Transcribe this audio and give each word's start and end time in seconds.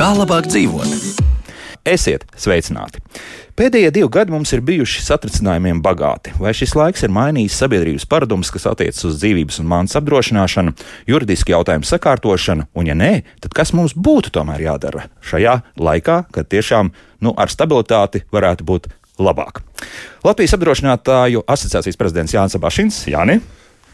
Kā 0.00 0.14
labāk 0.16 0.46
dzīvot? 0.48 0.88
Esiet 1.84 2.29
sveicināti! 2.40 3.02
Pēdējie 3.60 3.90
divi 3.92 4.08
gadi 4.08 4.32
mums 4.32 4.54
ir 4.56 4.62
bijuši 4.64 5.02
satricinājumiem 5.04 5.82
bagāti. 5.84 6.32
Vai 6.40 6.54
šis 6.56 6.72
laiks 6.78 7.04
ir 7.04 7.12
mainījis 7.12 7.58
sabiedrības 7.60 8.06
paradumus, 8.08 8.52
kas 8.54 8.64
attiecas 8.70 9.04
uz 9.04 9.18
dzīvības 9.20 9.60
un 9.60 9.68
mākslas 9.68 10.00
apdrošināšanu, 10.00 10.72
juridiski 11.10 11.52
jautājumu 11.52 11.88
sakārtošanu, 11.88 12.70
un, 12.72 12.88
ja 12.88 12.96
nē, 12.96 13.12
tad 13.44 13.56
kas 13.58 13.74
mums 13.76 13.92
būtu 13.92 14.32
tomēr 14.38 14.64
jādara 14.64 15.10
šajā 15.28 15.58
laikā, 15.76 16.22
kad 16.32 16.48
tiešām 16.48 16.94
nu, 17.20 17.34
ar 17.36 17.52
stabilitāti 17.52 18.24
varētu 18.32 18.64
būt 18.70 18.88
labāk? 19.20 19.60
Latvijas 20.24 20.56
apdrošinātāju 20.56 21.44
asociācijas 21.44 22.00
prezidents 22.00 22.36
Jānis 22.36 22.56
Abašins. 22.56 23.04
Jāni 23.12 23.42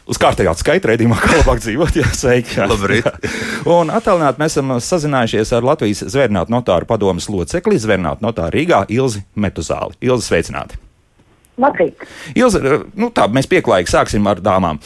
uz 0.07 0.19
kārtējā 0.21 0.55
skaita 0.57 0.91
raidījumā, 0.91 1.19
kā 1.21 1.35
labāk 1.41 1.61
dzīvot. 1.63 1.99
Jā, 2.01 2.09
sveiki. 2.15 2.57
Jā. 2.59 2.67
Labrīt. 2.71 3.07
Un 3.77 3.93
attālināti 3.93 4.41
mēs 4.41 4.57
esam 4.57 4.75
sazinājušies 4.83 5.53
ar 5.57 5.67
Latvijas 5.67 6.05
zvērnātu 6.07 6.53
notāru 6.55 6.89
padomas 6.89 7.29
locekli, 7.31 7.79
zvērnātu 7.83 8.25
notāru 8.25 8.55
Rīgā 8.57 8.83
Ilzi 8.93 9.25
Metuzāli. 9.35 9.99
Ilzi, 10.07 10.31
sveicināti! 10.31 10.86
Labrīt. 11.57 12.03
Ilza, 12.37 12.59
nu 12.93 13.09
tā, 13.09 13.23
mēs 13.33 13.47
pieklājīgi 13.49 13.89
sāksim 13.89 14.27
ar 14.29 14.37
dāmām. 14.45 14.77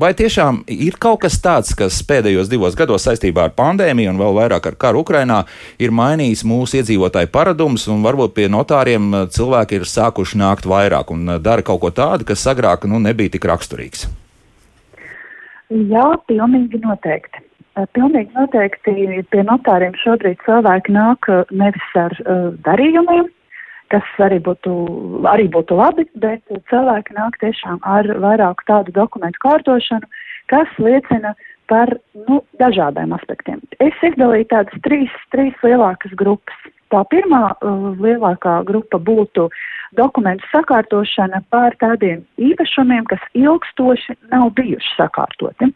Vai 0.00 0.12
tiešām 0.16 0.62
ir 0.72 0.96
kaut 1.02 1.20
kas 1.26 1.36
tāds, 1.44 1.74
kas 1.76 1.98
pēdējos 2.08 2.48
divos 2.48 2.76
gados 2.78 3.04
saistībā 3.04 3.44
ar 3.50 3.52
pandēmiju 3.58 4.14
un 4.14 4.20
vēl 4.22 4.38
vairāk 4.38 4.70
ar 4.70 4.78
karu 4.80 5.02
Ukrainā 5.04 5.42
ir 5.82 5.92
mainījis 5.92 6.46
mūsu 6.48 6.80
iedzīvotāju 6.80 7.28
paradumus 7.34 7.84
un 7.92 8.00
varbūt 8.06 8.32
pie 8.38 8.48
notāriem 8.52 9.10
cilvēki 9.28 9.82
ir 9.82 9.84
sākuši 9.92 10.40
nākt 10.40 10.68
vairāk 10.72 11.12
un 11.12 11.36
dara 11.44 11.66
kaut 11.66 11.82
ko 11.84 11.92
tādu, 11.92 12.24
kas 12.32 12.46
agrāk 12.48 12.88
nu, 12.88 13.02
nebija 13.04 13.36
tik 13.36 13.44
raksturīgs? 13.52 14.08
Jā, 15.92 16.08
pilnīgi 16.28 16.80
noteikti. 16.80 17.44
Pilnīgi 17.96 18.32
noteikti 18.36 19.22
pie 19.32 19.44
notāriem 19.48 19.94
šobrīd 20.00 20.40
cilvēki 20.44 20.92
nāk 20.92 21.28
nevis 21.52 21.94
ar 21.96 22.16
uh, 22.24 22.50
darījumiem, 22.64 23.30
kas 23.92 24.08
arī 24.24 24.40
būtu, 24.44 24.72
arī 25.28 25.48
būtu 25.52 25.76
labi, 25.78 26.06
bet 26.24 26.42
cilvēki 26.72 27.16
nāk 27.18 27.38
tiešām 27.42 27.80
ar 27.84 28.08
vairāk 28.24 28.64
tādu 28.68 28.94
dokumentu 28.96 29.42
kārtošanu, 29.44 30.08
kas 30.52 30.70
liecina 30.82 31.34
par 31.70 31.92
nu, 32.28 32.42
dažādiem 32.60 33.14
aspektiem. 33.16 33.60
Es 33.80 33.96
izdalīju 34.04 34.50
tādas 34.50 34.84
trīs, 34.86 35.12
trīs 35.34 35.56
lielākas 35.64 36.14
grupas. 36.18 36.56
Tā 36.92 37.00
pirmā 37.08 37.54
uh, 37.54 37.92
lielākā 37.96 38.58
grupa 38.68 38.98
būtu 39.00 39.46
dokumentu 39.96 40.44
sakārtošana 40.52 41.40
pār 41.52 41.76
tādiem 41.80 42.20
īpašumiem, 42.36 43.06
kas 43.08 43.22
ilgstoši 43.38 44.18
nav 44.32 44.50
bijuši 44.58 44.92
sakārtoti. 44.98 45.70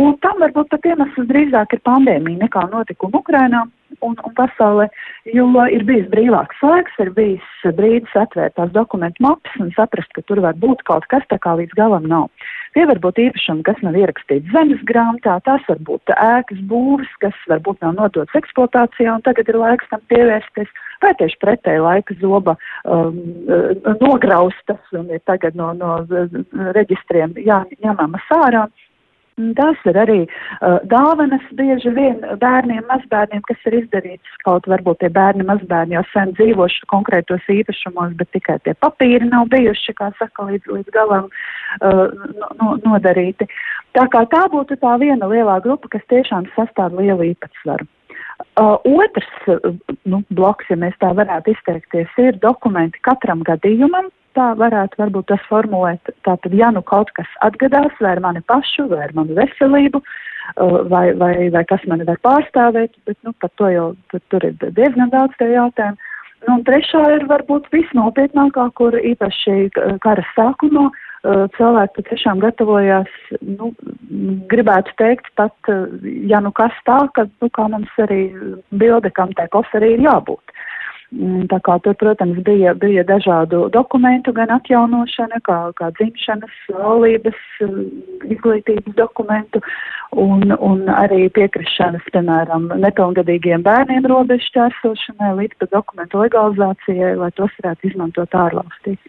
Un 0.00 0.16
tam 0.24 0.40
varbūt 0.42 0.68
pat 0.74 0.84
iemesls 0.92 1.28
drīzāk 1.32 1.76
ir 1.76 1.84
pandēmija 1.88 2.44
nekā 2.44 2.66
notikuma 2.74 3.22
Ukrainā 3.22 3.64
un, 4.00 4.14
un 4.14 4.34
pasaulē, 4.38 4.86
jo 5.34 5.46
ir 5.72 5.84
bijis 5.88 6.08
brīvāks 6.12 6.62
laiks, 6.64 6.96
ir 7.02 7.12
bijis 7.16 7.74
brīdis 7.76 8.16
atvērt 8.18 8.56
tās 8.58 8.72
dokumentu 8.74 9.24
mapas 9.24 9.60
un 9.60 9.72
saprast, 9.76 10.12
ka 10.16 10.24
tur 10.28 10.42
var 10.44 10.58
būt 10.60 10.84
kaut 10.88 11.06
kas 11.12 11.26
tā 11.32 11.38
kā 11.42 11.56
līdz 11.60 11.76
galam 11.78 12.08
nav. 12.10 12.28
Tie 12.76 12.84
var 12.86 13.00
būt 13.02 13.18
īpašumi, 13.18 13.64
kas 13.66 13.80
nav 13.82 13.96
ierakstīti 13.98 14.52
zemes 14.54 14.82
grāmatā, 14.86 15.40
tās 15.46 15.64
var 15.68 15.80
būt 15.88 16.12
ēkas 16.14 16.60
būvis, 16.70 17.10
kas 17.22 17.34
varbūt 17.50 17.80
nav 17.82 17.96
nodots 17.98 18.36
eksploatācijā 18.38 19.16
un 19.16 19.24
tagad 19.26 19.50
ir 19.50 19.58
laiks 19.58 19.90
tam 19.90 20.04
pievērsties, 20.12 20.70
vai 21.02 21.10
tieši 21.18 21.40
pretēji 21.42 21.82
laika 21.82 22.14
zoba 22.20 22.54
um, 22.84 23.18
nograustas 23.98 24.94
un 24.94 25.10
ir 25.10 25.22
tagad 25.26 25.58
no, 25.58 25.72
no 25.74 25.96
reģistriem 26.78 27.34
jā, 27.42 27.64
ņemamas 27.82 28.30
ārā. 28.38 28.68
Tas 29.58 29.78
ir 29.88 29.98
arī 30.00 30.18
uh, 30.26 30.78
dāvanas 30.90 31.44
bieži 31.58 31.92
vien 31.96 32.18
bērniem, 32.42 32.82
mazbērniem, 32.88 33.42
kas 33.48 33.68
ir 33.70 33.78
izdarīts 33.80 34.40
kaut 34.44 34.68
varbūt 34.70 35.00
tie 35.02 35.10
bērni, 35.14 35.46
mazbērni 35.48 35.96
jau 35.96 36.04
sen 36.12 36.34
dzīvoši 36.38 36.88
konkrētos 36.92 37.46
īpašumos, 37.52 38.16
bet 38.20 38.30
tikai 38.36 38.58
tie 38.64 38.74
papīri 38.84 39.30
nav 39.30 39.48
bijuši, 39.52 39.96
kā 39.98 40.10
saka, 40.18 40.48
līdz, 40.50 40.72
līdz 40.76 40.94
galam 40.96 41.30
uh, 41.30 42.04
no, 42.60 42.76
nodarīti. 42.84 43.48
Tā 43.96 44.06
kā 44.12 44.26
tā 44.30 44.44
būtu 44.52 44.78
tā 44.82 44.96
viena 45.02 45.30
lielā 45.30 45.58
grupa, 45.64 45.90
kas 45.96 46.06
tiešām 46.12 46.50
sastāv 46.56 46.98
lielu 47.00 47.32
īpatsvaru. 47.32 47.88
Uh, 48.60 48.78
otrs 48.88 49.28
nu, 50.08 50.22
bloks, 50.32 50.68
ja 50.72 50.76
mēs 50.80 50.96
tā 51.00 51.12
varētu 51.16 51.52
izteikties, 51.54 52.12
ir 52.20 52.38
dokumenti 52.40 53.00
katram 53.04 53.44
gadījumam, 53.46 54.08
tā 54.38 54.50
varētu 54.58 55.00
varbūt 55.00 55.30
tas 55.32 55.46
formulēt. 55.50 56.12
Tātad, 56.26 56.54
ja 56.56 56.70
nu 56.74 56.82
kaut 56.86 57.12
kas 57.16 57.30
atgadās, 57.46 57.94
vai 58.00 58.16
ar 58.16 58.24
mani 58.24 58.42
pašu, 58.50 58.88
vai 58.90 59.04
ar 59.06 59.14
manu 59.16 59.36
veselību, 59.38 60.02
uh, 60.02 60.78
vai, 60.90 61.12
vai, 61.14 61.34
vai 61.50 61.64
kas 61.64 61.84
mani 61.90 62.06
var 62.08 62.20
pārstāvēt, 62.24 62.94
bet, 63.06 63.18
nu, 63.26 63.34
par 63.40 63.50
to 63.56 63.70
jau 63.70 63.90
tur, 64.10 64.22
tur 64.32 64.46
ir 64.46 64.56
diezgan 64.60 65.12
daudz 65.12 65.36
tie 65.38 65.52
jautājumi. 65.54 66.08
Nu, 66.46 66.54
un 66.56 66.64
trešā 66.64 67.02
ir 67.18 67.26
varbūt 67.28 67.68
visnopietnākā, 67.74 68.70
kur 68.78 68.96
īpaši 68.96 69.56
kara 70.00 70.24
sākumā 70.32 70.86
uh, 70.88 71.44
cilvēki 71.56 71.96
patiešām 71.98 72.40
gatavojās, 72.40 73.10
nu, 73.44 73.74
gribētu 74.48 74.94
teikt, 74.96 75.28
pat, 75.36 75.56
uh, 75.68 75.84
ja 76.30 76.40
nu 76.40 76.52
kas 76.56 76.72
tā, 76.88 77.02
ka, 77.14 77.26
nu, 77.42 77.50
kā 77.52 77.68
mums 77.68 77.92
arī 78.00 78.22
bilde, 78.72 79.12
kam 79.12 79.36
tai 79.36 79.50
koferī 79.52 79.94
ir 79.98 80.06
jābūt. 80.08 80.56
Mm, 81.10 81.48
tā 81.50 81.58
kā 81.66 81.74
tur, 81.82 81.96
protams, 81.98 82.38
bija, 82.46 82.70
bija 82.78 83.02
dažādu 83.02 83.64
dokumentu, 83.74 84.30
gan 84.30 84.52
atjaunošana, 84.54 85.40
kā, 85.42 85.56
kā 85.74 85.88
dzimšanas, 85.98 86.52
laulības, 86.70 87.40
mm, 87.66 87.88
izglītības 88.30 88.94
dokumentu, 88.94 89.58
un, 90.14 90.54
un 90.54 90.86
arī 90.94 91.24
piekrišanas, 91.34 92.06
piemēram, 92.14 92.70
nepilngadīgiem 92.86 93.66
bērniem 93.66 94.06
robežu 94.06 94.46
šķērsošanai 94.52 95.32
līdz 95.40 95.58
pat 95.58 95.74
dokumentu 95.74 96.22
legalizācijai, 96.22 97.16
lai 97.18 97.32
tos 97.34 97.58
varētu 97.58 97.90
izmantot 97.90 98.38
ārvalstīs. 98.46 99.02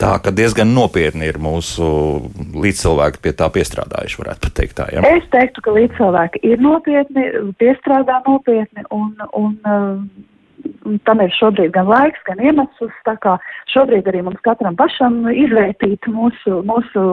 Tā 0.00 0.16
ka 0.24 0.32
diezgan 0.32 0.72
nopietni 0.72 1.28
ir 1.28 1.36
mūsu 1.36 1.84
līdzcilvēki 2.56 3.20
pie 3.20 3.36
tā 3.36 3.52
piestrādājuši, 3.52 4.20
varētu 4.24 4.56
teikt 4.56 4.80
tā. 4.80 4.88
Ja? 4.96 5.04
Es 5.12 5.28
teiktu, 5.30 5.60
ka 5.60 5.76
līdzcilvēki 5.76 6.40
ir 6.48 6.64
nopietni, 6.64 7.28
piestrādā 7.60 8.22
nopietni 8.24 8.88
un, 8.88 9.12
un 9.36 9.58
tam 11.06 11.20
ir 11.24 11.32
šobrīd 11.36 11.72
gan 11.74 11.88
laiks, 11.90 12.20
gan 12.26 12.40
iemesls. 12.42 12.94
Tā 13.06 13.16
kā 13.22 13.36
šobrīd 13.72 14.08
arī 14.10 14.22
mums 14.26 14.40
katram 14.46 14.76
pašam 14.78 15.22
izvērtīt 15.30 16.08
mūsu, 16.12 16.60
mūsu 16.68 17.04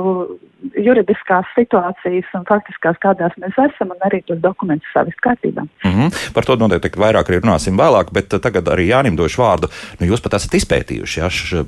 juridiskās 0.75 1.47
situācijas 1.56 2.28
un 2.36 2.46
faktiskās, 2.50 3.00
kādās 3.03 3.36
mēs 3.40 3.56
esam, 3.70 3.94
un 3.96 4.06
arī 4.08 4.22
tos 4.28 4.42
dokumentus 4.44 4.90
savist 4.94 5.20
kārtībā. 5.24 5.66
Mm 5.84 5.94
-hmm. 5.96 6.34
Par 6.34 6.46
to 6.46 6.56
noteikti 6.56 7.00
vairāk 7.00 7.31
arī 7.31 7.40
runāsim 7.40 7.80
vēlāk, 7.80 8.12
bet 8.12 8.42
tagad 8.42 8.68
arī 8.68 8.90
Jānim 8.92 9.16
došu 9.16 9.42
vārdu. 9.42 9.72
Nu, 10.00 10.08
jūs 10.08 10.24
pat 10.24 10.34
esat 10.34 10.53
izpētījuši, 10.53 11.20
ja, 11.20 11.30
š, 11.30 11.66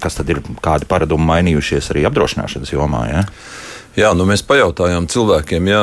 kas 0.00 0.16
tad 0.16 0.28
ir, 0.28 0.40
kādi 0.62 0.88
paradumi 0.88 1.26
mainījušies 1.26 1.90
arī 1.90 2.06
apdrošināšanas 2.06 2.72
jomā. 2.72 3.06
Ja? 3.08 3.22
Jā, 3.96 4.10
nu 4.12 4.26
mēs 4.28 4.42
pajautājām 4.44 5.06
cilvēkiem, 5.08 5.68
jā, 5.72 5.82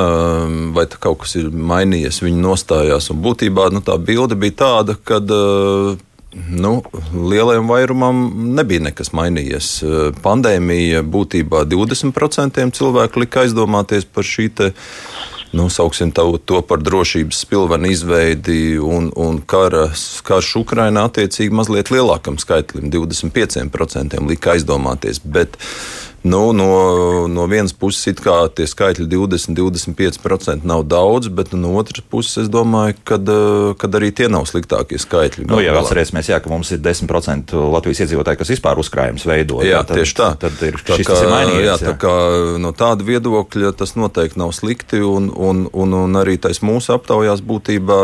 vai 0.76 0.86
kaut 0.92 1.24
kas 1.24 1.34
ir 1.40 1.50
mainījies 1.50 2.22
viņu 2.22 2.44
nostājās. 2.44 3.10
Būtībā 3.10 3.72
nu, 3.74 3.82
tā 3.82 3.98
bilde 3.98 4.38
bija 4.38 4.60
tāda, 4.60 4.94
ka 4.94 5.18
nu, 6.34 6.74
lielajam 7.14 7.70
vairumam 7.70 8.24
nebija 8.54 8.86
nekas 8.86 9.10
mainījies. 9.18 9.70
Pandēmija 10.22 11.02
būtībā 11.06 11.66
20% 11.70 12.70
cilvēku 12.78 13.26
lika 13.26 13.48
aizdomāties 13.48 14.06
par 14.06 14.30
šī 14.30 14.52
nu, 15.54 15.68
sauksim 15.70 16.12
to, 16.12 16.38
to 16.46 16.62
par 16.66 16.82
drošības 16.82 17.44
spilvenu 17.46 17.92
izveidi 17.94 18.80
un, 18.82 19.12
un 19.16 19.38
karas, 19.46 20.22
karš 20.26 20.56
Ukrainā 20.64 21.06
attiecīgi 21.10 21.54
mazliet 21.54 21.92
lielākam 21.94 22.40
skaitlim, 22.42 22.90
25% 22.94 24.18
lika 24.26 24.56
aizdomāties. 24.56 25.22
Bet, 25.22 25.58
Nu, 26.24 26.54
no, 26.54 27.28
no 27.28 27.46
vienas 27.52 27.74
puses, 27.76 28.16
tie 28.56 28.66
skaitļi 28.68 29.10
20, 29.12 29.58
25% 29.60 30.64
nav 30.64 30.86
daudz, 30.88 31.28
bet 31.28 31.52
no 31.52 31.74
otras 31.76 32.06
puses, 32.08 32.46
es 32.46 32.52
domāju, 32.52 32.96
ka 33.04 33.18
eh, 33.20 33.88
arī 34.00 34.12
tie 34.16 34.30
nav 34.32 34.48
sliktākie 34.48 35.02
skaitļi. 35.04 35.50
Nu, 35.52 35.60
ja 35.60 35.76
atcerēsimies, 35.82 36.30
jā, 36.32 36.40
ka 36.40 36.52
mums 36.52 36.72
ir 36.72 36.80
10% 36.86 37.52
Latvijas 37.74 38.06
iedzīvotāji, 38.06 38.40
kas 38.40 38.54
vispār 38.56 38.80
uzkrājums 38.80 39.28
veido. 39.28 39.60
Jā, 39.68 39.76
jā 39.76 39.84
tad, 39.90 40.00
tieši 40.00 40.18
tā. 40.22 40.30
Tad 40.46 40.64
ir, 40.64 40.80
tā 40.80 41.02
kā, 41.02 41.20
ir 41.20 41.34
mainījies. 41.34 41.68
Jā, 41.68 41.76
jā. 41.76 41.82
Tā 41.90 41.98
kā, 42.00 42.16
no 42.64 42.72
tāda 42.72 43.10
viedokļa 43.12 43.74
tas 43.84 43.98
noteikti 44.00 44.40
nav 44.40 44.56
slikti, 44.56 45.04
un, 45.04 45.28
un, 45.28 45.68
un, 45.76 46.00
un 46.06 46.24
arī 46.24 46.40
tais 46.40 46.64
mūsu 46.64 46.96
aptaujās 46.96 47.44
būtībā 47.44 48.00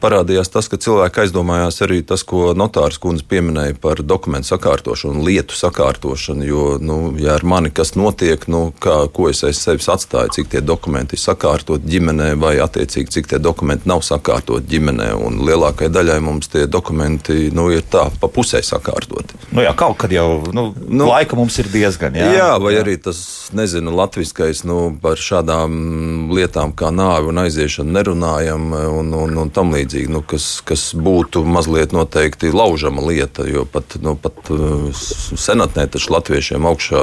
parādījās 0.00 0.50
tas, 0.52 0.68
ka 0.70 0.78
cilvēki 0.80 1.24
aizdomājās 1.26 1.82
arī 1.84 2.00
tas, 2.06 2.22
ko 2.26 2.52
notārs 2.56 2.98
kundze 3.02 3.24
pieminēja 3.28 3.76
par 3.80 4.00
dokumentu 4.02 4.48
sakārtošanu, 4.52 5.24
lietu 5.26 5.56
sakārtošanu. 5.56 6.46
Jo, 6.46 6.64
nu, 6.80 6.98
ja 7.20 7.34
ar 7.36 7.44
mani 7.44 7.72
kas 7.74 7.94
notiek, 7.98 8.46
nu, 8.52 8.70
kā, 8.82 8.98
ko 9.12 9.28
es 9.30 9.42
aiz 9.46 9.60
sevis 9.60 9.88
atstāju, 9.92 10.32
cik 10.36 10.50
tie 10.54 10.62
dokumenti 10.64 11.18
ir 11.18 11.22
sakārtot 11.22 11.84
ģimenē, 11.84 12.32
vai 12.40 12.56
attiecīgi 12.62 13.16
cik 13.18 13.30
tie 13.32 13.40
dokumenti 13.42 13.88
nav 13.90 14.04
sakārtot 14.06 14.66
ģimenē. 14.70 15.12
Un 15.26 15.42
lielākajai 15.46 15.92
daļai 15.92 16.18
mums 16.24 16.50
tie 16.52 16.66
dokumenti 16.70 17.50
nu, 17.54 17.68
ir 17.74 17.84
tā 17.92 18.06
pa 18.20 18.30
pusē 18.32 18.62
sakārtoti. 18.64 19.36
Nu, 19.52 19.62
jā, 19.64 19.74
kaut 19.76 19.98
kad 20.00 20.12
jau 20.12 20.42
nu, 20.56 20.68
nu, 20.88 21.10
laika 21.10 21.38
mums 21.38 21.58
ir 21.62 21.70
diezgan. 21.72 22.16
Jā, 22.16 22.30
jā 22.32 22.48
vai 22.62 22.76
jā. 22.76 22.84
arī 22.84 22.96
tas, 23.02 23.20
nezinu, 23.56 23.94
latviskais 23.96 24.64
nu, 24.68 24.88
par 25.02 25.20
šādām 25.20 26.30
lietām 26.34 26.72
kā 26.76 26.90
nāve 26.94 27.30
un 27.32 27.44
aiziešana 27.44 27.98
nerunājam 27.98 28.72
un, 28.72 29.12
un, 29.16 29.38
un 29.44 29.52
tam 29.54 29.65
līdzīgi, 29.74 30.10
nu, 30.12 30.22
kas, 30.26 30.60
kas 30.66 30.88
būtu 30.94 31.44
mazliet 31.46 31.94
noteikti 31.96 32.52
laužama 32.54 33.04
lieta, 33.06 33.46
jo 33.48 33.66
pat, 33.70 33.98
nu, 34.02 34.16
pat 34.20 34.50
uh, 34.54 34.88
senatnē 34.94 35.86
taču 35.92 36.12
latviešiem 36.14 36.66
augšā, 36.68 37.02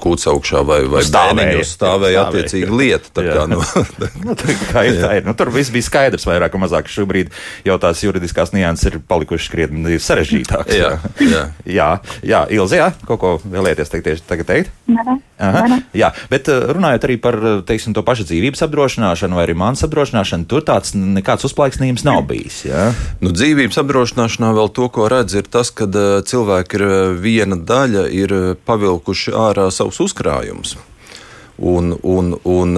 kūts 0.00 0.28
augšā 0.32 0.64
vai, 0.66 0.80
vai 0.90 1.04
stāvēja, 1.06 1.64
stāvēja 1.68 2.28
attiecīga 2.28 2.80
lieta. 2.82 3.12
Tā 3.14 3.26
kā, 3.28 3.46
nu, 3.50 3.60
nu, 4.24 4.36
tā 4.38 4.54
kā 4.70 4.84
ir, 4.88 4.98
tā 5.00 5.12
ir. 5.18 5.26
Nu, 5.26 5.34
tur 5.38 5.50
viss 5.54 5.72
bija 5.74 5.86
skaidrs 5.86 6.26
vairāk 6.28 6.56
vai 6.56 6.62
mazāk. 6.64 6.90
Šobrīd 6.90 7.32
jau 7.66 7.76
tās 7.82 8.02
juridiskās 8.04 8.54
nianses 8.54 8.92
ir 8.92 8.98
palikušas 9.08 9.50
krietni 9.52 9.98
sarežģītākas. 10.02 10.76
Jā, 10.78 10.92
jā. 11.20 11.44
jā, 11.78 11.90
jā 12.24 12.42
Ilzi, 12.54 12.80
jā, 12.80 12.90
kaut 13.08 13.20
ko 13.22 13.34
vēlēties 13.42 13.92
teikt, 13.92 14.08
tieši 14.08 14.26
tagad 14.28 14.50
teikt? 14.50 14.74
Nē, 14.90 15.06
nē. 15.10 15.78
Jā, 15.96 16.12
bet 16.30 16.48
uh, 16.52 16.68
runājot 16.76 17.06
arī 17.08 17.18
par 17.22 17.38
teiksim, 17.66 17.94
to 17.96 18.04
pašu 18.06 18.26
dzīvības 18.28 18.64
apdrošināšanu 18.66 19.38
vai 19.38 19.46
arī 19.48 19.56
manas 19.58 19.84
apdrošināšanu, 19.86 20.48
tur 20.50 20.64
tāds 20.66 20.94
nekāds 20.96 21.46
uzplaiksnījums 21.64 22.04
nav 22.04 22.24
bijis. 22.28 22.64
Jā? 22.68 22.92
Nu, 23.24 23.32
dzīvības 23.32 23.80
apdrošināšanā 23.80 24.52
vēl 24.54 24.72
to, 24.76 24.88
ko 24.92 25.08
redz, 25.08 25.34
ir 25.34 25.48
tas, 25.48 25.72
ka 25.72 25.88
uh, 25.88 26.20
cilvēki 26.24 26.76
ir 26.76 26.84
uh, 26.84 26.96
viena 27.16 27.56
daļa, 27.56 28.08
ir 28.12 28.56
pavilkuši 28.66 29.32
ārā 29.32 29.70
savus 29.72 30.00
uzkrājumus. 30.04 30.76
Un, 31.54 31.92
un, 32.02 32.32
un 32.42 32.72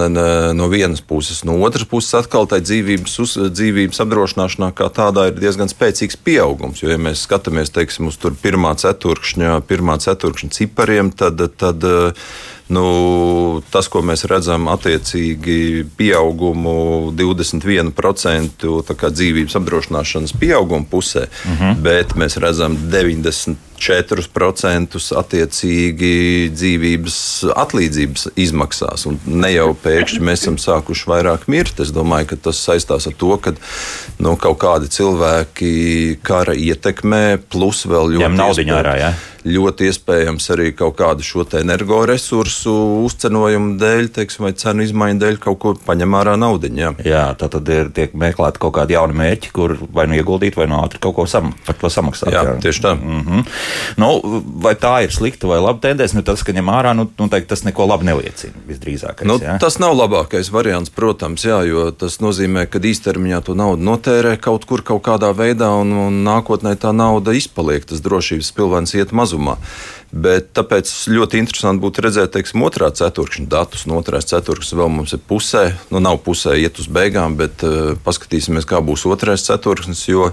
no 0.53 0.67
vienas 0.69 1.01
puses, 1.01 1.39
no 1.41 1.55
otras 1.65 1.87
puses, 1.89 2.13
atkal 2.13 2.45
tā 2.45 2.59
dzīvības, 2.61 3.15
uz, 3.23 3.31
dzīvības 3.49 4.03
apdrošināšanā 4.03 4.69
kā 4.77 4.85
tādā 4.93 5.31
ir 5.31 5.39
diezgan 5.39 5.71
spēcīgs 5.71 6.19
pieaugums. 6.21 6.83
Jo, 6.83 6.91
ja 6.93 6.99
mēs 7.01 7.23
skatāmies 7.25 7.73
teiksim, 7.73 8.11
uz 8.11 8.21
pirmā 8.43 8.75
ceturkšņa, 8.77 9.63
pirmā 9.65 9.97
ceturkšņa 10.05 10.53
cipariem, 10.59 11.09
tad, 11.09 11.41
tad 11.57 11.89
nu, 12.73 13.61
tas, 13.71 13.87
ko 13.91 14.01
mēs 14.05 14.25
redzam, 14.29 14.67
attiecīgi 14.71 15.85
pieaugumu 15.99 17.13
21% 17.17 18.67
dzīvības 19.07 19.59
apdrošināšanas 19.59 20.35
pieauguma 20.39 20.85
pusē, 20.91 21.27
uh 21.27 21.51
mhm. 21.51 21.63
-huh. 21.63 21.81
bet 21.81 22.15
mēs 22.15 22.39
redzam 22.43 22.77
90 22.91 23.67
4% 23.77 24.97
attiecīgi 25.19 26.13
dzīvības 26.53 27.17
atlīdzības 27.63 28.27
izmaksās. 28.39 29.05
Un 29.09 29.19
ne 29.25 29.51
jau 29.53 29.69
pēkšņi 29.83 30.23
mēs 30.25 30.45
esam 30.45 30.57
sākuši 30.61 31.09
vairāk 31.11 31.47
mirt. 31.51 31.79
Es 31.83 31.93
domāju, 31.95 32.31
ka 32.31 32.39
tas 32.49 32.61
saistās 32.63 33.07
ar 33.09 33.15
to, 33.17 33.31
ka 33.41 33.53
nu, 34.19 34.35
kaut 34.41 34.59
kādi 34.63 34.89
cilvēki 34.97 35.71
kara 36.25 36.57
ietekmē, 36.57 37.39
plus 37.51 37.85
vēl 37.89 38.17
ļoti 38.17 38.33
naudiņā 38.41 38.79
ārā. 38.81 38.95
Ja? 39.01 39.13
Ļoti 39.47 39.87
iespējams 39.91 40.49
arī 40.55 40.71
kaut 40.75 40.97
kādu 40.99 41.23
šo 41.25 41.45
energoresursu 41.57 42.73
uzcenojumu 43.05 43.77
dēļ, 43.79 44.09
teiksim, 44.17 44.47
vai 44.47 44.53
cenu 44.57 44.83
izmaiņu 44.83 45.21
dēļ 45.21 45.37
kaut 45.43 45.59
ko 45.61 45.73
paņem 45.87 46.17
ārā 46.19 46.35
naudiņu. 46.39 46.81
Jā, 46.81 46.91
jā 47.05 47.23
tā 47.39 47.49
tad 47.53 47.69
ir 47.71 47.91
tiek 47.95 48.15
meklēti 48.17 48.61
kaut 48.61 48.75
kādi 48.77 48.97
jauni 48.97 49.15
mērķi, 49.17 49.51
kur 49.55 49.75
vai 49.93 50.07
nu 50.09 50.17
ieguldīt, 50.17 50.57
vai 50.59 50.67
nu 50.69 50.81
ātri 50.81 51.01
kaut 51.03 51.15
ko 51.17 51.27
sam, 51.29 51.53
par 51.65 51.77
to 51.79 51.91
samaksāt. 51.93 52.33
Jā, 52.33 52.43
jā. 52.49 52.55
tieši 52.65 52.83
tā. 52.83 52.93
Mm 52.97 53.21
-hmm. 53.23 53.45
Nu, 53.97 54.41
vai 54.63 54.73
tā 54.75 55.03
ir 55.03 55.13
slikta 55.13 55.47
vai 55.47 55.59
laba 55.59 55.79
tendence? 55.79 56.15
Nu, 56.15 56.21
tas, 56.21 56.43
ka 56.43 56.51
ņem 56.51 56.69
ārā, 56.73 56.93
nu, 56.95 57.07
nu 57.17 57.29
teikt, 57.29 57.47
tas 57.47 57.63
neko 57.63 57.85
labu 57.85 58.03
neliecina. 58.03 58.53
Visdrīzākais. 58.67 59.25
Nu, 59.25 59.37
jā? 59.37 59.57
tas 59.59 59.79
nav 59.79 59.95
labākais 59.95 60.51
variants, 60.51 60.89
protams, 60.89 61.45
jā, 61.45 61.61
jo 61.67 61.91
tas 61.91 62.19
nozīmē, 62.19 62.65
ka 62.65 62.79
īstermiņā 62.79 63.41
to 63.43 63.53
naudu 63.53 63.83
notērē 63.83 64.37
kaut 64.37 64.65
kur, 64.65 64.81
kaut 64.81 65.03
kādā 65.03 65.31
veidā, 65.35 65.69
un, 65.81 65.93
un 66.07 66.23
nākotnē 66.25 66.75
tā 66.75 66.91
nauda 66.95 67.31
izpaliek. 67.31 67.85
Tas 67.85 68.01
drošības 68.01 68.51
pilvens 68.51 68.93
iet 68.93 69.11
mazumā. 69.37 69.57
Bet 70.07 70.53
tāpēc 70.55 70.87
ļoti 71.11 71.35
interesanti 71.41 71.83
būtu 71.83 72.01
redzēt, 72.05 72.31
teiksim, 72.31 72.61
otrā 72.63 72.87
ceturkšņa 72.95 73.47
datus. 73.51 73.83
No 73.85 73.97
otrās 73.99 74.25
ceturkšņas 74.29 74.77
vēl 74.79 74.87
mums 74.89 75.13
ir 75.13 75.19
pusē, 75.19 75.75
nu 75.91 75.99
nav 75.99 76.21
pusē 76.23 76.55
iet 76.55 76.79
uz 76.79 76.87
beigām, 76.87 77.35
bet 77.35 77.59
uh, 77.67 77.91
paskatīsimies, 78.05 78.65
kā 78.65 78.79
būs 78.79 79.03
otrais 79.05 79.43
ceturkšņs. 79.49 80.05
Jo 80.07 80.29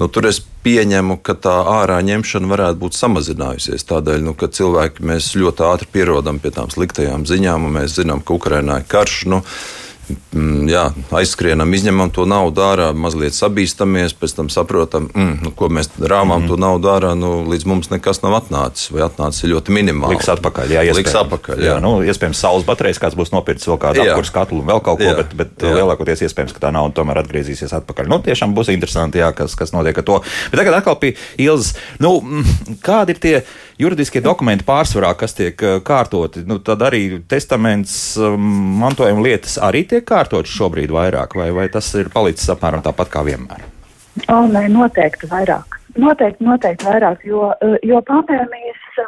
nu, 0.00 0.08
tur 0.08 0.30
es 0.30 0.40
pieņemu, 0.64 1.18
ka 1.20 1.36
tā 1.36 1.58
ārā 1.68 2.00
ņemšana 2.00 2.48
varētu 2.48 2.80
būt 2.80 2.96
samazinājusies. 2.96 3.84
Tādēļ, 3.92 4.24
nu, 4.24 4.32
ka 4.32 4.48
cilvēki 4.48 5.04
mēs 5.04 5.34
ļoti 5.36 5.68
ātri 5.68 5.92
pierodam 5.92 6.40
pie 6.40 6.56
tām 6.56 6.72
sliktajām 6.72 7.28
ziņām, 7.28 7.68
un 7.68 7.76
mēs 7.76 8.00
zinām, 8.00 8.24
ka 8.24 8.40
Ukrainā 8.40 8.80
ir 8.80 8.88
karš. 8.88 9.22
Nu, 9.28 9.44
Mm, 9.44 9.79
jā, 10.70 10.84
aizskrienam, 11.16 11.70
izņemam 11.74 12.10
to 12.14 12.24
naudu 12.28 12.62
ārā, 12.64 12.90
mazliet 12.96 13.36
sabīstamies, 13.36 14.14
pēc 14.18 14.34
tam 14.38 14.50
saprotam, 14.52 15.08
mm, 15.10 15.36
nu, 15.44 15.52
ko 15.56 15.70
mēs 15.72 15.90
rāmām 15.98 16.44
mm. 16.44 16.50
to 16.50 16.58
naudu 16.60 16.90
ārā. 16.92 17.12
Nu, 17.18 17.32
līdz 17.50 17.66
mums 17.70 17.90
nekas 17.92 18.22
nav 18.24 18.36
atnācis, 18.40 18.90
vai 18.94 19.04
atnācis 19.06 19.48
ļoti 19.50 19.74
minimāli. 19.76 20.16
Liks 20.16 20.30
atpakaļ, 20.34 20.74
jā, 20.76 20.84
Liks 20.96 21.16
atpakaļ, 21.22 21.60
jā. 21.60 21.74
jā 21.74 21.78
nu, 21.84 21.94
iespējams, 22.06 22.42
saules 22.42 22.66
baterijas 22.68 23.00
kāds 23.02 23.18
būs 23.18 23.32
nopircis 23.34 23.70
vēl 23.70 23.80
kādu 23.82 24.04
apkursu 24.04 24.36
katlu 24.36 24.62
un 24.62 24.70
vēl 24.70 24.84
kaut 24.84 25.00
ko, 25.00 25.08
jā, 25.08 25.16
bet, 25.22 25.34
bet 25.38 25.66
jā. 25.66 25.72
lielākoties 25.80 26.24
iespējams, 26.28 26.54
ka 26.56 26.64
tā 26.66 26.74
nauda 26.74 26.96
tomēr 27.00 27.22
atgriezīsies 27.24 27.74
atpakaļ. 27.80 28.10
Nu, 28.10 28.20
tiešām 28.24 28.54
būs 28.56 28.72
interesanti, 28.74 29.22
jā, 29.22 29.32
kas, 29.36 29.56
kas 29.58 29.74
notiek 29.76 30.02
ar 30.02 30.06
to. 30.06 30.20
Bet 30.52 30.62
tagad 30.62 30.80
atkal 30.80 30.98
pie 31.00 31.14
Ilzas. 31.40 31.74
Nu, 32.02 32.18
mm, 32.20 32.78
kādi 32.84 33.16
ir 33.16 33.22
tie 33.22 33.34
juridiskie 33.80 34.22
dokumenti 34.24 34.66
pārsvarā, 34.68 35.12
kas 35.18 35.34
tiek 35.36 35.62
eh, 35.64 35.78
kārtoti? 35.84 36.44
Nu, 36.48 36.58
tad 36.64 36.82
arī 36.86 37.20
testaments, 37.30 37.94
mm, 38.20 38.60
mantojuma 38.82 39.24
lietas 39.24 39.56
arī 39.62 39.84
tiek 39.88 39.99
tiek 40.00 40.08
kārtots 40.08 40.50
šobrīd 40.56 40.92
vairāk, 40.92 41.36
vai, 41.36 41.50
vai 41.52 41.68
tas 41.68 41.86
ir 41.94 42.10
palicis 42.12 42.48
apmēram 42.52 42.82
tāpat 42.84 43.12
kā 43.12 43.24
vienmēr? 43.26 43.62
O, 44.32 44.46
nē, 44.48 44.66
noteikti 44.72 45.28
vairāk. 45.30 45.76
Noteikti, 46.00 46.44
noteikti 46.44 46.86
vairāk, 46.86 47.24
jo, 47.26 47.50
jo 47.86 48.00
pandēmijas 48.08 49.02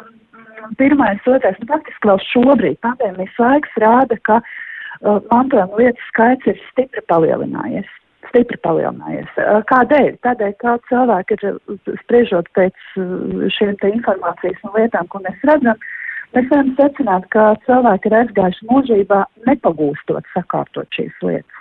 pirmais, 0.77 1.19
otrais, 1.27 1.57
nu, 1.59 1.67
praktiski 1.67 2.07
vēl 2.07 2.21
šobrīd 2.29 2.79
pandēmijas 2.85 3.39
laiks 3.39 3.81
rāda, 3.81 4.19
ka 4.27 4.39
uh, 4.43 5.19
mantojuma 5.31 5.81
lietu 5.81 6.07
skaits 6.11 6.47
ir 6.47 6.61
stipri 6.69 7.03
palielinājies. 7.11 7.89
Stipri 8.29 8.57
palielinājies. 8.63 9.33
Uh, 9.37 9.59
kādēļ? 9.71 10.13
Tādēļ, 10.25 10.53
ka 10.61 10.77
cilvēki 10.91 11.39
ir 11.39 11.57
spriežot 12.03 12.47
pēc 12.57 12.87
uh, 13.01 13.49
šiem 13.57 13.75
te 13.81 13.91
informācijas 13.95 14.63
un 14.67 14.77
lietām, 14.77 15.09
ko 15.11 15.23
mēs 15.25 15.43
redzam, 15.47 15.79
uh, 15.79 16.02
Mēs 16.33 16.47
varam 16.49 16.71
secināt, 16.79 17.27
ka 17.33 17.51
cilvēki 17.67 18.09
ir 18.09 18.15
aizgājuši 18.23 18.69
mūžībā 18.69 19.19
nepagūstot 19.49 20.29
sakārtot 20.33 20.89
šīs 20.97 21.13
lietas. 21.21 21.59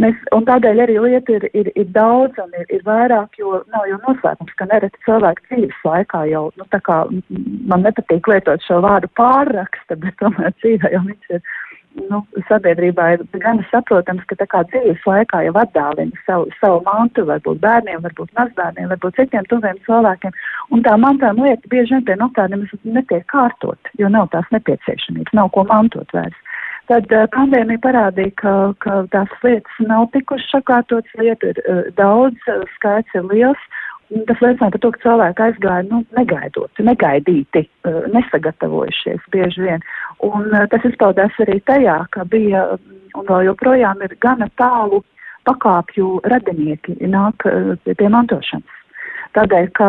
Mēs, 0.00 0.16
un 0.36 0.44
tādēļ 0.48 0.80
arī 0.84 0.96
lieta 1.00 1.34
ir, 1.34 1.44
ir, 1.56 1.70
ir 1.78 1.88
daudz 1.96 2.38
un 2.42 2.52
ir, 2.60 2.66
ir 2.72 2.82
vairāk, 2.86 3.36
jo 3.40 3.62
nav 3.72 3.86
jau 3.88 3.98
noslēpums, 4.04 4.54
ka 4.58 4.68
nereti 4.70 5.00
cilvēku 5.06 5.44
dzīves 5.48 5.80
laikā 5.88 6.24
jau, 6.30 6.44
nu 6.60 6.66
tā 6.72 6.80
kā 6.84 6.98
man 7.70 7.84
nepatīk 7.86 8.28
lietot 8.30 8.64
šo 8.64 8.80
vārdu 8.84 9.10
pārraksta, 9.18 9.98
bet 10.00 10.16
tomēr 10.22 10.54
dzīvē 10.60 10.92
jau 10.94 11.02
viņš 11.08 11.36
ir 11.36 11.42
nu, 12.10 12.20
sabiedrībā 12.48 13.06
ir 13.14 13.24
gan 13.42 13.60
saprotams, 13.70 14.24
ka 14.30 14.36
tā 14.40 14.46
kā 14.50 14.62
dzīves 14.70 15.02
laikā 15.08 15.42
jau 15.46 15.54
atdālina 15.62 16.22
savu, 16.26 16.48
savu 16.60 16.80
mantu, 16.86 17.26
varbūt 17.28 17.60
bērniem, 17.62 18.02
varbūt 18.04 18.32
mazbērniem, 18.38 18.90
varbūt 18.92 19.20
citiem 19.20 19.46
tuviem 19.50 19.78
cilvēkiem, 19.86 20.34
un 20.74 20.84
tā 20.86 20.96
mantojuma 21.00 21.48
lieta 21.48 21.72
bieži 21.72 21.96
vien 21.96 22.06
pie 22.08 22.18
notāriem 22.20 22.66
netiek 22.84 23.26
kārtot, 23.32 23.92
jo 24.00 24.10
nav 24.12 24.30
tās 24.34 24.50
nepieciešamības, 24.54 25.36
nav 25.38 25.52
ko 25.54 25.66
mantot 25.70 26.16
vairs. 26.16 26.40
Tad 26.90 27.08
uh, 27.16 27.24
pandēmija 27.32 27.80
parādīja, 27.80 28.34
ka, 28.42 28.54
ka 28.84 28.98
tās 29.14 29.30
lietas 29.44 29.78
nav 29.88 30.10
tikušas 30.12 30.50
sakārtotas, 30.52 31.14
lietu 31.16 31.54
ir 31.54 31.60
uh, 31.64 31.86
daudz, 31.96 32.36
uh, 32.52 32.66
skaits 32.76 33.16
ir 33.16 33.24
liels, 33.30 33.62
Tas 34.28 34.40
liecina 34.44 34.68
par 34.70 34.80
to, 34.82 34.90
ka 34.92 35.00
cilvēki 35.02 35.44
aizgāja 35.46 35.86
nu, 35.88 36.02
negaidot, 36.16 36.82
negaidīti, 36.90 37.64
uh, 37.88 38.04
nesagatavojušies 38.12 39.24
bieži 39.32 39.64
vien. 39.64 39.84
Un 40.26 40.50
uh, 40.52 40.66
tas 40.70 40.84
izpaudās 40.84 41.40
arī 41.44 41.58
tajā, 41.70 41.96
ka 42.14 42.26
bija 42.28 42.66
un 42.76 43.26
vēl 43.30 43.48
joprojām 43.48 44.04
ir 44.04 44.16
gana 44.20 44.50
tālu 44.60 45.00
pakāpju 45.48 46.18
radinieki 46.28 46.98
nāk 47.08 47.48
uh, 47.48 47.74
pie 47.88 48.10
mantošanas. 48.12 48.80
Tādēļ, 49.34 49.68
ka 49.74 49.86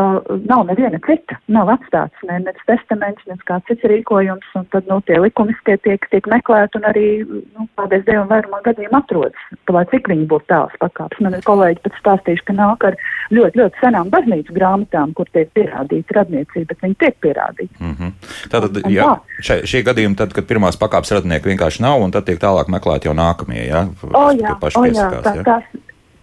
nav 0.50 0.64
neviena 0.66 0.98
cita, 1.06 1.38
nav 1.54 1.70
atstāts 1.76 2.24
ne, 2.26 2.40
ne 2.42 2.54
testaments, 2.66 3.22
ne 3.30 3.38
kāds 3.46 3.68
cits 3.70 3.86
rīkojums, 3.92 4.48
un 4.58 4.66
tad, 4.74 4.88
nu, 4.90 4.98
tie 5.06 5.20
likumiskie 5.22 5.78
tiek, 5.86 6.08
tiek 6.10 6.26
meklēti 6.32 6.80
un 6.80 6.88
arī, 6.90 7.06
nu, 7.28 7.68
paldies 7.78 8.06
Dievam, 8.08 8.26
vairumā 8.32 8.64
gadījumā 8.66 9.04
atrodas, 9.04 9.46
lai 9.70 9.86
cik 9.92 10.10
viņi 10.10 10.26
būtu 10.32 10.50
tāls 10.50 10.74
pakāps. 10.82 11.22
Man 11.22 11.38
ir 11.38 11.46
kolēģi 11.46 11.84
pat 11.86 12.00
stāstījuši, 12.02 12.46
ka 12.50 12.58
nāk 12.58 12.88
ar 12.90 12.98
ļoti, 13.38 13.62
ļoti 13.62 13.84
senām 13.84 14.10
baznīcu 14.14 14.58
grāmatām, 14.58 15.14
kur 15.18 15.30
tiek 15.36 15.54
pierādīta 15.58 16.20
radniecība, 16.20 16.72
bet 16.74 16.86
viņi 16.88 17.00
tiek 17.06 17.22
pierādīti. 17.22 17.74
Mm 17.80 17.96
-hmm. 18.00 18.12
Tātad, 18.50 18.82
un, 18.82 18.92
jā, 18.98 19.10
šie, 19.40 19.62
šie 19.70 19.86
gadījumi, 19.86 20.18
tad, 20.18 20.34
kad 20.34 20.50
pirmās 20.50 20.80
pakāpes 20.82 21.14
radnieki 21.20 21.54
vienkārši 21.54 21.86
nav, 21.86 22.02
un 22.02 22.12
tad 22.12 22.26
tiek 22.26 22.42
tālāk 22.42 22.72
meklēti 22.72 23.12
jau 23.12 23.14
nākamie, 23.14 23.62
jā? 23.70 23.86
O, 24.10 24.32
jā, 24.34 24.58
o, 24.58 24.86
jā, 24.90 25.10
tā, 25.22 25.36
jā. 25.38 25.44
tās, 25.46 25.70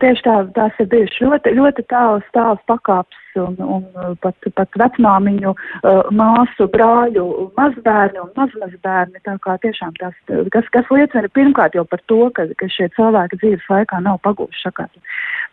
tieši 0.03 0.25
tā, 0.27 0.37
tās 0.57 0.79
ir 0.83 0.89
bijušas 0.93 1.23
ļoti, 1.25 1.53
ļoti 1.59 1.85
tāls, 1.93 2.27
tāls 2.37 2.63
pakāps 2.71 3.19
un, 3.41 3.57
un 3.63 4.17
pat, 4.23 4.37
pat 4.59 4.79
vecmāmiņu, 4.81 5.53
uh, 5.55 6.01
māsu, 6.15 6.67
brāļu, 6.73 7.25
mazbērni 7.59 8.21
un 8.23 8.33
mazmazbērni. 8.37 9.23
Tā 9.27 9.37
kā 9.45 9.57
tiešām 9.63 9.95
tas, 10.01 10.17
kas, 10.55 10.69
kas 10.75 10.91
liecina 10.93 11.31
pirmkārt 11.37 11.79
jau 11.79 11.87
par 11.89 12.03
to, 12.11 12.27
ka, 12.37 12.49
ka 12.61 12.71
šie 12.73 12.91
cilvēki 12.97 13.41
dzīves 13.43 13.71
laikā 13.73 14.03
nav 14.05 14.21
pagūši 14.27 14.67
šakāt. 14.67 15.01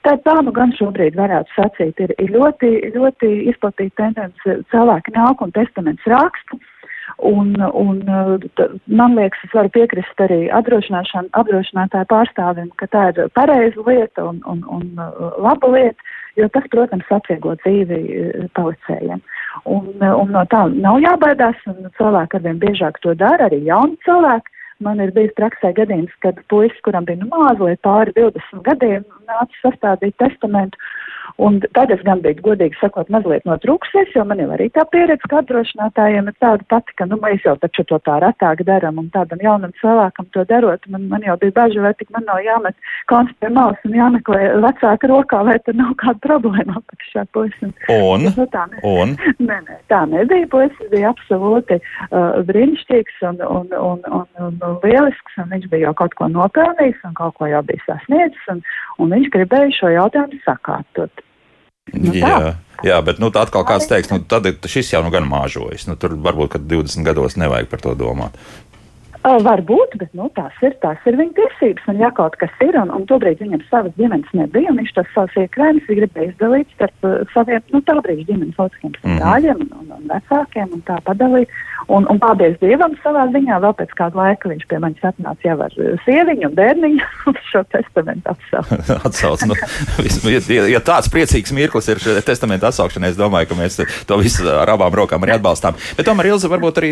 Tā, 0.08 0.16
tā 0.24 0.36
nu 0.46 0.54
gan 0.56 0.74
šobrīd 0.78 1.18
varētu 1.20 1.56
sacīt, 1.58 2.04
ir, 2.06 2.16
ir 2.24 2.36
ļoti, 2.36 2.74
ļoti 2.96 3.32
izplatīta 3.52 4.06
tendence 4.06 4.60
cilvēki 4.74 5.16
nāk 5.16 5.44
un 5.44 5.56
testaments 5.56 6.08
raksta. 6.10 6.60
Un, 7.20 7.52
un 7.74 7.98
man 8.88 9.16
liekas, 9.18 9.42
es 9.44 9.52
varu 9.52 9.72
piekrist 9.76 10.22
arī 10.24 10.46
apdrošinātāju 10.56 12.08
pārstāvim, 12.08 12.70
ka 12.80 12.88
tā 12.94 13.10
ir 13.12 13.28
pareiza 13.36 13.84
lieta 13.88 14.24
un, 14.30 14.40
un, 14.48 14.62
un 14.72 14.86
laba 15.44 15.72
lieta, 15.74 16.08
jo 16.40 16.48
tas, 16.54 16.70
protams, 16.72 17.10
atvieglo 17.12 17.58
dzīvi 17.60 18.00
palicējiem. 18.56 19.20
Un, 19.68 19.90
un 20.00 20.32
no 20.32 20.46
tā 20.54 20.64
nav 20.72 21.02
jābaidās, 21.04 21.60
un 21.68 21.92
cilvēki 22.00 22.40
arvien 22.40 22.64
biežāk 22.64 23.02
to 23.04 23.18
dara, 23.20 23.50
arī 23.50 23.66
jauni 23.68 24.00
cilvēki. 24.08 24.56
Man 24.86 25.02
ir 25.04 25.12
bijis 25.16 25.34
praksē 25.36 25.74
gadījums, 25.76 26.14
kad 26.24 26.40
puisis, 26.52 26.80
kuram 26.86 27.08
bija 27.08 27.20
nu, 27.20 27.28
mazliet 27.34 27.82
pāri 27.84 28.16
20 28.16 28.64
gadiem, 28.68 29.04
nāca 29.28 29.64
sastādīt 29.64 30.16
testamentu 30.22 30.80
Un 31.40 31.60
tad 31.72 31.92
es 31.94 32.02
gan 32.04 32.20
biju, 32.24 32.42
godīgi 32.44 32.76
sakot, 32.82 33.08
mazliet 33.14 33.46
notrūksies, 33.48 34.12
jo 34.16 34.26
man 34.28 34.42
jau 34.42 34.50
arī 34.56 34.68
tā 34.76 34.84
pieredze, 34.92 35.24
ka 35.32 35.40
apdrošinātājiem 35.40 36.28
ir 36.28 36.36
tāda 36.44 36.66
pati, 36.72 36.96
ka, 37.00 37.08
nu, 37.08 37.16
mēs 37.22 37.46
jau 37.46 37.54
taču 37.62 37.86
to 37.88 38.00
tā 38.04 38.18
retāk 38.24 38.64
daram, 38.68 39.00
un 39.00 39.08
tādam 39.14 39.40
jaunam 39.44 39.72
cilvēkam 39.80 40.28
to 40.36 40.44
darot, 40.50 40.84
man, 40.92 41.06
man 41.12 41.24
jau 41.24 41.38
bija 41.40 41.56
baži, 41.56 41.80
vai 41.84 41.94
tik 42.00 42.12
man 42.16 42.26
nav 42.28 42.42
jāmet 42.44 42.92
konts 43.12 43.36
pie 43.40 43.52
malas 43.56 43.88
un 43.88 43.96
jāmeklē 43.96 44.42
vecāka 44.66 45.12
rokā, 45.12 45.40
vai 45.48 45.56
tur 45.64 45.78
nav 45.80 45.94
kāda 46.02 46.20
problēma 46.26 46.76
apakšā 46.82 47.24
puisim. 47.36 47.72
Un? 47.96 48.28
Nu, 48.28 48.48
tā 48.52 48.66
ne, 48.74 48.84
un? 48.84 49.16
Nē, 49.50 49.62
nē, 49.70 49.80
tā 49.92 50.04
nebija, 50.12 50.50
puisis 50.52 50.92
bija 50.92 51.14
absolūti 51.14 51.80
uh, 51.80 52.42
brīnišķīgs 52.50 53.24
un, 53.30 53.40
un, 53.48 53.72
un, 53.80 54.04
un, 54.20 54.28
un 54.44 54.60
lielisks, 54.84 55.38
un 55.42 55.50
viņš 55.54 55.68
bija 55.72 55.88
jau 55.88 55.96
kaut 56.04 56.16
ko 56.20 56.30
nopelnījis 56.32 57.02
un 57.10 57.18
kaut 57.18 57.36
ko 57.40 57.50
jau 57.50 57.64
bija 57.66 57.86
sasniedzis, 57.88 58.46
un, 58.54 58.62
un 59.00 59.18
viņš 59.18 59.34
gribēja 59.36 59.76
šo 59.80 59.92
jautājumu 59.96 60.42
sakārtot. 60.46 61.26
Nu, 61.94 62.14
jā, 62.14 62.54
jā, 62.86 62.98
bet 63.02 63.22
nu, 63.22 63.32
atkal 63.34 63.66
kāds 63.66 63.90
teiks, 63.90 64.12
nu, 64.14 64.22
tad 64.22 64.46
šis 64.70 64.94
jau 64.94 65.02
nu 65.06 65.14
gan 65.14 65.26
māžojas. 65.30 65.88
Nu, 65.90 65.98
tur 66.00 66.14
varbūt, 66.22 66.56
ka 66.56 66.62
20 66.62 67.08
gados 67.08 67.38
nevajag 67.40 67.70
par 67.72 67.82
to 67.86 67.96
domāt. 67.98 68.38
Varbūt, 69.20 69.98
bet 70.00 70.14
nu, 70.16 70.30
tās, 70.32 70.56
ir, 70.64 70.78
tās 70.80 71.00
ir 71.10 71.18
viņa 71.20 71.34
tiesības. 71.36 71.88
Un, 71.92 71.98
ja 72.00 72.08
kaut 72.16 72.38
kas 72.40 72.54
ir, 72.64 72.78
un, 72.80 72.92
un 72.96 73.04
tobrīd 73.10 73.42
viņam 73.44 73.66
savas 73.68 73.92
ģimenes 74.00 74.30
nebija, 74.38 74.72
un 74.72 74.80
viņš 74.80 74.94
tos 74.96 75.10
savus 75.12 75.36
iekrājumus 75.42 75.90
gribēja 75.90 76.32
izdalīt 76.32 76.72
starp 76.78 77.08
uh, 77.08 77.18
saviem 77.34 77.66
nu, 77.76 77.82
tā 77.84 77.98
brīža 78.00 78.30
ģimenes 78.30 78.62
locekļiem, 78.62 78.94
mm 78.96 79.10
-hmm. 79.10 79.20
brāļiem 79.20 79.66
un, 79.66 79.74
un, 79.82 79.92
un 79.98 80.08
vecākiem, 80.14 80.72
un 80.78 80.86
tā 80.88 81.02
padalīt. 81.04 81.52
Un, 81.88 82.06
un 82.12 82.20
paldies 82.22 82.58
Dievam 82.62 82.94
savā 83.04 83.26
ziņā, 83.34 83.60
vēl 83.64 83.76
pēc 83.80 83.94
kāda 83.98 84.20
laika 84.20 84.52
viņš 84.52 84.66
pie 84.70 84.80
manis 84.84 85.06
atnāca 85.06 85.48
jau 85.48 85.56
ar 85.64 85.76
sieviņu 86.06 86.50
un 86.50 86.56
bērniņu 86.58 87.08
un 87.32 87.40
šo 87.50 87.64
testamentu 87.72 88.34
atsauc. 88.34 88.90
atsauc 89.10 89.46
nu, 89.50 89.58
ja, 90.36 90.68
ja 90.76 90.82
tāds 90.84 91.12
priecīgs 91.14 91.54
mirklis 91.56 91.90
ir 91.94 92.02
testamentu 92.28 92.70
atsaukšanai, 92.70 93.14
es 93.14 93.20
domāju, 93.20 93.52
ka 93.52 93.60
mēs 93.60 93.80
to 94.10 94.20
visu 94.22 94.48
ar 94.52 94.74
abām 94.76 94.94
rokām 95.02 95.24
arī 95.26 95.38
atbalstām. 95.38 95.78
Bet 95.98 96.10
tomēr, 96.10 96.32
Ilza, 96.34 96.52
varbūt 96.52 96.82
arī 96.82 96.92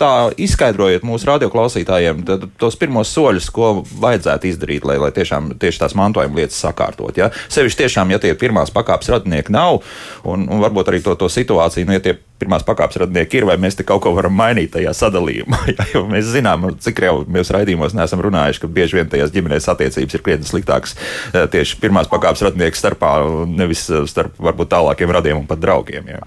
tā 0.00 0.12
izskaidrojiet 0.40 1.06
mūsu 1.06 1.28
radioklausītājiem 1.30 2.24
tos 2.60 2.78
pirmos 2.80 3.12
soļus, 3.12 3.50
ko 3.54 3.72
vajadzētu 4.02 4.50
izdarīt, 4.50 4.88
lai, 4.88 4.98
lai 5.02 5.12
tiešām 5.14 5.54
tieši 5.62 5.84
tās 5.84 5.96
mantojuma 5.98 6.40
lietas 6.40 6.60
sakārtot. 6.62 7.18
Ja? 7.20 7.30
Sevišķi 7.52 7.84
tiešām, 7.84 8.12
ja 8.14 8.20
tie 8.22 8.34
pirmās 8.38 8.72
pakāpes 8.74 9.12
radinieki 9.12 9.54
nav, 9.54 9.82
un, 10.28 10.48
un 10.48 10.62
varbūt 10.64 10.92
arī 10.92 11.02
to, 11.04 11.16
to 11.18 11.30
situāciju, 11.32 11.88
nu, 11.88 11.98
ja 11.98 12.04
tie 12.04 12.18
pirmās 12.42 12.66
pakāpes 12.66 13.00
radinieki 13.04 13.40
ir, 13.40 13.48
vai 13.48 13.56
mēs 13.62 13.78
te 13.78 13.86
kaut 13.86 14.02
ko 14.04 14.12
varam 14.16 14.34
mainīt 14.36 14.74
tajā 14.76 14.94
sadalījumā. 14.98 15.62
Ja, 15.72 15.86
jo 15.94 16.02
mēs 16.10 16.26
zinām, 16.34 16.66
cik 16.84 17.00
jau 17.06 17.14
mēs 17.32 17.48
raidījumos 17.54 17.94
neesam 17.96 18.20
runājuši, 18.24 18.60
ka 18.60 18.68
bieži 18.76 18.98
vien 18.98 19.08
tajās 19.08 19.32
ģimenēs 19.32 19.70
attiecības 19.72 20.18
ir 20.18 20.24
krietni 20.26 20.48
sliktākas 20.48 20.96
eh, 20.98 21.46
tieši 21.54 21.78
pirmās 21.80 22.10
pakāpes 22.12 22.44
radinieku 22.44 22.76
starpā, 22.76 23.14
nevis 23.48 23.86
eh, 23.88 24.04
starp 24.10 24.36
varbūt 24.42 24.74
tālākiem 24.74 25.16
radiem 25.16 25.40
un 25.40 25.48
pat 25.48 25.62
draugiem. 25.62 26.12
Ja. 26.12 26.22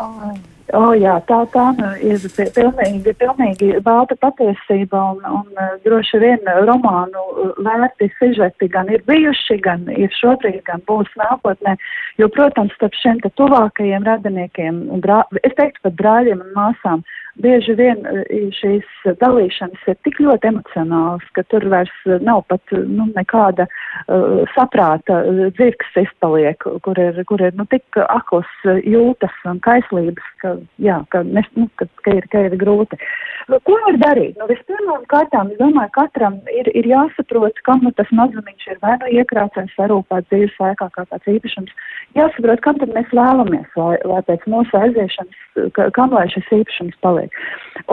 Oh. 0.74 0.96
Jā, 0.98 1.20
tā, 1.30 1.44
tā 1.54 1.66
nu, 1.78 1.90
ir 2.02 2.24
pilnīgi, 2.56 3.12
pilnīgi 3.20 3.68
balta 3.86 4.16
patiesība 4.18 5.02
un, 5.12 5.20
un 5.28 5.60
uh, 5.60 5.76
droši 5.86 6.22
vien 6.24 6.50
romānu 6.66 7.22
uh, 7.22 7.52
vērti 7.66 8.08
sižeti 8.16 8.70
gan 8.74 8.90
ir 8.90 9.04
bijuši, 9.06 9.60
gan 9.62 9.86
ir 9.94 10.10
šobrīd, 10.18 10.64
gan 10.66 10.82
būs 10.90 11.12
nākotnē, 11.20 11.76
jo, 12.22 12.30
protams, 12.34 12.74
starp 12.80 12.98
šiem 12.98 13.22
tuvākajiem 13.28 14.08
radiniekiem, 14.08 14.82
brā, 15.04 15.22
es 15.44 15.54
teiktu 15.60 15.86
pat 15.86 16.00
brāļiem 16.02 16.42
un 16.42 16.56
māsām, 16.58 17.06
bieži 17.42 17.76
vien 17.78 18.06
eh, 18.08 18.50
šīs 18.56 18.88
dalīšanas 19.22 19.88
ir 19.92 19.98
tik 20.08 20.20
ļoti 20.24 20.50
emocionālas, 20.52 21.26
ka 21.36 21.44
tur 21.52 21.66
vairs 21.72 21.94
nav 22.24 22.44
pat 22.50 22.76
nu, 22.76 23.08
nekāda 23.16 23.68
uh, 23.68 24.44
saprāta 24.56 25.22
dzirks 25.58 25.98
izpaliek, 26.00 26.62
kur 26.86 27.00
ir, 27.02 27.18
kur 27.30 27.42
ir 27.44 27.56
nu, 27.58 27.66
tik 27.72 28.00
akls 28.06 28.52
jūtas 28.86 29.36
un 29.50 29.60
kaislības, 29.66 30.30
ka, 30.44 30.56
jā, 30.82 31.02
ka, 31.14 31.24
nes, 31.28 31.48
nu, 31.60 31.68
ka, 31.80 31.88
ka, 32.04 32.16
ir, 32.20 32.28
ka 32.32 32.46
ir 32.48 32.58
grūti. 32.62 33.00
Ko 33.46 33.76
var 33.84 33.98
darīt? 34.02 34.40
Nu, 34.40 34.48
vispirmām 34.50 35.04
kārtām, 35.12 35.52
es 35.54 35.60
domāju, 35.60 35.92
katram 35.94 36.40
ir, 36.50 36.66
ir 36.74 36.88
jāsaprot, 36.90 37.60
kam 37.68 37.84
nu, 37.86 37.92
tas 37.94 38.10
mazumiņš 38.18 38.72
ir 38.72 38.80
vai 38.82 38.96
nu 39.04 39.12
iekrācējis, 39.20 39.76
sarūpēts 39.78 40.32
dzīves 40.32 40.56
laikā 40.64 40.88
kā 40.96 41.06
tāds 41.12 41.30
īpašums. 41.30 41.76
Jāsaprot, 42.18 42.64
kam 42.66 42.80
tad 42.82 42.96
mēs 42.96 43.14
vēlamies, 43.14 43.68
lai, 43.78 44.00
lai 44.10 44.24
pēc 44.26 44.48
mūsu 44.50 44.80
aiziešanas, 44.80 45.38
ka, 45.78 45.92
kam 45.94 46.16
lai 46.18 46.26
šis 46.34 46.50
īpašums 46.58 46.98
paliek. 47.06 47.38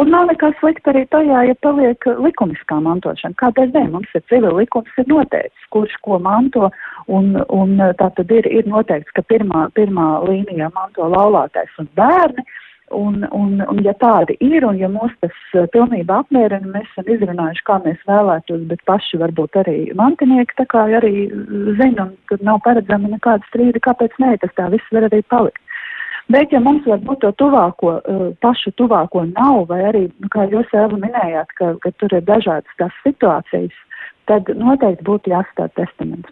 Un 0.01 0.09
nav 0.15 0.31
nekas 0.31 0.57
slikti 0.63 0.89
arī 0.95 1.05
tajā, 1.13 1.45
ja 1.51 1.59
paliek 1.61 2.09
likumiskā 2.09 2.81
mantošana. 2.87 3.37
Kādēļ 3.43 3.77
ne? 3.77 3.85
Mums 3.93 4.17
ir 4.17 4.25
civil 4.33 4.57
likums, 4.57 4.97
ir 4.97 5.11
noteikts, 5.13 5.69
kurš 5.75 6.01
ko 6.07 6.17
manto, 6.23 6.73
un, 7.13 7.35
un 7.53 7.77
tā 8.01 8.09
tad 8.17 8.33
ir, 8.33 8.49
ir 8.49 8.73
noteikts, 8.73 9.13
ka 9.13 9.27
pirmā, 9.29 9.67
pirmā 9.77 10.09
līnijā 10.25 10.73
manto 10.73 11.13
laulātais 11.13 11.77
un 11.83 11.93
bērni. 11.99 12.49
Un, 12.93 13.23
un, 13.33 13.57
un 13.73 13.79
ja 13.85 13.95
tādi 13.97 14.37
ir, 14.45 14.65
un 14.69 14.77
ja 14.77 14.89
mūs 14.93 15.13
tas 15.25 15.37
pilnībā 15.73 16.19
apmierina, 16.23 16.75
mēs 16.75 16.89
esam 16.91 17.09
izrunājuši, 17.15 17.65
kā 17.69 17.79
mēs 17.87 18.01
vēlētos, 18.09 18.67
bet 18.69 18.83
paši 18.89 19.21
varbūt 19.23 19.57
arī 19.63 19.77
mantinieki 19.97 20.59
tā 20.59 20.67
kā 20.69 20.85
arī 21.01 21.29
zina, 21.81 22.09
un 22.09 22.17
tur 22.29 22.43
nav 22.45 22.61
paredzama 22.67 23.15
nekāda 23.15 23.49
strīda, 23.49 23.81
kāpēc 23.87 24.19
nē, 24.21 24.35
tas 24.43 24.53
tā 24.59 24.69
viss 24.75 24.93
var 24.93 25.09
arī 25.09 25.23
palikt. 25.33 25.63
Bet, 26.31 26.53
ja 26.55 26.61
mums 26.63 26.85
varbūt 26.87 27.25
to 27.25 27.33
tuvāko, 27.41 27.97
eh, 27.99 28.29
pašu 28.45 28.73
tuvāko 28.79 29.25
nav, 29.33 29.67
vai 29.73 29.81
arī, 29.91 30.05
nu, 30.21 30.29
kā 30.33 30.47
jūs 30.53 30.71
jau 30.73 30.87
minējāt, 30.93 31.51
ka, 31.59 31.75
ka 31.83 31.91
tur 31.99 32.15
ir 32.15 32.23
dažādas 32.29 32.79
tās 32.79 32.95
situācijas, 33.07 33.75
tad 34.31 34.49
noteikti 34.57 35.05
būtu 35.09 35.35
jāstāda 35.35 35.75
testaments. 35.81 36.31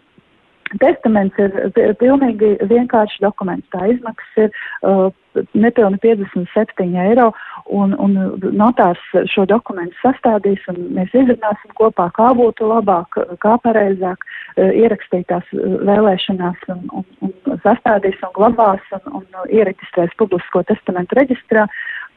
Testaments 0.79 1.35
ir 1.39 1.95
pilnīgi 1.99 2.53
vienkāršs 2.69 3.19
dokuments. 3.23 3.67
Tā 3.73 3.89
izmaksas 3.91 4.45
ir 4.45 4.53
uh, 4.87 5.09
nepilni 5.57 5.99
57 6.03 6.95
eiro, 7.03 7.31
un, 7.67 7.95
un 7.99 8.15
notārs 8.55 9.01
šo 9.31 9.45
dokumentu 9.49 9.95
sastādīs, 9.99 10.63
un 10.71 10.79
mēs 10.95 11.11
izrunāsim 11.11 11.75
kopā, 11.79 12.07
kā 12.15 12.31
būtu 12.37 12.69
labāk, 12.71 13.19
kā 13.43 13.57
pareizāk 13.65 14.23
uh, 14.23 14.69
ierakstīt 14.69 15.27
tās 15.31 15.47
uh, 15.55 15.79
vēlēšanās, 15.89 16.67
un, 16.75 16.85
un, 17.01 17.33
un 17.51 17.61
sastādīs 17.65 18.19
un 18.23 18.35
glabās 18.37 18.95
un, 18.99 19.21
un 19.21 19.51
iereģistrēs 19.51 20.15
publisko 20.21 20.63
testamentu 20.71 21.19
reģistrā. 21.19 21.67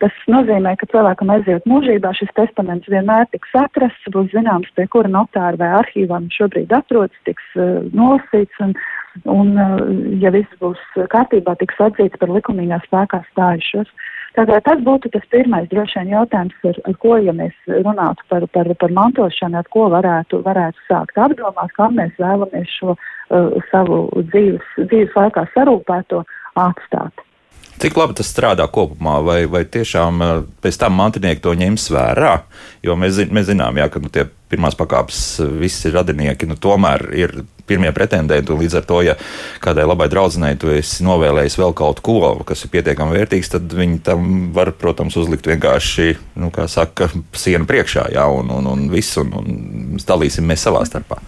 Tas 0.02 0.14
nozīmē, 0.26 0.72
ka 0.80 0.88
cilvēkam 0.90 1.30
aiziet 1.30 1.66
mūžībā, 1.70 2.10
šis 2.18 2.32
testaments 2.34 2.88
vienmēr 2.90 3.28
tiks 3.30 3.52
atrasts, 3.56 4.10
būs 4.14 4.32
zināms, 4.32 4.72
pie 4.74 4.88
kura 4.90 5.10
notāra 5.10 5.58
vai 5.60 5.68
arhīvā 5.78 6.18
viņš 6.24 6.38
šobrīd 6.40 6.72
atrodas, 6.74 7.20
tiks 7.28 7.44
uh, 7.54 7.86
nolasīts, 7.94 8.58
un, 8.64 8.74
un 9.30 9.52
uh, 9.54 9.84
ja 10.22 10.32
viss 10.34 10.58
būs 10.62 10.82
kārtībā, 11.12 11.54
tiks 11.60 11.78
atzīts 11.86 12.18
par 12.18 12.32
likumīgā 12.34 12.80
spēkā 12.88 13.22
stājušos. 13.30 13.92
Tātad 14.34 14.64
tas 14.66 14.80
būtu 14.82 15.12
tas 15.14 15.26
pirmais 15.30 15.68
droši 15.70 16.00
vien 16.00 16.10
jautājums, 16.16 16.56
ar, 16.66 16.80
ar 16.90 16.96
ko, 16.98 17.14
ja 17.22 17.34
mēs 17.38 17.54
runātu 17.70 18.26
par, 18.32 18.48
par, 18.56 18.72
par 18.80 18.94
mantošanu, 18.96 19.60
ar 19.60 19.68
ko 19.70 19.86
varētu, 19.92 20.40
varētu 20.42 20.88
sākt 20.88 21.20
apdomāt, 21.22 21.70
kā 21.78 21.86
mēs 21.94 22.18
vēlamies 22.18 22.74
šo 22.80 22.96
uh, 22.96 23.62
savu 23.70 24.08
dzīves, 24.32 24.74
dzīves 24.90 25.14
laikā 25.20 25.46
sarūpēto 25.54 26.24
atstāt. 26.58 27.24
Cik 27.82 27.96
labi 27.98 28.14
tas 28.18 28.28
strādā 28.30 28.66
kopumā, 28.70 29.18
vai, 29.26 29.40
vai 29.50 29.64
tiešām 29.66 30.22
eh, 30.22 30.32
pēc 30.62 30.78
tam 30.80 30.94
mantinieki 30.98 31.42
to 31.42 31.54
ņems 31.58 31.88
vērā? 31.94 32.34
Jo 32.86 32.94
mēs, 32.98 33.18
mēs 33.34 33.50
zinām, 33.50 33.80
jā, 33.80 33.88
ka 33.90 34.02
nu, 34.02 34.12
tie 34.14 34.28
pirmās 34.52 34.78
pakāpes 34.78 35.20
eh, 35.42 35.50
visi 35.64 35.90
radinieki 35.92 36.48
nu, 36.50 36.58
tomēr 36.60 37.08
ir 37.18 37.36
pirmie 37.66 37.90
pretendenti. 37.96 38.54
Līdz 38.54 38.78
ar 38.78 38.86
to, 38.88 39.00
ja 39.06 39.16
kādai 39.64 39.86
labai 39.88 40.06
draudzenei 40.12 40.54
tu 40.60 40.70
esi 40.70 41.04
novēlējis 41.06 41.58
vēl 41.58 41.74
kaut 41.76 42.02
ko, 42.04 42.18
kas 42.46 42.66
ir 42.66 42.74
pietiekami 42.76 43.18
vērtīgs, 43.18 43.54
tad 43.56 43.74
viņi 43.74 44.02
tam 44.06 44.28
var, 44.56 44.74
protams, 44.78 45.16
uzlikt 45.20 45.48
vienkārši, 45.50 46.12
nu, 46.40 46.52
kā 46.54 46.68
saka, 46.70 47.10
sienu 47.34 47.66
priekšā, 47.70 48.10
jā, 48.14 48.28
un, 48.30 48.52
un, 48.54 48.70
un 48.70 48.90
viss, 48.92 49.18
un, 49.20 49.32
un 49.40 50.04
dalīsim 50.04 50.46
mēs 50.46 50.68
savā 50.68 50.84
starpā. 50.88 51.18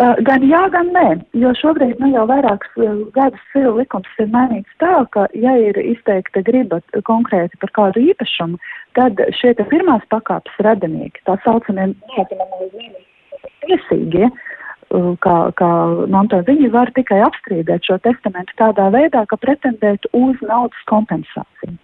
Uh, 0.00 0.16
gan 0.24 0.44
jā, 0.48 0.60
gan 0.72 0.88
nē, 0.94 1.08
jo 1.36 1.50
šobrīd 1.58 1.98
nu, 2.00 2.08
jau 2.14 2.24
vairākus 2.30 2.78
uh, 2.80 3.02
gadus 3.12 3.42
civil 3.52 3.76
likums 3.76 4.08
ir 4.22 4.30
mainīts 4.32 4.78
tā, 4.80 4.92
ka, 5.12 5.26
ja 5.36 5.52
ir 5.60 5.76
izteikta 5.82 6.40
griba 6.46 6.80
konkrēti 7.08 7.60
par 7.60 7.74
kādu 7.76 8.00
īpašumu, 8.12 8.56
tad 8.96 9.20
šie 9.36 9.52
pirmās 9.60 10.06
pakāpes 10.14 10.64
radinieki, 10.64 11.20
tā 11.28 11.36
saucamie 11.44 11.90
neatņemamie 11.92 12.88
tiesīgie, 13.66 14.30
uh, 14.30 14.51
kā, 15.24 15.36
kā 15.58 15.70
mantojumi, 16.12 16.48
viņi 16.50 16.72
var 16.74 16.92
tikai 16.96 17.20
apstrīdēt 17.26 17.88
šo 17.88 17.98
testamentu 18.04 18.56
tādā 18.60 18.88
veidā, 18.94 19.24
ka 19.28 19.38
pretendētu 19.40 20.10
uz 20.16 20.42
naudas 20.46 20.84
kompensāciju. 20.90 21.78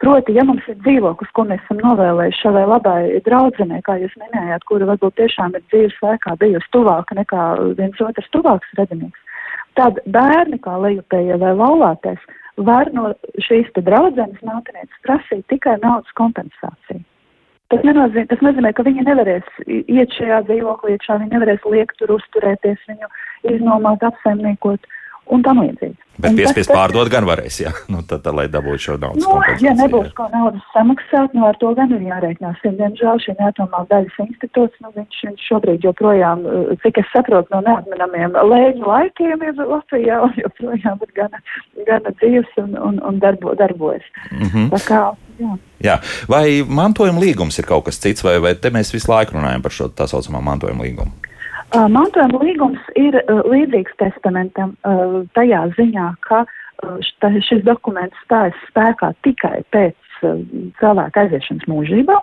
Proti, 0.00 0.34
ja 0.36 0.44
mums 0.44 0.64
ir 0.68 0.76
dzīvoklis, 0.84 1.32
ko 1.36 1.46
mēs 1.48 1.62
esam 1.64 1.80
novēlējuši 1.80 2.42
savai 2.42 2.64
labai 2.68 2.98
draudzenei, 3.24 3.80
kā 3.84 3.96
jūs 4.00 4.12
minējāt, 4.20 4.64
kura 4.68 4.88
varbūt 4.92 5.16
tiešām 5.20 5.56
ir 5.56 5.64
dzīves 5.70 5.96
laikā 6.04 6.36
bijusi 6.40 6.72
tuvāka 6.76 7.16
nekā 7.16 7.44
viens 7.78 8.02
otrs 8.04 8.28
tuvāks 8.36 8.76
radinieks, 8.76 9.20
tad 9.80 10.00
bērni, 10.12 10.60
kā 10.64 10.76
lejupējie 10.84 11.40
vai 11.40 11.54
laulātais, 11.56 12.20
var 12.56 12.92
no 12.92 13.12
šīs 13.48 13.72
te 13.76 13.84
draudzenes 13.84 14.40
mātenieces 14.44 15.04
prasīt 15.04 15.44
tikai 15.52 15.76
naudas 15.82 16.12
kompensāciju. 16.20 17.04
Tas 17.72 17.82
nenozīmē, 17.82 18.26
tas 18.30 18.42
nozīmē, 18.46 18.70
ka 18.76 18.84
viņi 18.86 19.06
nevarēs 19.08 19.46
iet 19.66 20.12
šajā 20.14 20.42
dzīvoklī, 20.46 20.94
iekšā, 20.94 21.18
viņi 21.22 21.34
nevarēs 21.34 21.64
liekt 21.72 21.96
tur 21.98 22.14
uzturēties, 22.14 22.84
viņu 22.90 23.10
iznomāt, 23.56 24.04
apsaimniekot 24.06 24.86
un 25.34 25.42
tam 25.42 25.58
līdzīgi. 25.64 25.96
Bet 26.22 26.36
piespiest 26.38 26.70
pārdot 26.72 27.10
gan 27.12 27.26
varēs, 27.28 27.58
jā, 27.60 27.72
nu, 27.92 28.00
tad, 28.08 28.22
tad, 28.24 28.32
lai 28.38 28.46
dabūtu 28.48 28.82
šo 28.84 28.94
naudas 29.02 29.26
nu, 29.26 29.34
ja 29.60 29.74
nebūs 29.76 30.08
ko 30.16 30.28
naudas 30.32 30.62
samaksāt, 30.72 31.34
nu, 31.36 31.42
ar 31.48 31.58
to 31.60 31.74
gan 31.76 31.92
ir 31.92 32.06
jārēķinās. 32.06 32.62
Diemžēl 32.78 33.20
šī 33.24 33.34
neatomā 33.40 33.82
daļas 33.90 34.16
institūts, 34.24 34.80
nu, 34.84 34.94
viņš, 34.96 35.20
viņš 35.26 35.50
šobrīd 35.50 35.84
joprojām, 35.84 36.46
cik 36.86 37.02
es 37.02 37.12
saprotu 37.12 37.52
no 37.52 37.60
neatminamiem 37.66 38.38
lēņu 38.38 38.88
laikiem 38.88 39.44
ir 39.50 39.60
Latvijā, 39.60 40.22
joprojām 40.44 41.04
ir 41.04 41.14
gana, 41.20 41.44
gana 41.90 42.16
dzīves 42.22 42.58
un, 42.64 42.78
un, 42.88 43.02
un 43.10 43.20
darbo, 43.20 43.52
darbojas. 43.58 44.06
Mm 44.30 44.46
-hmm. 44.46 45.16
Jā. 45.40 45.54
Jā. 45.84 45.96
Vai 46.30 46.62
mantojuma 46.64 47.22
līgums 47.22 47.58
ir 47.60 47.68
kaut 47.68 47.86
kas 47.88 48.00
cits, 48.02 48.24
vai, 48.26 48.38
vai 48.42 48.54
te 48.58 48.72
mēs 48.74 48.92
visu 48.94 49.10
laiku 49.12 49.36
runājam 49.36 49.64
par 49.64 49.74
šo 49.74 49.88
tā 49.92 50.08
saucamā 50.10 50.42
mantojuma 50.44 50.86
līgumu? 50.86 51.12
Uh, 51.74 51.88
mantojuma 51.90 52.40
līgums 52.44 52.82
ir 52.98 53.18
uh, 53.24 53.42
līdzīgs 53.50 53.96
testamentam 54.00 54.76
uh, 54.86 55.18
tajā 55.36 55.64
ziņā, 55.76 56.06
ka 56.28 56.44
uh, 56.46 56.96
šis 57.48 57.64
dokuments 57.66 58.16
stājas 58.24 58.56
spēkā 58.70 59.10
tikai 59.26 59.58
pēc 59.74 60.22
uh, 60.22 60.38
cilvēka 60.80 61.26
aiziešanas 61.26 61.66
mūžībā. 61.70 62.20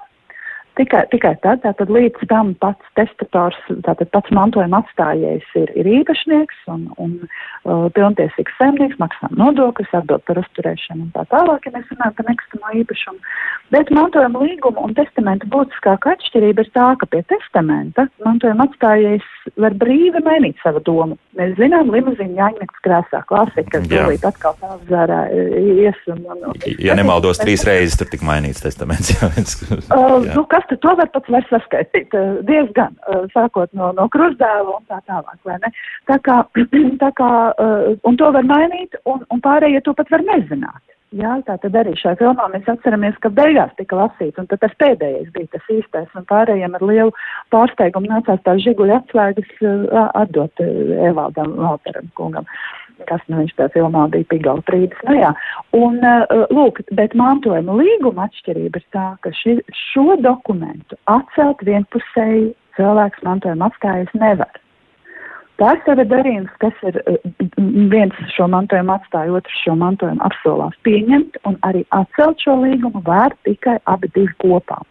Tikai, 0.73 1.03
tikai 1.11 1.35
tad, 1.43 1.59
tātad 1.61 1.91
līdz 1.93 2.25
tam 2.31 2.55
pats 2.57 2.87
testators, 2.97 3.57
tātad 3.85 4.09
pats 4.09 4.31
mantojuma 4.33 4.79
atstājējs 4.81 5.51
ir, 5.59 5.69
ir 5.77 5.89
īpašnieks 5.99 6.63
un, 6.73 6.87
un 6.97 7.11
uh, 7.21 7.85
pilntiesīgs 7.93 8.55
saimnieks, 8.57 8.97
maksā 9.01 9.29
nodokļus, 9.37 9.93
atbild 9.99 10.25
par 10.25 10.41
uzturēšanu 10.41 11.05
un 11.05 11.11
tā 11.13 11.27
tālāk, 11.29 11.67
ja 11.67 11.75
mēs 11.75 11.91
runājam 11.93 12.15
par 12.17 12.29
nekustamo 12.31 12.73
īpašumu. 12.81 13.21
Bet 13.73 13.93
mantojuma 13.93 14.41
līguma 14.41 14.87
un 14.87 14.95
testamenta 14.97 15.49
būtiskākā 15.53 16.15
atšķirība 16.17 16.65
ir 16.65 16.73
tā, 16.73 16.87
ka 16.97 17.09
pie 17.09 17.21
testamenta 17.29 18.07
mantojuma 18.25 18.65
atstājējs 18.65 19.29
var 19.61 19.77
brīvi 19.77 20.23
mainīt 20.25 20.57
savu 20.63 20.81
domu. 20.85 21.19
Mēs 21.37 21.55
zinām, 21.57 21.89
limuzīna 21.93 22.47
jāņemts 22.47 22.81
krāsā, 22.85 23.21
klasika, 23.29 23.77
kas 23.77 23.87
tūlīt 23.89 24.25
atkal 24.27 24.57
tālzārā 24.61 25.21
ies. 25.33 26.01
Un, 26.09 26.21
un, 26.33 26.43
un, 26.49 26.59
ja 26.81 26.97
nemaldos, 26.97 27.41
trīs 27.41 27.65
reizes 27.67 27.97
tur 27.99 28.09
tik 28.09 28.25
mainīts 28.25 28.63
testaments. 28.63 29.13
Jā, 29.13 29.29
uh, 29.29 30.19
nu, 30.29 30.45
tad 30.69 30.81
to 30.83 30.95
var 30.99 31.09
pats 31.13 31.33
var 31.35 31.45
saskaitīt 31.49 32.15
uh, 32.17 32.39
diezgan, 32.47 32.95
uh, 33.07 33.25
sākot 33.33 33.71
no, 33.77 33.91
no 33.97 34.07
krustdēla 34.13 34.77
un 34.77 34.87
tā 34.91 34.99
tālāk, 35.09 35.37
vai 35.47 35.59
ne? 35.63 35.71
Tā 36.09 36.19
kā, 36.25 36.39
tā 37.03 37.11
kā 37.19 37.29
uh, 37.51 37.93
un 38.09 38.19
to 38.19 38.31
var 38.35 38.49
mainīt, 38.49 38.97
un, 39.09 39.23
un 39.33 39.43
pārējie 39.43 39.83
to 39.85 39.95
pat 39.97 40.11
var 40.13 40.25
nezināt. 40.31 40.81
Jā, 41.13 41.35
tā 41.45 41.59
tad 41.61 41.75
arī 41.77 41.91
šajā 41.93 42.17
filmā 42.17 42.47
mēs 42.49 42.69
atceramies, 42.71 43.19
ka 43.21 43.29
beigās 43.29 43.73
tika 43.77 43.99
lasīts, 43.99 44.39
un 44.41 44.47
tad 44.49 44.63
tas 44.63 44.73
pēdējais 44.81 45.29
bija 45.35 45.51
tas 45.53 45.67
īstais, 45.69 46.07
un 46.17 46.25
pārējiem 46.25 46.73
ar 46.73 46.85
lielu 46.89 47.13
pārsteigumu 47.53 48.09
nācās 48.09 48.41
tās 48.47 48.63
žiguļa 48.65 48.97
atslēgas 49.03 49.51
atdot 50.23 50.63
Evaldam 50.63 51.53
Valteram 51.59 52.09
kungam. 52.17 52.49
Uh, 52.49 52.82
kas 53.09 53.23
nu, 53.27 53.41
viņš 53.41 53.53
tajā 53.57 53.73
filmā 53.75 54.07
bija 54.13 54.29
Pigaltrīdis. 54.31 55.05
Nu, 55.09 55.15
jā. 55.19 55.31
un, 55.77 55.99
uh, 56.01 56.47
lūk, 56.53 56.83
bet 56.95 57.15
mantojuma 57.19 57.77
līguma 57.79 58.27
atšķirība 58.29 58.81
ir 58.81 58.87
tā, 58.95 59.07
ka 59.25 59.33
ši, 59.41 59.59
šo 59.91 60.17
dokumentu 60.23 60.99
atcelt 61.11 61.63
vienpusēji 61.67 62.51
cilvēks 62.77 63.25
mantojuma 63.25 63.71
atstājas 63.71 64.13
nevar. 64.17 64.59
Tas 65.61 65.85
ir 65.87 65.99
darījums, 66.09 66.53
kas 66.63 66.79
ir 66.89 66.97
viens 67.91 68.15
šo 68.33 68.47
mantojumu 68.49 68.95
atstāja, 68.95 69.35
otrs 69.37 69.59
šo 69.61 69.75
mantojumu 69.77 70.23
apsolās 70.25 70.79
pieņemt, 70.87 71.37
un 71.47 71.59
arī 71.67 71.83
atcelt 71.93 72.41
šo 72.41 72.57
līgumu 72.63 73.03
var 73.05 73.35
tikai 73.47 73.77
abi 73.93 74.09
divi 74.15 74.33
kopā. 74.41 74.81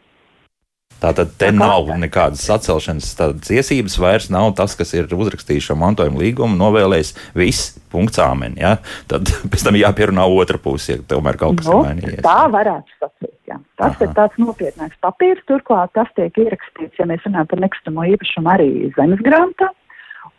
Tātad 1.03 1.33
te 1.39 1.49
nav 1.55 1.89
nekādas 1.99 2.45
atcelšanas 2.55 3.09
tiesības, 3.47 3.97
vairs 3.99 4.29
nav 4.31 4.53
tas, 4.59 4.77
kas 4.79 4.93
ir 4.95 5.11
uzrakstījis 5.11 5.71
šo 5.71 5.77
mantojuma 5.81 6.21
līgumu, 6.23 6.55
novēlējis 6.61 7.13
viss, 7.39 7.73
punkts 7.93 8.21
āmen. 8.23 8.55
Ja? 8.61 8.77
Tad 9.11 9.31
pēc 9.51 9.67
tam 9.67 9.79
jāpierunā 9.81 10.29
otra 10.31 10.61
puse, 10.63 10.95
ja 10.95 11.03
tomēr 11.15 11.41
kaut 11.41 11.61
kas 11.61 11.71
nu, 11.71 11.81
ir 11.83 11.91
mainījies. 11.91 12.25
Tā 12.27 12.39
varētu 12.53 12.99
sacīt. 13.03 13.37
Jā. 13.51 13.59
Tas 13.81 13.97
Aha. 13.97 14.07
ir 14.07 14.17
tāds 14.17 14.41
nopietnāks 14.41 14.99
papīrs, 15.03 15.43
turklāt 15.51 15.93
tas 15.99 16.11
tiek 16.17 16.37
ierakstīts, 16.39 16.99
ja 17.01 17.09
mēs 17.11 17.25
runājam 17.27 17.51
par 17.51 17.65
nekustamo 17.67 18.07
īpašumu 18.15 18.53
arī 18.55 18.69
zemes 18.97 19.23
grāmatā. 19.27 19.73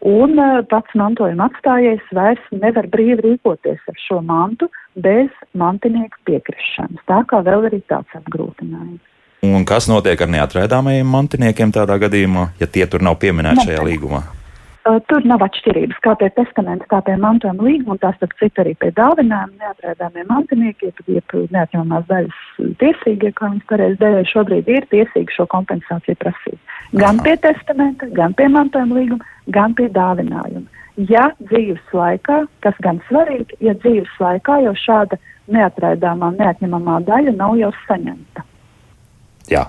Un 0.04 0.36
uh, 0.36 0.60
pats 0.68 0.96
mantojuma 1.00 1.48
atstājējs 1.48 2.10
vairs 2.16 2.44
nevar 2.52 2.90
brīvi 2.92 3.22
rīkoties 3.24 3.84
ar 3.88 4.00
šo 4.04 4.20
mantu 4.26 4.68
bez 5.00 5.32
mantinieku 5.56 6.20
piekrišanas. 6.28 7.04
Tā 7.08 7.22
kā 7.30 7.40
vēl 7.46 7.70
ir 7.70 7.78
tāds 7.92 8.20
apgrūtinājums. 8.20 9.13
Un 9.44 9.66
kas 9.68 9.90
notiek 9.92 10.22
ar 10.24 10.30
neatraidāmajiem 10.32 11.10
mantiniekiem 11.12 11.74
tādā 11.76 11.98
gadījumā, 12.00 12.46
ja 12.62 12.68
tie 12.72 12.86
tur 12.88 13.04
nav 13.04 13.18
pieminēti 13.20 13.66
šajā 13.68 13.82
līgumā? 13.84 14.22
Tur 15.08 15.26
nav 15.28 15.42
atšķirības, 15.44 15.98
kā 16.04 16.14
pie 16.20 16.30
testamenta, 16.36 16.88
tā 16.92 17.02
pie 17.08 17.16
mantojuma 17.20 17.66
līguma, 17.68 17.96
un 17.96 18.00
tās 18.00 18.16
starp 18.20 18.36
citu 18.40 18.64
arī 18.64 18.74
pie 18.80 18.92
dāvinājuma 18.96 19.66
neatraidāmie 19.66 20.24
mantinieki, 20.30 20.92
jeb 21.12 21.36
neatņemamās 21.56 22.06
daļas 22.08 22.38
tiesīgie, 22.80 23.34
kā 23.36 23.50
viņas 23.50 23.68
pareizi 23.72 24.00
dēvēja, 24.00 24.30
šobrīd 24.32 24.72
ir 24.72 24.88
tiesīgi 24.92 25.36
šo 25.36 25.48
kompensāciju 25.52 26.20
prasīt. 26.24 26.60
Gan 26.96 27.20
Aha. 27.20 27.26
pie 27.28 27.36
testamenta, 27.44 28.08
gan 28.16 28.36
pie 28.40 28.48
mantojuma 28.52 29.00
līguma, 29.02 29.28
gan 29.56 29.76
pie 29.76 29.90
dāvinājuma. 29.92 30.88
Ja 31.12 31.28
dzīves 31.42 31.92
laikā, 31.96 32.46
kas 32.64 32.80
gan 32.86 33.04
svarīgi, 33.10 33.60
ja 33.64 33.76
dzīves 33.84 34.16
laikā 34.24 34.62
jau 34.70 34.76
šāda 34.86 35.20
neatraidāmā, 35.52 36.32
neatņemamā 36.40 37.02
daļa 37.12 37.38
nav 37.44 37.60
jau 37.60 37.76
saņemta 37.84 38.48
jā, 39.52 39.68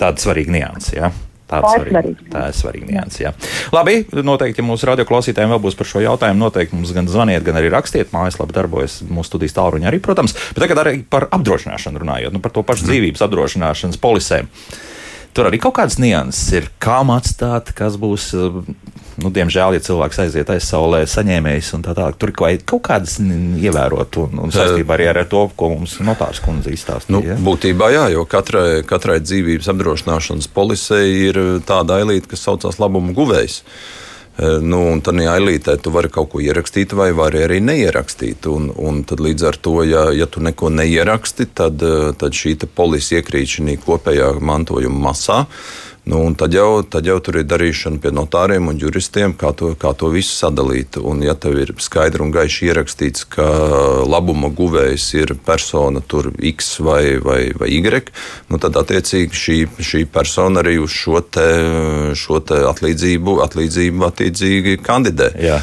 tāda 0.00 0.20
svarīga 0.22 0.54
nianse. 0.54 0.96
Jā. 0.98 1.12
Tā 1.44 1.60
ir 1.60 1.66
svarīga. 1.68 2.12
Tā 2.32 2.44
ir 2.48 2.56
svarīga 2.56 2.88
nianse. 2.88 3.20
Jā. 3.20 3.32
Labi, 3.74 3.98
noteikti, 4.24 4.62
ja 4.62 4.66
mūsu 4.66 4.88
radioklausītājiem 4.88 5.52
vēl 5.52 5.60
būs 5.66 5.76
par 5.78 5.90
šo 5.90 6.00
jautājumu, 6.04 6.40
noteikti 6.40 6.78
mums 6.78 6.94
gan 6.96 7.08
zvaniet, 7.10 7.44
gan 7.44 7.60
arī 7.60 7.68
rakstiet. 7.74 8.14
Mājaslapā 8.14 8.56
darbojas 8.56 9.02
mūsu 9.04 9.34
studijas 9.34 9.56
tālruņa 9.58 9.90
arī, 9.90 10.00
protams. 10.04 10.36
Bet 10.56 10.64
tagad 10.64 10.80
arī 10.82 10.96
par 11.04 11.28
apdrošināšanu 11.36 12.00
runājot, 12.00 12.34
nu, 12.34 12.42
par 12.44 12.54
to 12.56 12.64
pašu 12.66 12.88
dzīvības 12.88 13.26
apdrošināšanas 13.28 14.00
polisēm. 14.00 14.48
Tur 15.34 15.50
arī 15.50 15.58
kaut 15.60 15.74
kādas 15.76 15.98
nianses 15.98 16.46
ir, 16.54 16.70
kā 16.82 17.00
atstāt, 17.12 17.74
kas 17.76 17.98
būs 18.00 18.30
nu, 19.22 19.30
diemžēl, 19.34 19.76
ja 19.76 19.82
cilvēks 19.84 20.20
aiziet 20.24 20.50
aizsaulē, 20.54 21.02
saņēmējs 21.10 21.72
un 21.76 21.84
tā 21.86 21.94
tālāk, 21.96 22.18
tur 22.20 22.32
kaut 22.34 22.82
kādas 22.86 23.18
ievērot 23.20 24.20
un, 24.22 24.38
un 24.46 24.54
saistībā 24.54 24.96
arī 24.96 25.10
ar 25.12 25.22
to, 25.30 25.46
ko 25.56 25.70
mums 25.74 25.98
notārs 26.04 26.42
kundze 26.44 26.72
izstāstīja. 26.74 27.16
Nu, 27.16 27.22
ja? 27.26 27.36
Būtībā 27.40 27.90
jā, 27.94 28.06
jo 28.14 28.24
katrai, 28.28 28.82
katrai 28.86 29.20
dzīvības 29.24 29.70
apdrošināšanas 29.74 30.50
polisei 30.54 31.28
ir 31.28 31.40
tāda 31.68 32.00
ailīte, 32.00 32.32
kas 32.32 32.46
saucās 32.48 32.80
labuma 32.82 33.14
guvējs. 33.16 33.62
E, 34.34 34.48
nu, 34.58 34.80
un 34.90 35.00
tad 35.04 35.20
ailītē 35.22 35.76
tu 35.78 35.92
vari 35.94 36.10
kaut 36.10 36.32
ko 36.32 36.42
ierakstīt, 36.42 36.96
vai 36.98 37.12
vari 37.14 37.44
arī 37.46 37.60
neierakstīt. 37.62 38.48
Un, 38.50 38.70
un 38.74 39.04
tad 39.06 39.22
līdz 39.22 39.46
ar 39.50 39.58
to, 39.62 39.76
ja, 39.86 40.08
ja 40.16 40.26
tu 40.26 40.42
neko 40.42 40.72
neieraksti, 40.74 41.48
tad, 41.54 41.82
e, 41.82 42.10
tad 42.18 42.34
šī 42.34 42.56
polisa 42.74 43.20
iekrīt 43.20 43.56
šī 43.56 43.78
kopējā 43.84 44.34
mantojuma 44.42 45.10
masā. 45.10 45.44
Nu, 46.04 46.20
tad, 46.36 46.52
jau, 46.52 46.82
tad 46.84 47.06
jau 47.08 47.16
tur 47.24 47.38
ir 47.40 47.46
darīšana 47.48 47.96
pie 48.02 48.10
notāriem 48.12 48.66
un 48.68 48.76
juristiem, 48.76 49.32
kā 49.40 49.54
to, 49.56 49.70
kā 49.80 49.94
to 49.96 50.10
visu 50.12 50.34
sadalīt. 50.36 50.98
Un, 51.00 51.22
ja 51.24 51.32
tev 51.32 51.56
ir 51.62 51.72
skaidri 51.80 52.20
un 52.20 52.34
gaiši 52.34 52.68
ierakstīts, 52.68 53.24
ka 53.32 53.46
labuma 54.04 54.50
guvējs 54.52 55.06
ir 55.16 55.32
persona 55.46 56.02
X 56.04 56.76
vai, 56.84 57.16
vai, 57.24 57.40
vai 57.56 57.70
Y, 57.72 58.12
nu, 58.52 58.60
tad 58.60 58.76
attiecīgi 58.76 59.40
šī, 59.40 59.58
šī 59.80 60.04
persona 60.12 60.60
arī 60.60 60.76
uz 60.82 60.92
šo, 60.92 61.24
te, 61.24 61.48
šo 62.12 62.42
te 62.44 62.60
atlīdzību, 62.68 63.40
atlīdzību 63.48 64.08
attiecīgi 64.12 64.78
kandidē. 64.84 65.32
Jā. 65.40 65.62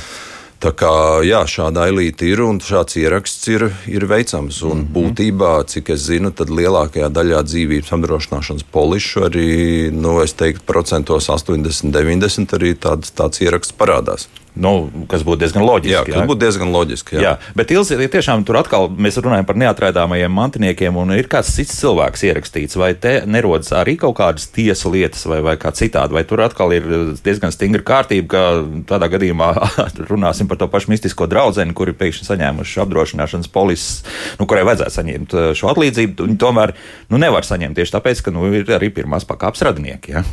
Tā 0.62 0.70
kā 0.78 0.94
jā, 1.26 1.40
šāda 1.50 1.88
ailīte 1.88 2.28
ir 2.30 2.44
un 2.46 2.60
šāds 2.62 3.00
ieraksts 3.02 3.48
ir, 3.50 3.64
ir 3.90 4.06
veicams. 4.06 4.60
Un 4.62 4.70
mm 4.70 4.82
-hmm. 4.84 4.92
būtībā, 4.98 5.54
cik 5.66 5.90
es 5.90 6.06
zinu, 6.06 6.32
tad 6.32 6.54
lielākajā 6.54 7.10
daļā 7.10 7.42
dzīvības 7.50 7.90
apdrošināšanas 7.98 8.68
polišu 8.72 9.26
arī, 9.26 9.90
nu, 9.92 10.22
es 10.22 10.34
teiktu, 10.34 10.62
procentos 10.66 11.30
80, 11.30 11.92
90 11.92 12.54
arī 12.54 12.76
tāds, 12.76 13.10
tāds 13.10 13.42
ieraksts 13.42 13.74
parādās. 13.74 14.28
Nu, 14.52 14.90
kas 15.08 15.24
būtu 15.24 15.46
diezgan 15.46 15.64
loģiski. 15.64 16.12
Jā, 16.12 16.18
tas 16.18 16.28
būtu 16.28 16.42
diezgan 16.44 16.72
loģiski. 16.74 17.16
Jā, 17.16 17.22
jā 17.24 17.54
bet 17.56 17.72
Ilzi, 17.72 17.96
tiešām 18.12 18.44
tur 18.48 18.60
atkal 18.60 18.90
mēs 18.92 19.16
runājam 19.24 19.48
par 19.48 19.60
neatraidāmajiem 19.62 20.34
mantiniekiem, 20.36 20.98
un 21.00 21.14
ir 21.16 21.30
kāds 21.32 21.54
cits 21.56 21.78
cilvēks 21.80 22.26
ierakstīts, 22.28 22.76
vai 22.80 22.92
te 23.00 23.22
nerodas 23.24 23.72
arī 23.78 23.96
kaut 24.02 24.18
kādas 24.20 24.50
tiesu 24.52 24.92
lietas, 24.92 25.24
vai, 25.30 25.40
vai 25.46 25.56
kā 25.62 25.72
citādi, 25.76 26.18
vai 26.18 26.26
tur 26.28 26.44
atkal 26.44 26.76
ir 26.76 26.90
diezgan 27.24 27.56
stingra 27.56 27.86
kārtība, 27.94 28.28
ka 28.34 28.44
tādā 28.92 29.08
gadījumā 29.16 29.54
runāsim 30.12 30.52
par 30.52 30.60
to 30.60 30.68
pašu 30.72 30.92
mistisko 30.92 31.30
draugu, 31.32 31.64
kuri 31.78 31.96
pēkšņi 31.96 32.28
saņēmuši 32.28 32.84
apdrošināšanas 32.84 33.52
polises, 33.56 34.04
nu, 34.40 34.48
kurai 34.52 34.68
vajadzētu 34.68 34.98
saņemt 35.00 35.36
uh, 35.36 35.50
šo 35.58 35.72
atlīdzību. 35.72 36.28
Viņi 36.28 36.40
tomēr 36.44 36.76
nu, 37.12 37.20
nevar 37.22 37.48
saņemt 37.48 37.80
tieši 37.80 37.96
tāpēc, 37.96 38.28
ka 38.28 38.36
nu, 38.36 38.52
ir 38.60 38.72
arī 38.76 38.92
pirmās 38.94 39.28
pakāpes 39.28 39.64
radinieki. 39.68 40.18
Ja? 40.18 40.28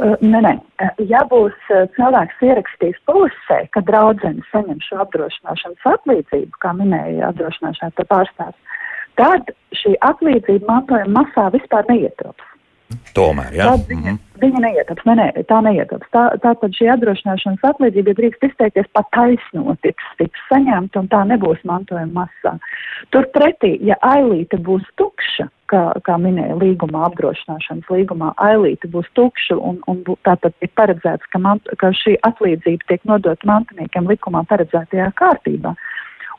Uh, 0.00 0.16
nē, 0.24 0.40
nē. 0.46 0.52
Uh, 0.80 1.00
ja 1.10 1.20
būs 1.28 1.56
cilvēks 1.96 2.44
ierakstījis 2.46 3.00
pusē, 3.08 3.58
ka 3.74 3.82
draudzene 3.84 4.44
saņem 4.48 4.80
šo 4.86 5.02
apdrošināšanas 5.04 5.88
atlīdzību, 5.94 6.60
kā 6.64 6.72
minēja 6.78 7.28
apdrošināšanas 7.28 8.08
pārstāvs, 8.08 8.78
tad 9.20 9.52
šī 9.76 9.96
atlīdzība 10.08 10.70
mantojuma 10.70 11.20
masā 11.20 11.50
vispār 11.52 11.84
neietilps. 11.92 12.49
Tomēr, 13.16 13.54
jā. 13.56 13.66
Tad 13.70 13.88
viņa, 13.88 14.00
mm 14.00 14.16
-hmm. 14.16 14.40
viņa 14.42 14.60
neietilps, 14.64 15.06
nē, 15.08 15.14
nē, 15.18 15.28
tā 15.50 15.60
neietilps. 15.66 16.10
Tā, 16.14 16.24
tātad 16.44 16.76
šī 16.78 16.90
apdrošināšanas 16.94 17.64
atlīdzība, 17.70 18.12
ja 18.12 18.18
drīkst 18.20 18.46
izteikties, 18.48 18.90
pat 18.92 19.08
taisno 19.16 19.76
tiks, 19.82 20.04
tiks 20.18 20.44
saņemta 20.48 21.02
un 21.02 21.08
tā 21.08 21.24
nebūs 21.26 21.64
mantojuma 21.64 22.24
masā. 22.24 22.56
Turpretī, 23.10 23.78
ja 23.82 23.96
ailīte 24.00 24.58
būs 24.58 24.86
tukša, 24.96 25.48
kā, 25.70 25.82
kā 26.06 26.18
minēja 26.22 26.58
līgumā, 26.60 27.04
apdrošināšanas 27.10 27.90
līgumā, 27.90 28.32
ailīte 28.36 28.88
būs 28.88 29.06
tukša 29.18 29.58
un, 29.58 29.80
un 29.90 30.04
tātad 30.26 30.54
ir 30.60 30.70
paredzēts, 30.78 31.26
ka, 31.32 31.38
mant, 31.38 31.66
ka 31.78 31.92
šī 32.02 32.16
atlīdzība 32.26 32.86
tiek 32.88 33.04
nodota 33.04 33.46
mantiniekiem 33.46 34.06
likumā 34.10 34.44
paredzētajā 34.50 35.12
kārtībā. 35.20 35.74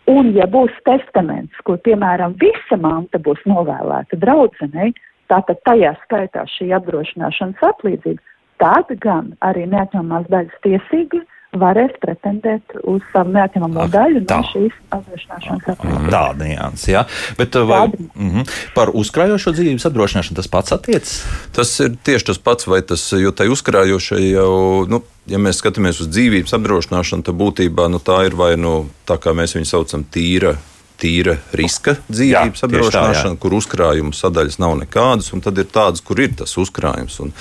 Un, 0.09 0.31
ja 0.33 0.47
būs 0.49 0.73
testaments, 0.87 1.55
kur, 1.63 1.77
piemēram, 1.85 2.33
visa 2.41 2.77
manta 2.81 3.19
būs 3.21 3.43
novēlēta 3.45 4.17
draudzenei, 4.17 4.93
tātad 5.31 5.61
tajā 5.67 5.95
skaitā 6.05 6.45
šī 6.57 6.71
apdrošināšanas 6.77 7.67
atlīdzība, 7.71 8.21
tad 8.61 8.91
gan 9.03 9.35
arī 9.45 9.67
neatņemamās 9.71 10.27
daļas 10.31 10.65
tiesīgi 10.65 11.23
varēs 11.59 11.97
pretendēt 11.99 12.75
uz 12.87 13.01
savu 13.11 13.33
neatņemamo 13.35 13.85
daļu 13.91 14.21
no 14.23 14.37
šīs 14.51 14.75
apdrošināšanas 14.95 15.67
atlīdzības. 15.73 16.11
Tāda 16.13 16.47
nianses, 16.47 16.85
jā. 16.93 17.01
Bet 17.39 17.57
uh, 17.59 17.65
vai, 17.67 17.81
mm 17.91 18.29
-hmm. 18.29 18.53
par 18.75 18.93
uzkrājošo 18.95 19.51
dzīvības 19.57 19.87
apdrošināšanu 19.89 20.39
tas 20.39 20.47
pats 20.47 20.71
attiecas? 20.71 21.15
Tas 21.55 21.73
ir 21.79 21.97
tieši 22.03 22.25
tas 22.31 22.39
pats, 22.39 22.67
vai 22.67 22.81
tas, 22.81 23.03
jo 23.11 23.31
tai 23.31 23.49
uzkrājošai 23.51 24.23
jau, 24.31 24.85
nu, 24.87 25.03
ja 25.27 25.37
mēs 25.37 25.59
skatāmies 25.59 25.99
uz 25.99 26.07
dzīvības 26.07 26.55
apdrošināšanu, 26.55 27.23
tad 27.23 27.35
būtībā 27.35 27.89
nu, 27.91 27.99
tā 27.99 28.25
ir 28.25 28.35
vai 28.35 28.55
nu 28.55 28.87
tā, 29.05 29.19
kā 29.19 29.35
mēs 29.35 29.55
viņu 29.55 29.67
saucam, 29.67 30.07
tīra 30.07 30.55
tīra 31.01 31.37
riska 31.57 31.95
dzīvības 32.11 32.65
apdrošināšana, 32.67 33.37
kur 33.41 33.55
uzkrājuma 33.57 34.13
sadaļas 34.15 34.59
nav 34.61 34.77
nekādas, 34.83 35.31
un 35.35 35.43
tad 35.43 35.57
ir 35.61 35.69
tādas, 35.73 36.03
kur 36.05 36.21
ir 36.21 36.35
tas 36.37 36.53
uzkrājums. 36.61 37.17
Un, 37.25 37.33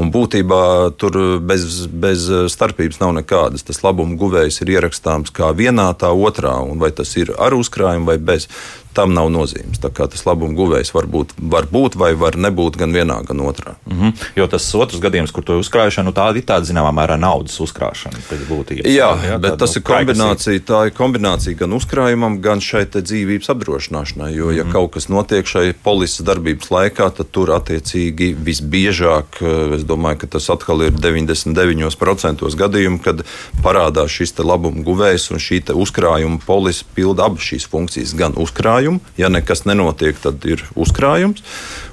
un 0.00 0.10
būtībā 0.14 0.62
tur 1.00 1.18
bez, 1.46 1.84
bez 1.88 2.26
starpības 2.52 3.00
nav 3.02 3.14
nekādas. 3.20 3.66
Tas 3.66 3.82
labuma 3.86 4.18
guvējs 4.20 4.62
ir 4.64 4.74
ierakstāms 4.76 5.34
kā 5.34 5.52
vienā, 5.56 5.90
tā 5.98 6.10
otrā, 6.10 6.56
un 6.66 6.82
vai 6.82 6.90
tas 6.94 7.14
ir 7.20 7.32
ar 7.38 7.54
uzkrājumu 7.56 8.10
vai 8.10 8.18
bez 8.18 8.48
tam 8.94 9.14
nav 9.14 9.30
nozīmes. 9.32 9.80
Tā 9.82 9.90
tas 9.90 10.24
labuma 10.26 10.54
guvējs 10.56 10.92
var 10.94 11.08
būt, 11.10 11.34
var 11.38 11.66
būt 11.70 11.98
vai 11.98 12.12
var 12.18 12.38
nebūt 12.40 12.78
gan 12.80 12.94
vienā, 12.94 13.20
gan 13.26 13.42
otrā. 13.44 13.74
Mm 13.86 14.00
-hmm. 14.00 14.12
Jo 14.36 14.46
tas 14.46 14.74
otrs 14.74 15.00
gadījums, 15.00 15.32
kur 15.32 15.44
to 15.44 15.58
uzkrāšana, 15.58 16.04
nu, 16.04 16.12
tāda 16.12 16.38
ir 16.38 16.46
tāda 16.46 16.64
zināmā 16.64 16.92
mērā 16.94 17.18
naudas 17.18 17.60
uzkrāšana. 17.60 18.22
Būtības, 18.48 18.86
jā, 18.86 19.10
jā, 19.28 19.38
bet 19.38 19.58
tas 19.58 19.74
nu, 19.74 19.80
ir 19.80 19.82
kombinācija. 19.82 20.60
Tā 20.60 20.86
ir 20.86 20.92
kombinācija 20.94 21.56
gan 21.56 21.72
uzkrājumam, 21.72 22.40
gan 22.40 22.60
šai 22.60 22.84
dzīvības 22.86 23.50
apdrošināšanai. 23.50 24.30
Jo, 24.34 24.50
ja 24.50 24.64
mm 24.64 24.68
-hmm. 24.68 24.72
kaut 24.72 24.92
kas 24.94 25.08
notiek 25.08 25.46
šai 25.46 25.74
polises 25.82 26.20
darbības 26.20 26.70
laikā, 26.70 27.10
tad 27.16 27.26
tur 27.30 27.50
attiecīgi 27.50 28.34
visbiežāk, 28.34 29.42
es 29.74 29.82
domāju, 29.82 30.16
ka 30.16 30.26
tas 30.26 30.50
atkal 30.50 30.82
ir 30.82 30.92
99% 30.92 32.54
gadījumu, 32.56 32.98
kad 33.02 33.24
parādās 33.62 34.08
šis 34.08 34.34
labuma 34.38 34.82
guvējs 34.82 35.30
un 35.30 35.38
šī 35.38 35.74
uzkrājuma 35.74 36.38
polise 36.46 36.84
pilda 36.94 37.24
abas 37.24 37.42
šīs 37.42 37.68
funkcijas, 37.68 38.14
gan 38.14 38.32
uzkrājumu 38.36 38.83
uzkrājumu. 38.84 39.00
Ja 39.16 39.28
nekas 39.28 39.64
nenotiek, 39.64 40.16
tad 40.20 40.44
ir 40.44 40.62
uzkrājums. 40.76 41.42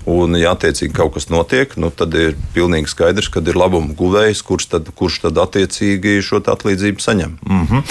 Un, 0.09 0.33
ja 0.39 0.55
attiecīgi 0.55 0.95
kaut 0.95 1.13
kas 1.15 1.27
notiek, 1.29 1.73
nu, 1.77 1.91
tad 1.93 2.15
ir 2.17 2.33
pilnīgi 2.55 2.89
skaidrs, 2.89 3.29
ka 3.29 3.43
ir 3.45 3.57
labuma 3.59 3.93
guvējs, 3.97 4.41
kurš 4.45 4.67
tad, 4.73 4.89
kurš 4.97 5.19
tad 5.27 5.37
attiecīgi 5.41 6.17
šo 6.25 6.41
atlīdzību 6.41 7.03
saņem. 7.03 7.37
Mm 7.45 7.67
-hmm. 7.69 7.83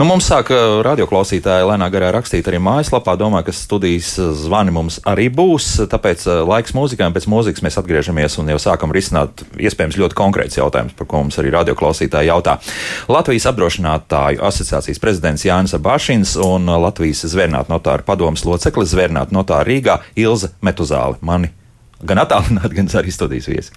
nu, 0.00 0.06
mums 0.08 0.28
sāk 0.30 0.52
radioklausītāji 0.86 1.68
lēnā 1.68 1.90
garā 1.92 2.12
rakstīt 2.16 2.48
arī 2.48 2.60
mājaslapā. 2.62 3.16
Domāju, 3.20 3.50
ka 3.50 3.52
studijas 3.52 4.16
zvani 4.16 4.72
mums 4.72 5.00
arī 5.04 5.28
būs. 5.28 5.86
Tāpēc 5.92 6.24
laiks 6.48 6.72
mūzikai, 6.72 7.06
un 7.06 7.16
pēc 7.16 7.28
mūzikas 7.28 7.62
mēs 7.62 7.78
atgriežamies 7.78 8.38
un 8.38 8.48
jau 8.48 8.58
sākam 8.58 8.92
risināt 8.92 9.44
iespējams 9.58 9.98
ļoti 10.00 10.14
konkrēts 10.16 10.58
jautājums, 10.58 10.96
par 10.96 11.06
ko 11.06 11.22
mums 11.22 11.38
arī 11.38 11.52
radioklausītāji 11.52 12.32
jautā. 12.32 12.58
Latvijas 13.08 13.46
apdrošinātāju 13.52 14.40
asociācijas 14.40 14.98
prezidents 14.98 15.44
Jānis 15.44 15.76
Abašins 15.76 16.36
un 16.36 16.66
Latvijas 16.66 17.24
zvērnāta 17.28 17.72
notāra 17.72 18.02
padomas 18.02 18.44
loceklis 18.44 18.94
zvērnāta 18.94 19.34
notāra 19.36 19.68
Rīgā 19.68 20.00
Ilze 20.16 20.54
Metuzāle. 20.62 21.20
Mani 21.20 21.51
gan 22.02 22.22
attālināti, 22.22 22.76
gan 22.78 22.90
arī 23.00 23.14
studijas 23.14 23.50
viesi. 23.50 23.76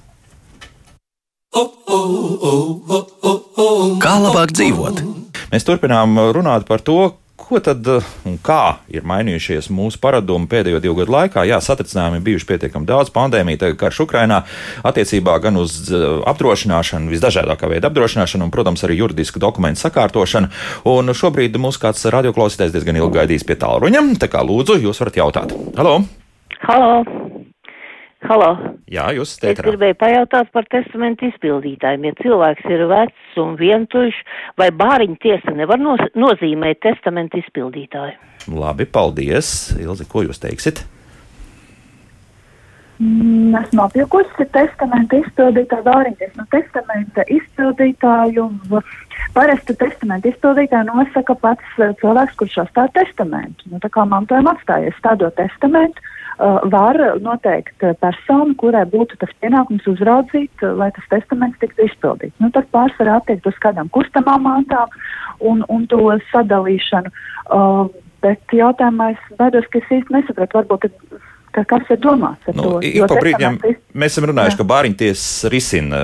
Kā 4.03 4.15
labāk 4.21 4.51
dzīvot? 4.55 5.05
Mēs 5.53 5.67
turpinām 5.67 6.17
runāt 6.35 6.65
par 6.67 6.83
to, 6.83 7.13
ko 7.45 7.59
tad 7.61 7.85
un 8.25 8.37
kā 8.43 8.79
ir 8.91 9.05
mainījušies 9.07 9.67
mūsu 9.73 9.99
paradumi 10.01 10.49
pēdējo 10.49 10.79
divu 10.83 10.97
gadu 10.99 11.13
laikā. 11.13 11.43
Jā, 11.47 11.59
satricinājumi 11.63 12.23
bijuši 12.25 12.47
pietiekami 12.49 12.89
daudz, 12.89 13.11
pandēmija, 13.15 13.61
tagad 13.61 13.79
karš 13.83 14.01
Ukrainā, 14.07 14.41
attiecībā 14.87 15.37
gan 15.43 15.59
uz 15.61 15.77
apdrošināšanu, 16.31 17.11
visdažādākā 17.13 17.69
veida 17.71 17.91
apdrošināšanu, 17.91 18.47
un, 18.47 18.55
protams, 18.55 18.83
arī 18.87 18.99
juridisku 19.03 19.41
dokumentu 19.43 19.83
sakārtošanu. 19.85 20.51
Un 20.91 21.13
šobrīd 21.13 21.59
mums 21.61 21.79
kāds 21.81 22.07
radioklausītājs 22.17 22.73
diezgan 22.75 22.99
ilgi 23.03 23.19
gaidīs 23.19 23.47
pie 23.47 23.59
tālruņa, 23.61 24.07
tā 24.21 24.31
kā 24.31 24.43
lūdzu, 24.45 24.81
jūs 24.87 25.03
varat 25.03 25.21
jautāt. 25.21 25.55
Halo! 25.77 26.01
Halo! 26.65 27.24
Halo. 28.25 28.49
Jā, 28.89 29.05
jūs 29.13 29.35
teicat. 29.37 29.65
Es 29.65 29.69
gribēju 29.69 29.97
pajautāt 30.01 30.49
par 30.53 30.65
testamentu 30.71 31.27
izpildītājiem. 31.29 32.07
Ja 32.09 32.17
cilvēks 32.21 32.65
ir 32.73 32.85
vecs 32.89 33.37
un 33.41 33.53
vientuļš, 33.59 34.17
vai 34.61 34.71
bāriņa 34.73 35.21
tiesa 35.21 35.53
nevar 35.57 35.81
noz 35.81 36.01
nozīmēt 36.17 36.81
testamentu 36.85 37.41
izpildītāju? 37.43 38.17
Labi, 38.55 38.89
paldies. 38.89 39.75
Ilzi, 39.81 40.07
ko 40.09 40.25
jūs 40.25 40.41
teiksit? 40.41 40.83
Mm, 42.95 43.51
esmu 43.59 43.83
apjukusi 43.83 44.45
testamenta 44.55 45.19
izpildītāju 45.19 45.85
vāriņas. 45.85 46.33
No 46.39 46.45
testamenta 46.53 47.25
izpildītāju 47.35 48.47
parasti 49.35 49.75
testamenta 49.75 50.31
izpildītāju 50.31 50.87
nosaka 50.89 51.35
pats 51.41 51.77
eh, 51.83 51.91
cilvēks, 52.01 52.37
kurš 52.39 52.61
sastāv 52.61 52.93
testamentu. 52.95 53.67
Nu, 53.73 53.81
tā 53.83 53.91
kā 53.91 54.07
mantojuma 54.07 54.55
atstājies 54.55 54.95
stādot 55.01 55.35
testamentu, 55.37 56.14
var 56.37 56.99
noteikt 57.23 57.83
personu, 58.01 58.55
kurai 58.59 58.83
būtu 58.91 59.19
tas 59.21 59.31
pienākums 59.43 59.85
uzraudzīt, 59.87 60.51
uh, 60.63 60.73
lai 60.79 60.89
tas 60.95 61.05
testaments 61.13 61.59
tiktu 61.61 61.87
izpildīts. 61.87 62.35
Nu, 62.43 62.51
tas 62.55 62.67
pārsvarā 62.75 63.19
attiekt 63.21 63.47
uz 63.47 63.59
kādām 63.63 63.91
kustamām 63.95 64.43
mantām 64.47 64.91
un, 65.39 65.63
un 65.71 65.85
to 65.91 66.01
sadalīšanu. 66.31 67.13
Uh, 67.45 67.87
bet 68.25 68.57
jautājumā 68.57 69.13
es 69.13 69.31
baidos, 69.39 69.69
ka 69.71 69.79
es 69.79 69.95
īsti 69.99 70.17
nesapratu. 70.17 70.63
Varbūt, 70.63 70.87
ka 70.89 71.23
ka 71.55 71.63
kas 71.69 71.91
ir 71.93 71.99
domāts 72.03 72.49
ar 72.49 72.57
nu, 72.57 72.63
to. 72.65 72.79
Ik 72.83 72.97
pa 73.07 73.17
brīdiem 73.19 73.59
mēs 73.95 74.15
esam 74.15 74.27
runājuši, 74.29 74.57
jā. 74.57 74.59
ka 74.59 74.67
bāriņties 74.71 75.21
risina 75.53 76.01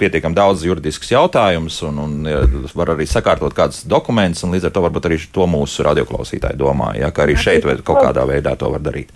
pietiekami 0.00 0.36
daudz 0.36 0.64
juridiskus 0.66 1.14
jautājumus 1.14 1.78
un, 1.88 2.02
un 2.04 2.66
var 2.76 2.94
arī 2.94 3.06
sakārtot 3.08 3.56
kādus 3.56 3.84
dokumentus, 3.88 4.44
un 4.44 4.52
līdz 4.54 4.68
ar 4.68 4.74
to 4.76 4.84
varbūt 4.84 5.08
arī 5.08 5.20
to 5.38 5.48
mūsu 5.50 5.86
radioklausītāji 5.88 6.60
domā, 6.60 6.92
ja, 7.00 7.08
ka 7.14 7.24
arī 7.24 7.38
šeit 7.40 7.64
kaut 7.86 8.02
kādā 8.02 8.26
veidā 8.28 8.56
to 8.60 8.68
var 8.74 8.84
darīt. 8.84 9.14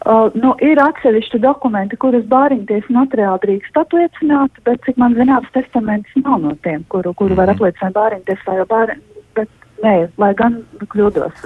Uh, 0.00 0.28
nu, 0.34 0.54
ir 0.64 0.80
atsevišķi 0.80 1.42
dokumenti, 1.44 1.98
kurus 2.00 2.26
bāriņties 2.30 2.88
notariāli 2.92 3.44
drīkst 3.44 3.80
apliecināt, 3.80 4.60
bet, 4.66 4.82
cik 4.86 5.00
man 5.00 5.16
zināms, 5.18 5.50
testaments 5.56 6.20
nav 6.20 6.40
no 6.44 6.54
tiem, 6.64 6.84
kuru, 6.92 7.14
kuru 7.14 7.38
var 7.38 7.50
mhm. 7.52 7.58
apliecināt 7.58 7.96
bāriņties 7.98 8.46
vai 8.48 8.58
bāriņ, 8.74 9.02
bet 9.38 9.52
Nē, 9.80 9.94
lai 10.20 10.30
gan 10.36 10.58
kļūdos. 10.92 11.44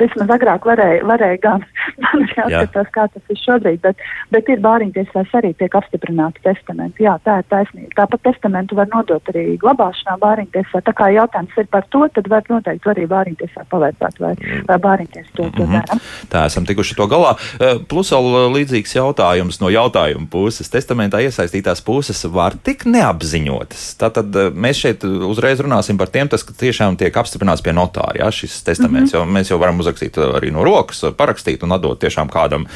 Vismaz 0.00 0.32
agrāk 0.36 0.66
varēja, 0.68 1.04
varēja 1.08 1.40
gan. 1.44 1.64
Man 2.04 2.24
ir 2.26 2.34
jāskatās, 2.36 2.90
kā 2.92 3.06
tas 3.12 3.32
ir 3.32 3.40
šobrīd, 3.40 3.80
bet, 3.84 4.02
bet 4.34 4.50
ir 4.52 4.60
bāriņtiesās 4.64 5.32
arī 5.38 5.54
tiek 5.56 5.76
apstiprināti 5.78 6.42
testamenti. 6.44 7.06
Jā, 7.06 7.16
tā 7.24 7.38
ir 7.40 7.48
taisnība. 7.52 7.92
Tāpat 8.02 8.24
testamentu 8.28 8.76
var 8.78 8.90
nodot 8.92 9.32
arī 9.32 9.56
glabāšanā 9.62 10.16
bāriņtiesā. 10.20 10.82
Tā 10.84 10.94
kā 10.96 11.08
jautājums 11.14 11.56
ir 11.60 11.70
par 11.72 11.88
to, 11.92 12.04
tad 12.16 12.28
var 12.32 12.44
noteikti 12.52 12.92
arī 12.92 13.06
bāriņtiesā 13.10 13.66
pavaicāt, 13.72 14.20
vai, 14.20 14.34
vai 14.68 14.78
bāriņtiesa 14.88 15.32
to, 15.32 15.48
to 15.56 15.64
mm 15.64 15.72
-hmm. 15.72 15.88
dara. 15.88 16.00
Tā 16.32 16.44
esam 16.50 16.66
tikuši 16.68 16.96
to 17.00 17.08
galā. 17.08 17.34
Eh, 17.60 17.80
plus 17.88 18.12
vēl 18.12 18.28
eh, 18.28 18.46
līdzīgs 18.58 18.96
jautājums 18.96 19.60
no 19.60 19.70
jautājuma 19.72 20.28
puses. 20.30 20.70
Testamentā 20.70 21.20
iesaistītās 21.24 21.84
puses 21.84 22.24
var 22.24 22.56
tik 22.62 22.84
neapziņotas. 22.84 23.96
Tātad 24.00 24.36
eh, 24.36 24.50
mēs 24.50 24.80
šeit 24.84 25.04
uzreiz 25.04 25.60
runāsim 25.60 25.98
par 25.98 26.08
tiem, 26.08 26.28
tas, 26.28 26.42
ka 26.42 26.52
tiešām 26.52 26.96
tiek 26.96 27.16
apstiprināts 27.16 27.53
pie 27.62 27.72
notāra, 27.72 28.16
ja, 28.18 28.30
šis 28.30 28.62
testaments. 28.64 29.12
Mm 29.12 29.20
-hmm. 29.20 29.28
jo 29.28 29.34
mēs 29.38 29.50
jau 29.50 29.58
varam 29.58 29.78
uzrakstīt 29.80 30.18
arī 30.18 30.52
no 30.52 30.64
rokas, 30.64 31.04
parakstīt 31.16 31.62
un 31.62 31.72
atdot 31.72 32.00
tiešām 32.00 32.28
kādam 32.28 32.66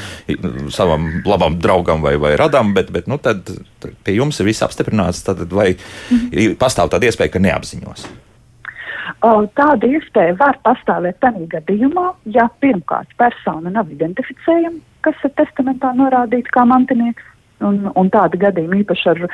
savam 0.69 1.21
labam 1.25 1.59
draugam 1.59 2.01
vai, 2.01 2.15
vai 2.17 2.35
radam, 2.37 2.73
bet, 2.73 2.91
bet 2.91 3.07
nu, 3.07 3.17
tad 3.17 3.49
pie 4.03 4.15
jums 4.15 4.39
ir 4.39 4.45
viss 4.45 4.63
apstiprināts. 4.63 5.23
Tad 5.23 5.51
vai 5.51 5.75
mm 5.75 6.17
-hmm. 6.17 6.55
pastāv 6.55 6.89
tāda 6.89 7.05
iespēja, 7.05 7.31
ka 7.31 7.39
neapziņos? 7.39 8.07
Tāda 9.19 9.87
iespēja 9.87 10.37
var 10.39 10.59
pastāvēt 10.63 11.17
tādā 11.19 11.43
gadījumā, 11.51 12.13
ja 12.25 12.47
pirmkārt 12.61 13.07
persona 13.17 13.69
nav 13.69 13.89
identificējama, 13.91 14.79
kas 15.01 15.15
ir 15.23 15.33
testamentā 15.35 15.91
norādīta 15.97 16.53
kā 16.55 16.65
mantinieks. 16.65 17.23
Un, 17.59 17.89
un 17.95 18.07
tāda 18.07 18.37
gadījuma 18.39 18.77
īpaši 18.79 19.09
ar 19.11 19.17
uh, 19.25 19.31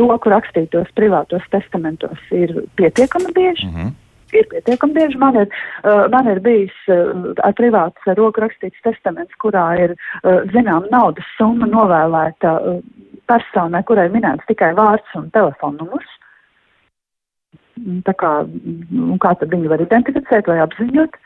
roku 0.00 0.30
rakstītos 0.32 0.88
privātos 0.96 1.44
testamentos 1.52 2.22
ir 2.32 2.54
pietiekami 2.80 3.34
bieži. 3.36 3.66
Mm 3.66 3.74
-hmm 3.74 3.90
ir 4.36 4.48
pietiekami 4.50 4.96
bieži. 4.96 5.18
Man 5.20 5.38
ir, 5.42 5.48
uh, 5.84 6.06
man 6.12 6.28
ir 6.30 6.40
bijis 6.44 6.76
uh, 6.92 7.30
ar 7.46 7.54
privāts 7.58 8.10
ar 8.10 8.18
roku 8.20 8.42
rakstīts 8.44 8.82
testaments, 8.86 9.34
kurā 9.42 9.66
ir, 9.84 9.96
uh, 10.22 10.40
zinām, 10.54 10.88
naudas 10.92 11.26
summa 11.36 11.68
novēlēta 11.70 12.56
uh, 12.58 12.80
personai, 13.30 13.82
kurai 13.86 14.08
minēts 14.12 14.46
tikai 14.50 14.72
vārds 14.78 15.18
un 15.18 15.30
telefona 15.36 15.84
numurs. 15.84 16.16
Tā 18.04 18.12
kā, 18.20 18.32
nu, 18.92 19.16
kā 19.22 19.32
tad 19.40 19.52
viņi 19.54 19.70
var 19.72 19.80
identificēt 19.80 20.50
vai 20.50 20.58
apziņot? 20.66 21.16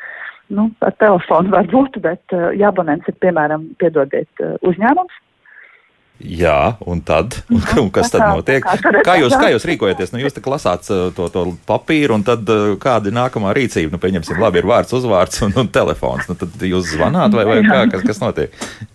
Nu, 0.54 0.68
ar 0.84 0.92
telefonu 1.00 1.54
var 1.54 1.66
būt, 1.72 1.98
bet 2.04 2.36
uh, 2.36 2.50
ja 2.56 2.70
abonents 2.70 3.08
ir, 3.10 3.16
piemēram, 3.24 3.70
piedodiet, 3.80 4.30
uh, 4.44 4.58
uzņēmums, 4.68 5.22
Jā, 6.22 6.77
un 6.87 7.00
tad, 7.03 7.40
un, 7.50 7.59
un 7.83 7.88
kas 7.94 8.12
tad 8.14 8.22
notiek? 8.31 8.62
Kā 9.05 9.16
jūs, 9.18 9.35
kā 9.35 9.50
jūs 9.50 9.66
rīkojaties? 9.66 10.12
Nu, 10.14 10.20
jūs 10.22 10.37
te 10.37 10.42
lasāt 10.46 10.87
uh, 10.92 11.09
to, 11.16 11.27
to 11.35 11.42
papīru, 11.66 12.14
un 12.14 12.24
tad 12.27 12.46
uh, 12.48 12.77
kāda 12.81 13.11
ir 13.11 13.16
nākamā 13.16 13.55
rīcība? 13.57 13.96
Nu, 13.96 14.00
pieņemsim, 14.03 14.38
labi, 14.40 14.62
ir 14.62 14.70
vārds, 14.70 14.94
uzvārds 14.94 15.42
un, 15.46 15.57
un 15.59 15.70
telefons. 15.74 16.31
Nu, 16.31 16.38
tad 16.38 16.55
jūs 16.62 16.92
zvanāt 16.94 17.35
vai, 17.35 17.44
vai 17.50 17.61
kā, 17.66 17.85
kas, 17.94 18.07
kas 18.11 18.24
notiek? 18.24 18.55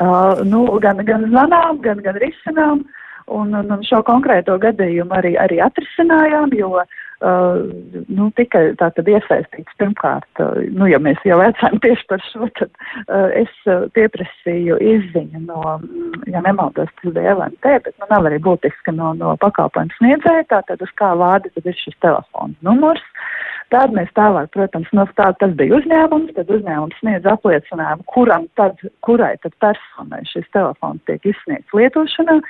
Uh, 0.00 0.38
nu, 0.48 0.62
gan, 0.80 0.96
gan 1.04 1.26
zvanām, 1.28 1.76
gan, 1.84 1.98
gan 2.00 2.16
risinām, 2.16 2.78
un, 3.36 3.50
un, 3.52 3.66
un 3.74 3.82
šo 3.84 3.98
konkrēto 4.06 4.54
gadījumu 4.60 5.12
arī, 5.12 5.34
arī 5.36 5.58
atrisinājām, 5.60 6.54
jo 6.56 6.70
uh, 6.80 6.94
Uh, 7.20 7.68
nu, 8.08 8.30
tikai 8.32 8.70
tā 8.80 8.86
tad 8.96 9.08
iesaistīts. 9.12 9.74
Pirmkārt, 9.76 10.40
uh, 10.40 10.62
nu, 10.72 10.86
ja 10.88 10.96
mēs 11.02 11.20
jau 11.28 11.36
vecām 11.36 11.76
tieši 11.84 12.06
par 12.08 12.22
šo, 12.24 12.48
tad 12.56 12.70
uh, 12.72 13.26
es 13.36 13.52
uh, 13.68 13.90
pieprasīju 13.92 14.78
izziņu 14.80 15.42
no, 15.44 15.60
mm, 15.82 16.30
ja 16.32 16.40
nemaldos, 16.46 16.88
tas 17.02 17.12
bija 17.12 17.34
LMT, 17.36 17.74
bet 17.84 17.92
nu, 18.00 18.08
nav 18.08 18.30
arī 18.30 18.40
būtiski 18.46 18.96
no, 18.96 19.12
no 19.20 19.34
pakalpojumu 19.44 19.92
sniedzēja, 19.98 20.48
tātad 20.54 20.80
uz 20.80 20.94
kā 20.96 21.12
vārdi 21.20 21.52
tad 21.52 21.68
ir 21.68 21.76
šis 21.82 21.98
telefons 22.00 22.56
numurs. 22.64 23.04
Tad 23.70 23.92
mēs 23.94 24.08
tālāk, 24.18 24.48
protams, 24.50 24.88
nostād, 24.96 25.36
tas 25.38 25.52
bija 25.58 25.76
uzņēmums, 25.78 26.32
tad 26.34 26.48
uzņēmums 26.50 26.96
sniedz 26.98 27.28
apliecinājumu, 27.30 28.06
kuram 28.10 28.48
tad, 28.58 28.80
kurai 29.06 29.36
tad 29.44 29.54
personai 29.62 30.24
šis 30.26 30.48
telefons 30.56 31.04
tiek 31.06 31.28
izsniegts 31.30 31.76
lietošanā. 31.78 32.40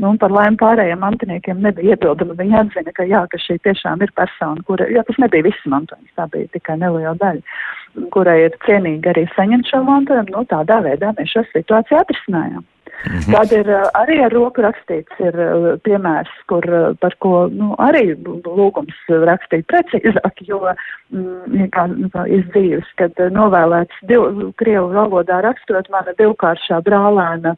Nu, 0.00 0.14
un 0.14 0.20
par 0.22 0.32
laimi 0.32 0.56
pārējiem 0.62 1.02
mantiniekiem 1.04 1.60
nebija 1.60 1.92
iebildumi. 1.92 2.38
Viņi 2.38 2.56
atzina, 2.62 2.94
ka 2.96 3.04
jā, 3.04 3.20
ka 3.28 3.40
šī 3.42 3.58
tiešām 3.66 4.00
ir 4.00 4.14
persona, 4.16 4.64
kura, 4.64 4.86
jo 4.88 5.04
tas 5.04 5.20
nebija 5.20 5.44
viss 5.50 5.68
mantojums, 5.68 6.14
tā 6.16 6.24
bija 6.32 6.48
tikai 6.56 6.78
neliela 6.80 7.12
daļa, 7.20 7.44
kurai 8.14 8.38
ir 8.46 8.58
cienīgi 8.66 9.12
arī 9.12 9.26
saņemt 9.36 9.70
šo 9.70 9.82
mantojumu. 9.86 10.34
Nu, 10.36 10.44
tādā 10.50 10.80
veidā 10.86 11.14
mēs 11.18 11.34
šo 11.34 11.46
situāciju 11.52 12.02
atrisinājām. 12.02 12.66
-hmm. 13.00 13.32
Tad 13.32 13.52
ir 13.52 13.68
arī 13.96 14.18
ar 14.24 14.32
roku 14.34 14.62
rakstīts 14.64 15.20
ir 15.22 15.36
piemērs, 15.86 16.30
kur, 16.50 16.64
par 17.00 17.14
ko 17.24 17.48
nu, 17.52 17.72
arī 17.80 18.14
lūgums 18.44 18.98
rakstīt 19.26 19.66
precīzāk, 19.70 20.42
jo 20.48 20.60
mm, 20.68 21.68
kā, 21.74 21.86
nu, 21.92 22.10
kā 22.12 22.26
izdzīves, 22.38 22.88
kad 23.00 23.16
novēlēts 23.34 24.04
div, 24.10 24.26
krievu 24.60 24.92
valodā 24.96 25.40
rakstot 25.46 25.88
mana 25.92 26.14
divkāršā 26.18 26.82
brālēna 26.86 27.54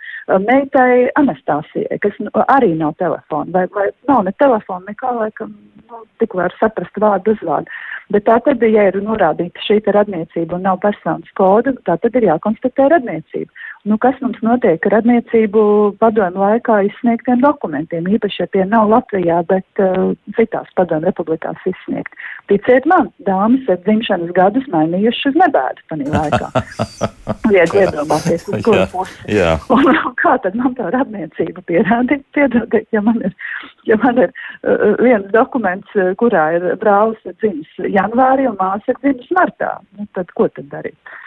meitai 0.47 1.11
Anastāsijai, 1.18 2.01
kas 2.03 2.18
nu, 2.23 2.33
arī 2.47 2.75
nav 2.79 2.97
telefona, 3.03 3.51
vai, 3.55 3.66
vai 3.75 3.90
nav 4.11 4.27
ne 4.29 4.35
telefona, 4.38 4.87
nekā 4.90 5.16
laikam, 5.18 5.57
nu, 5.90 6.05
tik 6.23 6.38
var 6.38 6.55
saprast 6.61 7.03
vārdu 7.03 7.37
uzvārdu. 7.37 7.83
Bet 8.10 8.26
tā 8.26 8.38
tad, 8.44 8.62
ja 8.66 8.88
ir 8.88 8.98
norādīta 9.04 9.62
šī 9.66 9.78
radniecība 9.86 10.56
un 10.58 10.66
nav 10.66 10.80
personas 10.82 11.30
koda, 11.38 11.74
tā 11.86 11.96
tad 12.02 12.16
ir 12.18 12.26
jākonstatē 12.32 12.88
radniecība. 12.96 13.52
Nu, 13.83 13.97
kas 13.99 14.14
mums 14.23 14.38
notiek 14.47 14.85
ar 14.87 14.92
radniecību 14.95 15.62
padomu 15.99 16.38
laikā 16.38 16.77
izsniegtiem 16.87 17.40
dokumentiem, 17.42 18.05
īpaši, 18.14 18.37
ja 18.45 18.47
tie 18.55 18.66
nav 18.71 18.87
Latvijā, 18.92 19.40
bet 19.49 19.83
uh, 19.83 20.12
citās 20.37 20.68
padomu 20.79 21.09
republikās 21.09 21.64
izsniegt. 21.66 22.14
Ticiet 22.53 22.87
man, 22.87 23.09
dāmas 23.27 23.66
ar 23.73 23.81
dzimšanas 23.83 24.31
gadus 24.37 24.68
mainījuši 24.71 25.33
uz 25.33 25.38
nebēdu 25.40 25.83
tajā 25.90 26.12
laikā. 26.12 26.62
Liet 27.51 27.75
iedomāties, 27.81 28.47
uz 28.53 28.62
kuru 28.68 28.85
pusi. 28.92 29.18
Jā. 29.35 29.57
Un, 29.75 29.90
un 29.90 30.14
kā 30.23 30.37
tad 30.47 30.55
man 30.61 30.79
tā 30.79 30.92
radniecība 30.95 31.66
pierādīt, 31.66 32.23
piedodiet, 32.38 32.87
ja 32.95 33.03
man 33.03 33.18
ir, 33.27 33.35
ja 33.90 33.99
man 34.05 34.23
ir 34.29 34.31
uh, 34.31 34.95
viens 35.03 35.27
dokuments, 35.35 35.90
uh, 35.99 36.14
kurā 36.23 36.53
ir 36.61 36.71
brālis 36.79 37.35
dzimis 37.42 37.90
janvārī 37.99 38.47
un 38.47 38.55
māsa 38.62 38.95
ir 38.95 39.03
dzimis 39.03 39.35
martā, 39.35 39.75
nu, 39.99 40.07
tad 40.14 40.31
ko 40.38 40.47
tad 40.55 40.71
darīt? 40.71 41.18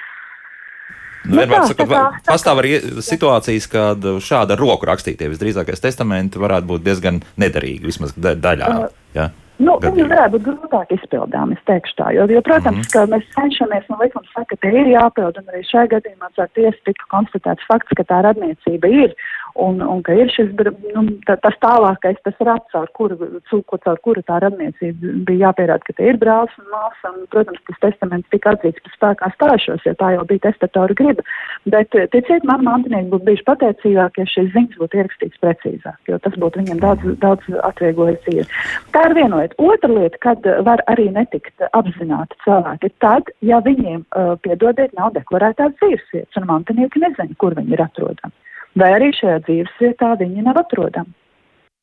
Nu, 1.25 1.39
vienmēr 1.41 1.63
nu 1.63 1.69
sakot, 1.71 2.19
pastāv 2.27 2.61
arī 2.61 2.75
situācijas, 3.05 3.69
kad 3.71 4.05
šāda 4.21 4.57
roku 4.59 4.87
rakstītie 4.89 5.29
visdrīzākais 5.31 5.81
testamenti 5.83 6.41
varētu 6.41 6.69
būt 6.69 6.85
diezgan 6.85 7.23
nederīgi, 7.41 7.85
vismaz 7.87 8.15
daļā. 8.17 8.69
Uh, 8.75 8.93
ja? 9.17 9.31
Nu, 9.55 9.77
viņi 9.79 10.03
varētu 10.09 10.35
būt 10.35 10.43
grūtāk 10.49 10.89
izpildāmi, 10.97 11.55
es 11.55 11.67
teikšu 11.69 11.95
tā, 11.95 12.09
jo, 12.17 12.25
jo 12.27 12.41
protams, 12.43 12.75
mm 12.75 12.81
-hmm. 12.83 12.91
ka 12.91 13.05
mēs 13.13 13.29
cenšamies, 13.37 13.85
un 13.89 14.01
likums 14.03 14.31
saka, 14.33 14.49
ka 14.51 14.55
tie 14.65 14.81
ir 14.81 14.89
jāpild, 14.91 15.37
un 15.39 15.51
arī 15.51 15.61
šajā 15.69 15.87
gadījumā 15.93 16.31
caur 16.35 16.49
tiesu 16.59 16.79
tika 16.83 17.05
konstatēts 17.13 17.67
fakts, 17.69 17.95
ka 17.95 18.03
tā 18.03 18.19
radniecība 18.27 18.91
ir, 18.91 19.15
un, 19.55 19.79
un 19.81 20.01
ka 20.03 20.13
ir 20.15 20.29
šis, 20.33 20.51
nu, 20.95 21.03
tā, 21.27 21.37
tas 21.43 21.55
tālākais, 21.63 22.19
tas 22.27 22.39
rats, 22.43 22.67
caur 22.73 22.89
kuru, 22.97 23.17
cūko, 23.49 23.79
caur 23.85 23.99
kuru 24.03 24.23
tā 24.27 24.39
radniecība 24.43 25.13
bija 25.27 25.49
jāpierāda, 25.49 25.85
ka 25.87 25.95
te 25.95 26.09
ir 26.11 26.19
brālis 26.21 26.55
un 26.59 26.67
māsa, 26.73 27.11
un, 27.13 27.23
protams, 27.31 27.61
tas 27.69 27.79
testaments 27.85 28.31
tika 28.33 28.55
atzīts 28.55 28.83
par 28.83 28.95
spēkā 28.97 29.31
stājušos, 29.35 29.85
jo 29.87 29.95
tā 30.01 30.11
jau 30.17 30.25
bija 30.27 30.43
testatora 30.49 30.97
griba. 30.99 31.25
Bet, 31.71 31.95
ticiet, 32.13 32.47
man 32.47 32.65
mantinieki 32.67 33.11
būtu 33.13 33.29
bijuši 33.29 33.47
pateicīgāki, 33.49 34.23
ja 34.23 34.33
šīs 34.33 34.51
ziņas 34.55 34.81
būtu 34.81 35.01
ierakstīts 35.01 35.43
precīzāk, 35.43 35.99
jo 36.11 36.19
tas 36.27 36.39
būtu 36.41 36.61
viņiem 36.61 36.83
daudz, 36.83 37.07
daudz 37.23 37.59
atvieglojis 37.71 38.21
dzīvi. 38.27 38.47
Tā 38.95 39.07
ir 39.09 39.17
viena 39.17 39.41
lieta. 39.41 39.59
Otra 39.65 39.91
lieta, 39.91 40.21
kad 40.27 40.49
var 40.67 40.83
arī 40.91 41.07
netikt 41.15 41.67
apzināti 41.71 42.37
cilvēki, 42.43 42.91
tad, 43.03 43.31
ja 43.45 43.61
viņiem, 43.63 44.03
uh, 44.03 44.35
piedodiet, 44.43 44.91
nav 44.99 45.15
deklarētās 45.15 45.77
dzīvesvietas, 45.79 46.41
un 46.41 46.49
mantinieki 46.51 47.03
nezina, 47.03 47.39
kur 47.39 47.55
viņi 47.57 47.77
ir 47.77 47.85
atrodami. 47.87 48.35
Vai 48.75 48.91
arī 48.97 49.11
šajā 49.15 49.39
dzīvesvietā 49.45 50.15
viņi 50.19 50.43
nav 50.45 50.59
atrodami. 50.65 51.13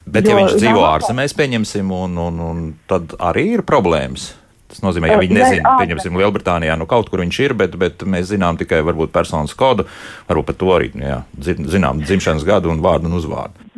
Bet, 0.02 0.26
jo, 0.26 0.34
ja 0.34 0.42
viņš 0.42 0.54
dzīvo 0.58 0.82
ārzemēs, 0.88 1.34
pieņemsim, 1.38 1.90
un, 1.94 2.16
un, 2.18 2.40
un 2.42 2.62
tad 2.90 3.14
arī 3.22 3.52
ir 3.56 3.66
problēmas. 3.66 4.32
Tas 4.72 4.80
nozīmē, 4.80 5.10
ja 5.12 5.18
viņi 5.20 5.36
nezina, 5.36 5.74
pieņemsim, 5.78 6.16
Lielbritānijā, 6.16 6.74
nu 6.80 6.86
kaut 6.88 7.10
kur 7.12 7.20
viņš 7.20 7.38
ir, 7.44 7.54
bet, 7.60 7.74
bet 7.78 8.02
mēs 8.08 8.30
zinām 8.30 8.56
tikai 8.56 8.80
varbūt 8.86 9.12
personas 9.12 9.52
kodu, 9.52 9.84
varbūt 10.30 10.48
par 10.48 10.56
to 10.58 10.70
arī, 10.72 10.88
nu, 10.96 11.04
jā, 11.04 11.18
zinām 11.44 12.00
dzimšanas 12.00 12.46
gadu 12.48 12.72
un 12.72 12.80
vārdu 12.84 13.10
un 13.10 13.18
uzvārdu. 13.18 13.68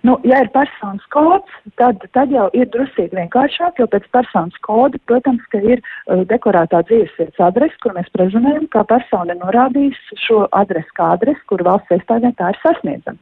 Nu, 0.00 0.16
ja 0.24 0.40
ir 0.40 0.48
personas 0.54 1.04
kods, 1.12 1.56
tad, 1.76 2.00
tad 2.16 2.32
jau 2.32 2.46
ir 2.56 2.70
drusīgi 2.72 3.16
vienkāršāk, 3.18 3.80
jo 3.80 3.86
pēc 3.92 4.06
personas 4.16 4.56
koda, 4.64 4.98
protams, 5.10 5.44
ka 5.52 5.60
ir 5.60 5.82
uh, 5.82 6.22
deklarētā 6.30 6.80
dzīvesvietas 6.88 7.42
adrese, 7.44 7.76
kur 7.84 7.92
mēs 7.98 8.08
prezumējam, 8.16 8.70
ka 8.72 8.86
persona 8.88 9.36
norādījis 9.42 10.00
šo 10.24 10.46
adresi 10.56 10.96
kā 10.96 11.12
adresi, 11.18 11.44
kur 11.50 11.64
valsts 11.66 11.92
iestādē 11.98 12.32
tā 12.40 12.54
ir 12.54 12.60
sasniedzama. 12.64 13.20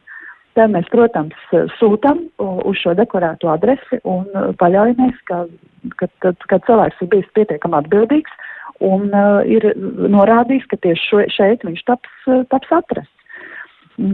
Tad 0.58 0.72
mēs, 0.74 0.86
protams, 0.90 1.36
sūtam 1.78 2.24
uz 2.42 2.78
šo 2.80 2.94
deklarēto 2.98 3.50
adresi 3.50 4.00
un 4.04 4.26
uh, 4.30 4.50
paļaujamies, 4.62 5.18
ka, 5.26 5.44
ka, 5.98 6.10
ka, 6.22 6.34
ka 6.46 6.62
cilvēks 6.70 7.02
ir 7.02 7.12
bijis 7.12 7.30
pietiekami 7.38 7.82
atbildīgs 7.82 8.38
un 8.86 9.10
uh, 9.10 9.40
ir 9.46 9.72
norādījis, 10.10 10.70
ka 10.70 10.78
tieši 10.86 11.08
šo, 11.10 11.24
šeit 11.34 11.66
viņš 11.66 11.88
taps, 11.90 12.28
taps 12.52 12.78
atrasts. 12.78 13.19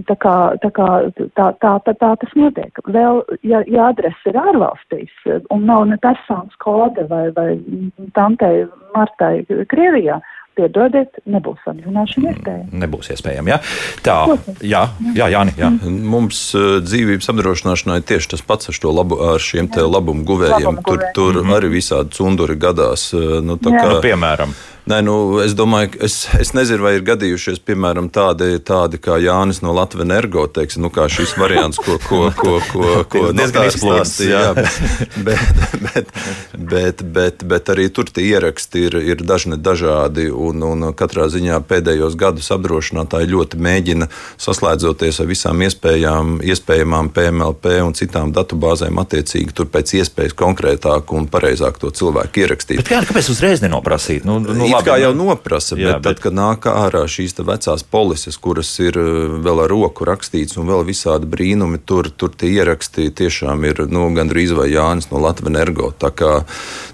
Tā 0.07 0.17
kā, 0.19 0.37
tā, 0.63 0.71
kā, 0.75 0.87
tā, 1.39 1.51
tā, 1.63 1.73
tā, 1.87 1.93
tā 1.95 2.13
tas 2.23 2.33
notiek. 2.39 2.81
Vēl, 2.91 3.21
ja, 3.47 3.63
ja 3.71 3.91
adrese 3.93 4.33
ir 4.33 4.39
ārvalstīs 4.41 5.13
un 5.55 5.67
nav 5.69 5.85
ne 5.91 5.99
personas 6.03 6.57
kode 6.63 7.07
vai, 7.11 7.29
vai 7.37 7.53
tantei 8.17 8.65
Martai 8.97 9.45
Krievijā, 9.71 10.19
piedodiet, 10.57 11.19
nebūs 11.29 11.61
samazināšana 11.67 12.33
iespējama. 12.33 12.81
Nebūs 12.83 13.11
iespējama, 13.15 13.53
jā. 13.53 13.59
Tā, 14.07 14.17
jā, 14.65 14.83
jā, 15.17 15.29
Jāni, 15.35 15.55
jā. 15.61 15.71
Mums 15.87 16.41
uh, 16.57 16.79
dzīvības 16.85 17.29
apdrošināšanā 17.33 18.01
ir 18.01 18.07
tieši 18.09 18.33
tas 18.35 18.45
pats 18.47 18.73
ar, 18.73 18.81
labu, 18.97 19.21
ar 19.35 19.43
šiem 19.43 19.69
labumu 19.77 20.25
guvējiem. 20.29 20.71
Labumu 20.71 20.87
tur 20.87 21.05
tur 21.17 21.35
mm 21.35 21.45
-hmm. 21.45 21.59
arī 21.59 21.73
visādi 21.77 22.17
cunduri 22.17 22.57
gadās. 22.57 23.13
Nu, 23.13 23.59
kā, 23.61 23.77
nu, 23.77 24.01
piemēram. 24.03 24.57
Nē, 24.87 25.01
nu, 25.03 25.15
es 25.43 25.51
domāju, 25.59 25.97
es, 26.07 26.15
es 26.39 26.53
nezinu, 26.55 26.85
vai 26.87 26.93
ir 26.95 27.03
gadījušies, 27.07 27.59
piemēram, 27.67 28.07
tādi, 28.15 28.61
tādi 28.63 29.01
kā 29.03 29.17
Jānis 29.19 29.59
no 29.59 29.73
Latvijas 29.75 30.07
energo, 30.07 30.45
teiksim, 30.47 30.85
nu, 30.85 30.93
kā 30.95 31.09
šis 31.11 31.33
variants, 31.41 31.81
ko, 31.83 31.97
ko, 32.05 32.21
ko, 32.31 32.53
ko, 32.71 32.85
ko 33.11 33.23
diezgan 33.35 33.67
izplūstīja. 33.67 34.43
Jā, 34.45 34.53
bet, 35.27 35.43
bet, 35.91 36.13
bet, 36.55 37.03
bet, 37.17 37.43
bet 37.51 37.73
arī 37.75 37.89
tur 37.91 38.07
tie 38.07 38.29
ieraksti 38.29 38.85
ir, 38.87 38.99
ir 39.15 39.25
dažni 39.27 39.59
dažādi, 39.59 40.29
un, 40.31 40.63
un 40.63 40.87
katrā 40.95 41.27
ziņā 41.35 41.59
pēdējos 41.67 42.15
gadus 42.21 42.53
apdrošinātāji 42.55 43.33
ļoti 43.33 43.59
mēģina 43.67 44.09
saslēdzoties 44.47 45.19
ar 45.19 45.31
visām 45.33 45.67
iespējām, 45.67 46.37
iespējamām 46.47 47.11
PMLP 47.17 47.81
un 47.89 47.99
citām 47.99 48.31
datubāzēm 48.39 49.03
attiecīgi 49.03 49.51
tur 49.51 49.67
pēc 49.75 49.97
iespējas 49.99 50.39
konkrētāk 50.39 51.11
un 51.11 51.27
pareizāk 51.27 51.83
to 51.83 51.91
cilvēku 51.91 52.47
ierakstīt. 52.47 52.85
Bet, 52.85 52.95
jā, 52.95 53.03
kāpēc 53.11 53.35
uzreiz 53.35 53.67
nenoprasīt? 53.67 54.23
Nu, 54.23 54.39
nu, 54.47 54.76
labi, 54.77 54.89
kā 54.89 54.97
jau 55.01 55.13
noprasa, 55.17 55.77
jā, 55.77 55.97
bet, 55.97 56.03
bet 56.03 56.05
tad, 56.07 56.23
kad 56.25 56.37
nāk 56.37 56.69
ārā 56.71 57.05
šīs 57.11 57.37
vecās 57.47 57.85
polises, 57.85 58.39
kuras 58.41 58.71
ir 58.83 58.99
eh, 59.01 59.37
vēl 59.45 59.65
ar 59.65 59.73
roku 59.73 60.07
rakstīts 60.09 60.59
un 60.61 60.69
vēl 60.71 60.85
visādi 60.89 61.29
brīnumi, 61.31 61.81
tur, 61.85 62.11
tur 62.11 62.33
tie 62.33 62.53
ieraksti 62.57 63.11
tiešām 63.17 63.65
ir 63.69 63.87
nu, 63.93 64.09
gandrīz 64.17 64.55
vai 64.57 64.71
Jānis 64.73 65.11
no 65.13 65.21
Latvijas 65.23 65.53
energo. 65.53 65.93
Tā 66.01 66.11
kā, 66.17 66.33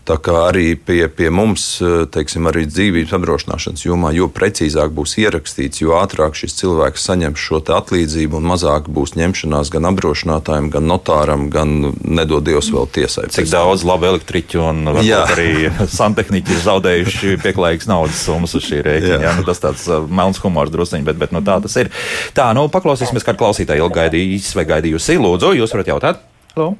tā 0.09 0.17
kā 0.21 0.35
arī 0.49 0.75
pie, 0.77 1.07
pie 1.09 1.31
mums, 1.31 1.67
eh, 1.83 2.05
teiksim, 2.11 2.49
arī 2.51 2.67
dzīvības 2.71 3.15
apdrošināšanas 3.19 3.87
jomā, 3.87 4.13
jo 4.17 4.29
precīzāk 4.33 4.95
būs 4.95 5.17
ierakstīts, 5.23 5.83
jo 5.85 5.97
ātrāk 6.01 6.37
šis 6.39 6.59
cilvēks 6.61 7.07
saņems 7.09 7.39
šo 7.39 7.63
atlīdzību 7.63 8.41
un 8.41 8.49
mazāk 8.51 8.89
būs 8.93 9.15
ņemšanās 9.17 9.71
gan 9.73 9.87
apdrošinātājiem, 9.93 10.71
gan 10.73 10.89
notāram, 10.89 11.49
gan 11.53 11.95
nedod 12.03 12.45
Dievs 12.45 12.73
vēl 12.75 12.89
tiesai. 12.93 13.29
Cik 13.33 13.49
daudz 13.53 13.85
labu 13.87 14.09
elektriķu 14.11 14.63
un 14.67 14.91
arī 14.93 15.71
santehniķi 15.99 16.57
ir 16.57 16.63
zaudējuši 16.67 17.37
pieklājīgi 17.43 17.72
pieklājīgas 17.73 17.89
naudas 17.89 18.21
summas 18.25 18.55
uz 18.55 18.67
šī 18.67 18.83
rēķina. 18.85 19.17
Jā. 19.17 19.31
Jā, 19.31 19.33
nu, 19.39 19.45
tas 19.47 19.61
tāds 19.61 19.87
uh, 19.89 20.05
melns 20.09 20.41
humors 20.43 20.73
drusciņš, 20.73 21.05
bet, 21.07 21.19
bet 21.19 21.33
nu, 21.33 21.43
tā 21.43 21.61
tas 21.63 21.77
ir. 21.81 21.91
Tā, 22.37 22.53
nu, 22.55 22.69
paklausīsimies, 22.69 23.25
kā 23.25 23.35
klausītāji 23.35 23.83
ilgi 23.83 23.99
gaidījis 23.99 24.53
vai 24.57 24.67
gaidījusi. 24.69 25.19
Lūdzu, 25.21 25.55
jūs 25.57 25.73
varat 25.73 25.93
jautāt? 25.93 26.23
Lūdzu. 26.57 26.77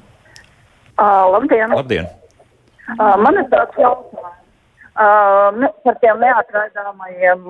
Uh, 0.93 1.25
labdien! 1.33 1.73
labdien. 1.73 2.07
Uh, 2.99 3.15
man 3.17 3.39
ir 3.39 3.49
tāds 3.49 3.77
jautājums. 3.79 4.39
Uh, 4.93 5.71
par 5.81 5.95
tiem 6.03 6.19
neatraidāmajiem 6.21 7.47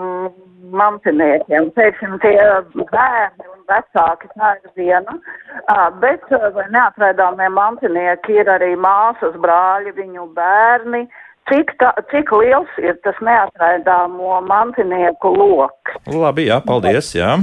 mantiniekiem. 0.72 1.66
Teiksim, 1.76 2.14
tie 2.24 2.38
bērni 2.72 3.50
un 3.52 3.66
vecāki 3.68 4.30
sniedz 4.32 4.70
vienu, 4.80 5.18
uh, 5.18 5.90
bet 6.00 6.24
vai 6.32 6.70
neatraidāmie 6.72 7.50
mantinieki 7.52 8.40
ir 8.40 8.54
arī 8.54 8.72
māsas, 8.80 9.36
brāļi, 9.44 9.92
viņu 10.00 10.30
bērni, 10.38 11.04
Cik, 11.52 11.74
tā, 11.82 11.92
cik 12.12 12.32
liels 12.40 12.78
ir 12.80 12.96
tas 13.04 13.18
neatraidāmo 13.20 14.38
mantinieku 14.48 15.34
lokus? 15.36 15.98
Labi, 16.08 16.48
jā, 16.48 16.62
paldies. 16.64 17.12
Jā. 17.18 17.34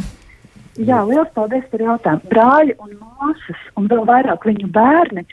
jā, 0.80 1.02
liels 1.08 1.28
paldies 1.36 1.66
par 1.72 1.84
jautājumu. 1.84 2.30
Brāļi 2.32 2.78
un 2.80 2.94
māsas, 2.96 3.66
un 3.76 3.90
vēl 3.92 4.06
vairāk 4.08 4.46
viņu 4.48 4.70
bērni 4.72 5.26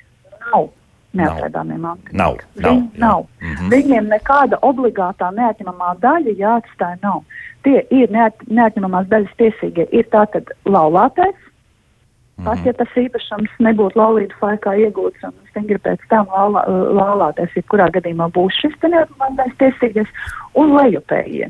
nav 0.51 0.67
neatraidāmie 1.17 1.77
mantinieki. 1.80 2.17
Nav, 2.19 2.38
nav, 2.56 2.73
Viņi 2.75 3.01
nav. 3.01 3.25
Mm 3.41 3.56
-hmm. 3.56 3.69
Viņiem 3.73 4.10
nekāda 4.12 4.60
obligātā 4.62 5.32
neatņemamā 5.39 5.95
daļa 6.03 6.36
jāatstāj 6.43 6.97
nav. 7.01 7.23
Tie 7.63 7.86
ir 7.91 8.12
neat, 8.12 8.36
neatņemamās 8.47 9.08
daļas 9.08 9.34
tiesīgie. 9.38 9.88
Ir 9.91 10.06
tātad 10.12 10.51
laulātais, 10.65 11.36
Pat 12.45 12.65
ja 12.65 12.73
tas 12.78 12.91
īpašums 13.02 13.54
nebūtu 13.65 13.97
laulības 13.97 14.41
laikā 14.43 14.76
iegūts 14.86 15.26
un 15.26 15.34
stingri 15.50 15.80
pēc 15.82 16.04
tam 16.12 16.28
laulā, 16.30 16.62
laulāties, 16.69 17.56
jebkurā 17.58 17.89
gadījumā 17.95 18.30
būs 18.36 18.60
šis 18.62 18.76
neatmantais 18.86 19.56
tiesīgais 19.62 20.12
un 20.54 20.76
lejupējie. 20.78 21.50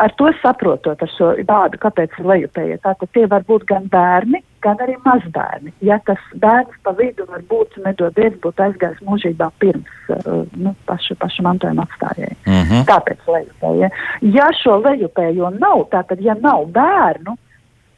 Ar 0.00 0.14
to 0.16 0.30
saprotot 0.40 1.02
ar 1.04 1.10
šo 1.12 1.34
vārdu, 1.44 1.76
kāpēc 1.82 2.16
ir 2.16 2.28
lejupējie. 2.30 2.78
Tātad 2.86 3.10
tie 3.12 3.26
var 3.28 3.44
būt 3.44 3.66
gan 3.68 3.84
bērni, 3.92 4.40
gan 4.64 4.80
arī 4.80 4.94
mazbērni. 5.04 5.74
Ja 5.84 5.98
tas 6.08 6.22
bērns 6.40 6.78
pa 6.86 6.94
vidu 6.96 7.26
var 7.28 7.44
būt, 7.50 7.76
nedodies, 7.84 8.38
būtu 8.40 8.64
aizgājis 8.64 9.04
mūžībā 9.04 9.50
pirms 9.60 10.08
uh, 10.08 10.48
nu, 10.56 10.72
pašu, 10.88 11.18
pašu 11.20 11.44
mantojuma 11.44 11.84
atstājēji. 11.84 12.36
Mm 12.46 12.62
-hmm. 12.62 12.86
Tāpēc 12.88 13.28
lejupējie. 13.36 13.90
Ja 14.38 14.48
šo 14.62 14.80
lejupējo 14.80 15.52
nav, 15.58 15.84
tātad 15.92 16.24
ja 16.24 16.34
nav 16.40 16.64
bērnu, 16.72 17.36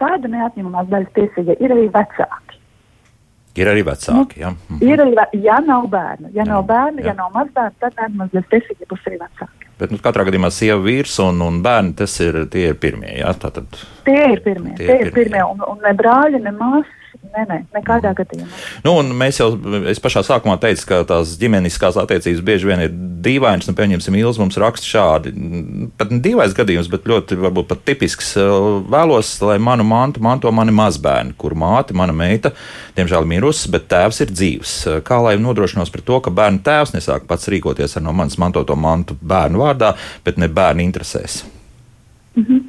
tāda 0.01 0.31
neatņemamās 0.33 0.91
daļas 0.93 1.15
tiesīga 1.19 1.57
ir 1.61 1.75
arī 1.77 1.89
vecāki. 1.95 2.61
Ir 3.57 3.71
arī 3.73 3.87
vecāki. 3.87 4.43
Ja, 4.43 4.51
mhm. 4.53 4.81
ir 4.85 5.03
arī, 5.05 5.15
ja 5.45 5.61
nav 5.65 5.87
bērnu, 5.93 6.33
ja 6.35 6.43
jā, 6.43 6.49
nav 6.51 6.67
bērnu, 6.69 7.01
jā. 7.01 7.13
ja 7.13 7.15
nav 7.17 7.33
mazbērnu, 7.37 7.79
tad 7.81 7.95
neatņemamās 7.97 8.35
daļas 8.35 8.51
tiesīga 8.53 8.91
būs 8.91 9.09
arī 9.11 9.21
vecāki. 9.23 9.71
Bet 9.77 9.93
nu, 9.93 10.01
katrā 10.01 10.25
gadījumā 10.25 10.49
sieva, 10.57 10.79
vīrs 10.85 11.19
un, 11.25 11.41
un 11.45 11.59
bērni 11.65 11.97
tas 11.99 12.15
ir, 12.25 12.39
ir 12.57 12.77
pirmie. 12.81 13.13
Jā, 13.19 13.33
tātad, 13.41 13.77
tie 14.07 14.23
ir 14.33 14.41
pirmie. 14.45 14.73
Tie, 14.79 14.87
tie 14.89 15.01
ir 15.03 15.11
pirmie. 15.11 15.17
pirmie 15.19 15.43
un, 15.45 15.65
un 15.69 15.83
ne 15.85 15.93
brāļi, 15.97 16.41
ne 16.45 16.53
māsas 16.57 16.96
Nē, 17.37 17.43
nē, 17.45 17.57
nekādā 17.77 18.15
gadījumā. 18.17 18.47
Nu, 18.87 18.95
mēs 19.13 19.37
jau, 19.43 19.51
pašā 20.01 20.23
sākumā 20.25 20.55
teicu, 20.63 20.87
ka 20.89 21.01
tās 21.05 21.35
ģimeniskās 21.37 21.99
attiecības 22.01 22.41
bieži 22.47 22.69
vien 22.71 22.85
ir 22.87 22.95
dīvainas. 23.27 23.69
Nu, 23.69 23.75
pieņemsim, 23.77 24.17
Ilz 24.17 24.39
mums 24.41 24.57
raksta 24.61 24.89
šādi. 24.89 25.35
Pat 26.01 26.15
ne 26.15 26.23
dīvains 26.25 26.57
gadījums, 26.57 26.89
bet 26.89 27.05
ļoti, 27.11 27.37
varbūt 27.43 27.69
pat 27.69 27.83
tipisks. 27.91 28.31
Vēlos, 28.89 29.35
lai 29.45 29.59
manu 29.61 29.85
mantu 29.85 30.23
manto 30.25 30.53
mani 30.55 30.73
mazbērni, 30.77 31.37
kur 31.37 31.53
māte, 31.61 31.97
mana 31.99 32.15
meita, 32.17 32.55
diemžēl 32.97 33.29
mirusi, 33.29 33.69
bet 33.75 33.85
tēvs 33.93 34.23
ir 34.25 34.33
dzīvs. 34.33 34.73
Kā 35.05 35.21
lai 35.27 35.35
nodrošinos 35.43 35.93
par 35.93 36.07
to, 36.09 36.23
ka 36.25 36.33
bērnu 36.41 36.65
tēvs 36.65 36.97
nesāk 36.97 37.29
pats 37.29 37.53
rīkoties 37.53 37.99
ar 38.01 38.07
no 38.07 38.17
manas 38.17 38.41
mantoto 38.41 38.79
mantu 38.81 39.19
bērnu 39.21 39.61
vārdā, 39.61 39.93
bet 40.25 40.41
ne 40.41 40.49
bērnu 40.49 40.89
interesēs? 40.89 41.43
Mm 42.37 42.45
-hmm. 42.45 42.61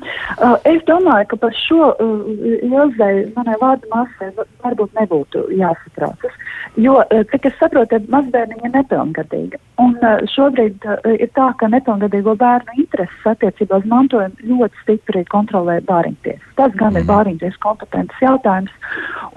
uh, 0.44 0.58
es 0.64 0.84
domāju, 0.88 1.28
ka 1.28 1.36
par 1.36 1.54
šo 1.68 1.90
uh, 1.92 2.22
Ilzai, 2.64 3.16
manai 3.36 3.56
vārdu 3.62 3.90
masai, 3.96 4.30
varbūt 4.64 4.94
nebūtu 5.00 5.44
jāsatraucas. 5.60 6.32
Jo, 6.78 7.00
cik 7.32 7.48
es 7.50 7.56
saprotu, 7.58 7.98
mazbērniņa 8.14 8.68
ir 8.68 8.74
nepilngadīga. 8.76 9.58
Un 9.82 9.96
uh, 9.98 10.20
šobrīd 10.30 10.84
uh, 10.86 11.00
ir 11.10 11.30
tā, 11.34 11.48
ka 11.58 11.70
nepilngadīgo 11.74 12.36
bērnu 12.38 12.76
intereses 12.84 13.30
attiecībā 13.30 13.80
uz 13.82 13.88
mantojumu 13.90 14.52
ļoti 14.52 14.84
stipri 14.84 15.24
kontrolē 15.32 15.80
bāriņties. 15.90 16.44
Tas 16.60 16.76
gan 16.78 16.94
ir 16.94 17.04
mhm. 17.04 17.10
bāriņties 17.10 17.58
kompetents 17.66 18.22
jautājums. 18.22 18.74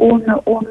Un, 0.00 0.24
un 0.48 0.68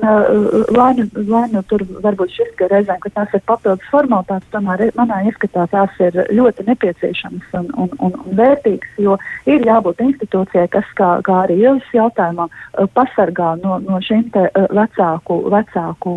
lai, 0.74 0.92
nu, 0.98 1.06
lai 1.30 1.44
nu 1.52 1.62
tur 1.70 1.84
varbūt 2.04 2.34
šis, 2.34 2.50
ka 2.58 2.70
reizēm, 2.72 2.98
ka 3.04 3.12
tās 3.14 3.34
ir 3.38 3.44
papildus 3.50 3.90
formalitātes, 3.92 4.50
tomēr 4.54 4.88
manā 4.98 5.20
ieskatā 5.30 5.68
tās 5.70 6.00
ir 6.02 6.18
ļoti 6.34 6.66
nepieciešamas 6.70 7.54
un, 7.60 7.70
un, 7.84 7.92
un, 8.08 8.16
un 8.26 8.38
vērtīgas, 8.40 8.96
jo 9.02 9.18
ir 9.50 9.66
jābūt 9.70 10.02
institūcijai, 10.06 10.66
kas, 10.74 10.90
kā, 10.98 11.12
kā 11.26 11.44
arī 11.44 11.60
Ilgas 11.62 11.94
jautājumā, 11.94 12.50
pasargā 12.98 13.52
no, 13.62 13.78
no 13.86 14.02
šīm 14.06 14.30
te, 14.34 14.48
vecāku, 14.74 15.42
vecāku 15.54 16.16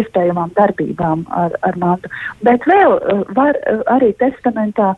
iespējamām 0.00 0.54
darbībām 0.58 1.26
ar, 1.34 1.56
ar 1.66 1.78
mantu. 1.80 2.10
Bet 2.46 2.66
vēl 2.70 2.98
var 3.36 3.58
arī 3.92 4.12
testamentā 4.22 4.94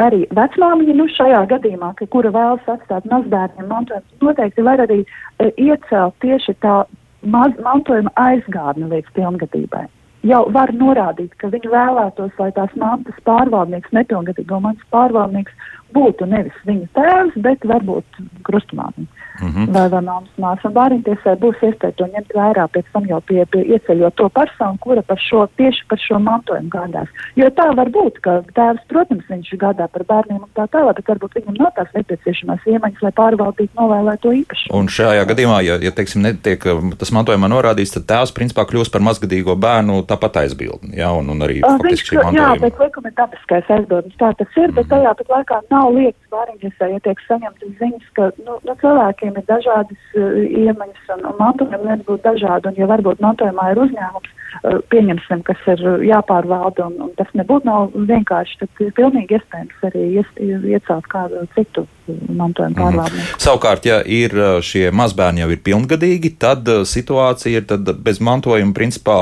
arī 0.00 0.24
vecmāmiņa, 0.36 0.96
nu 0.96 1.06
šajā 1.12 1.44
gadījumā, 1.50 1.92
ka, 1.98 2.08
kura 2.12 2.32
vēlas 2.34 2.68
atstāt 2.70 3.06
mazbērniem 3.10 3.68
mantojumu, 3.70 4.18
noteikti 4.24 4.64
var 4.66 4.82
arī 4.86 5.00
e, 5.02 5.50
iecelt 5.60 6.16
tieši 6.24 6.56
tā 6.64 6.82
maz, 7.22 7.56
mantojuma 7.64 8.12
aizgādni 8.20 8.88
līdz 8.92 9.10
pilngadībai. 9.18 9.86
Jau 10.28 10.42
var 10.52 10.72
norādīt, 10.76 11.32
ka 11.40 11.48
viņi 11.52 11.70
vēlētos, 11.72 12.32
lai 12.38 12.50
tās 12.56 12.72
mantas 12.76 13.16
pārvaldnieks, 13.24 13.92
nepilngadīgo 13.96 14.58
mantas 14.60 14.84
pārvaldnieks 14.92 15.70
būtu 15.96 16.28
nevis 16.28 16.56
viņa 16.68 16.90
tēvs, 16.96 17.38
bet 17.40 17.64
varbūt 17.64 18.20
krustmāmiņa. 18.48 19.08
Mm 19.40 19.52
-hmm. 19.52 19.72
Vai 19.74 19.88
vai 19.88 20.02
māmas 20.04 20.34
māsa 20.38 20.68
un 20.68 20.74
bērntiesai 20.76 21.36
būs 21.44 21.62
iespēja 21.68 21.96
to 21.96 22.06
ņemt 22.14 22.32
vērā 22.40 22.64
pēc 22.74 22.86
tam 22.92 23.06
jau 23.06 23.20
pie, 23.20 23.44
pie 23.52 23.62
ieceļot 23.74 24.14
to 24.14 24.28
personu, 24.28 24.78
kura 24.80 25.02
par 25.02 25.18
šo, 25.28 25.46
tieši 25.56 25.82
par 25.88 25.98
šo 25.98 26.18
mantojumu 26.18 26.68
gādās. 26.68 27.08
Jo 27.36 27.50
tā 27.50 27.68
var 27.76 27.88
būt, 27.88 28.20
ka 28.24 28.42
tēvs, 28.58 28.84
protams, 28.88 29.24
viņš 29.28 29.54
gādā 29.64 29.88
par 29.88 30.04
bērniem 30.04 30.42
un 30.42 30.50
tā 30.54 30.66
tālāk, 30.74 30.96
bet 30.96 31.08
varbūt 31.08 31.36
viņam 31.38 31.54
nav 31.58 31.72
tās 31.76 31.90
nepieciešamās 31.94 32.66
iemaņas, 32.66 33.02
lai 33.02 33.12
pārvaldītu 33.20 33.80
novēlēto 33.80 34.32
īpašumu. 34.42 34.78
Un 34.78 34.88
šajā 34.88 35.24
gadījumā, 35.30 35.58
ja, 35.66 35.78
ja 35.82 35.90
teiksim, 35.90 36.22
netiek 36.22 36.66
um, 36.66 36.92
tas 37.00 37.12
mantojumā 37.16 37.48
norādīts, 37.48 37.94
tad 37.96 38.06
tēvs 38.12 38.34
principā 38.36 38.66
kļūst 38.68 38.92
par 38.92 39.04
mazgadīgo 39.08 39.56
bērnu 39.56 40.02
tāpat 40.10 40.42
aizbildni. 40.44 40.96
Jā, 41.00 41.10
un, 41.16 41.30
un 41.32 41.46
arī 41.46 41.60
viņš, 41.62 42.12
jā, 42.36 42.48
pēc 42.60 42.80
likuma 42.84 43.10
ir 43.10 43.16
dabiskais 43.16 43.70
aizbildnis, 43.76 44.16
tā 44.20 44.32
tas 44.38 44.48
ir, 44.56 44.68
mm 44.68 44.70
-hmm. 44.70 44.74
bet 44.76 44.86
mhm. 44.86 44.94
tajā 44.94 45.14
pat 45.20 45.28
laikā 45.36 45.60
nav 45.70 45.92
liekas 45.94 46.26
bāriņtiesā, 46.34 46.90
ja 46.94 47.00
tiek 47.06 47.18
saņemtas 47.28 47.74
ziņas, 47.80 48.06
ka 48.16 48.30
nu, 48.46 48.58
nu, 48.66 48.76
cilvēkiem 48.82 49.29
ir 49.38 49.46
dažādas 49.48 50.18
uh, 50.18 50.36
iemaņas 50.64 51.14
un, 51.16 51.24
un 51.30 51.38
mantojumi 51.38 51.86
lieta 51.86 52.06
būt 52.08 52.26
dažādi, 52.26 52.70
un 52.70 52.80
ja 52.80 52.88
varbūt 52.90 53.22
mantojumā 53.24 53.70
ir 53.72 53.82
uzņēmums, 53.84 54.32
uh, 54.32 54.78
pieņemsim, 54.92 55.44
kas 55.46 55.64
ir 55.74 55.84
jāpārvalda, 56.08 56.88
un, 56.90 56.98
un 57.06 57.14
tas 57.18 57.30
nebūtu 57.38 57.68
nav 57.68 57.94
vienkārši, 58.10 58.58
tad 58.62 58.84
ir 58.86 58.92
pilnīgi 58.98 59.38
iespējams 59.38 59.86
arī 59.90 60.06
ies, 60.20 60.34
iecelt 60.40 61.08
kādu 61.12 61.44
citu 61.56 61.86
mantojumu 62.10 62.78
pārvaldību. 62.78 63.22
Mm. 63.22 63.40
Savukārt, 63.46 63.86
ja 63.86 64.00
ir 64.02 64.34
šie 64.66 64.88
mazbērni 64.94 65.44
jau 65.44 65.50
ir 65.54 65.62
pilngadīgi, 65.66 66.34
tad 66.42 66.68
situācija 66.88 67.62
ir 67.62 67.68
tad 67.70 67.94
bez 68.04 68.22
mantojuma 68.24 68.74
principā 68.76 69.18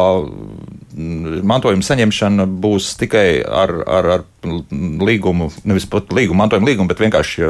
mantojuma 0.99 1.85
saņemšana 1.87 2.47
būs 2.63 2.95
tikai 2.99 3.29
ar, 3.43 3.75
ar, 3.87 4.11
ar 4.19 4.27
līgumu, 4.45 5.51
nevis 5.67 5.87
pat 5.91 6.13
līgumu, 6.15 6.39
mantojuma 6.43 6.71
līgumu, 6.71 6.89
bet 6.91 7.03
vienkārši 7.03 7.45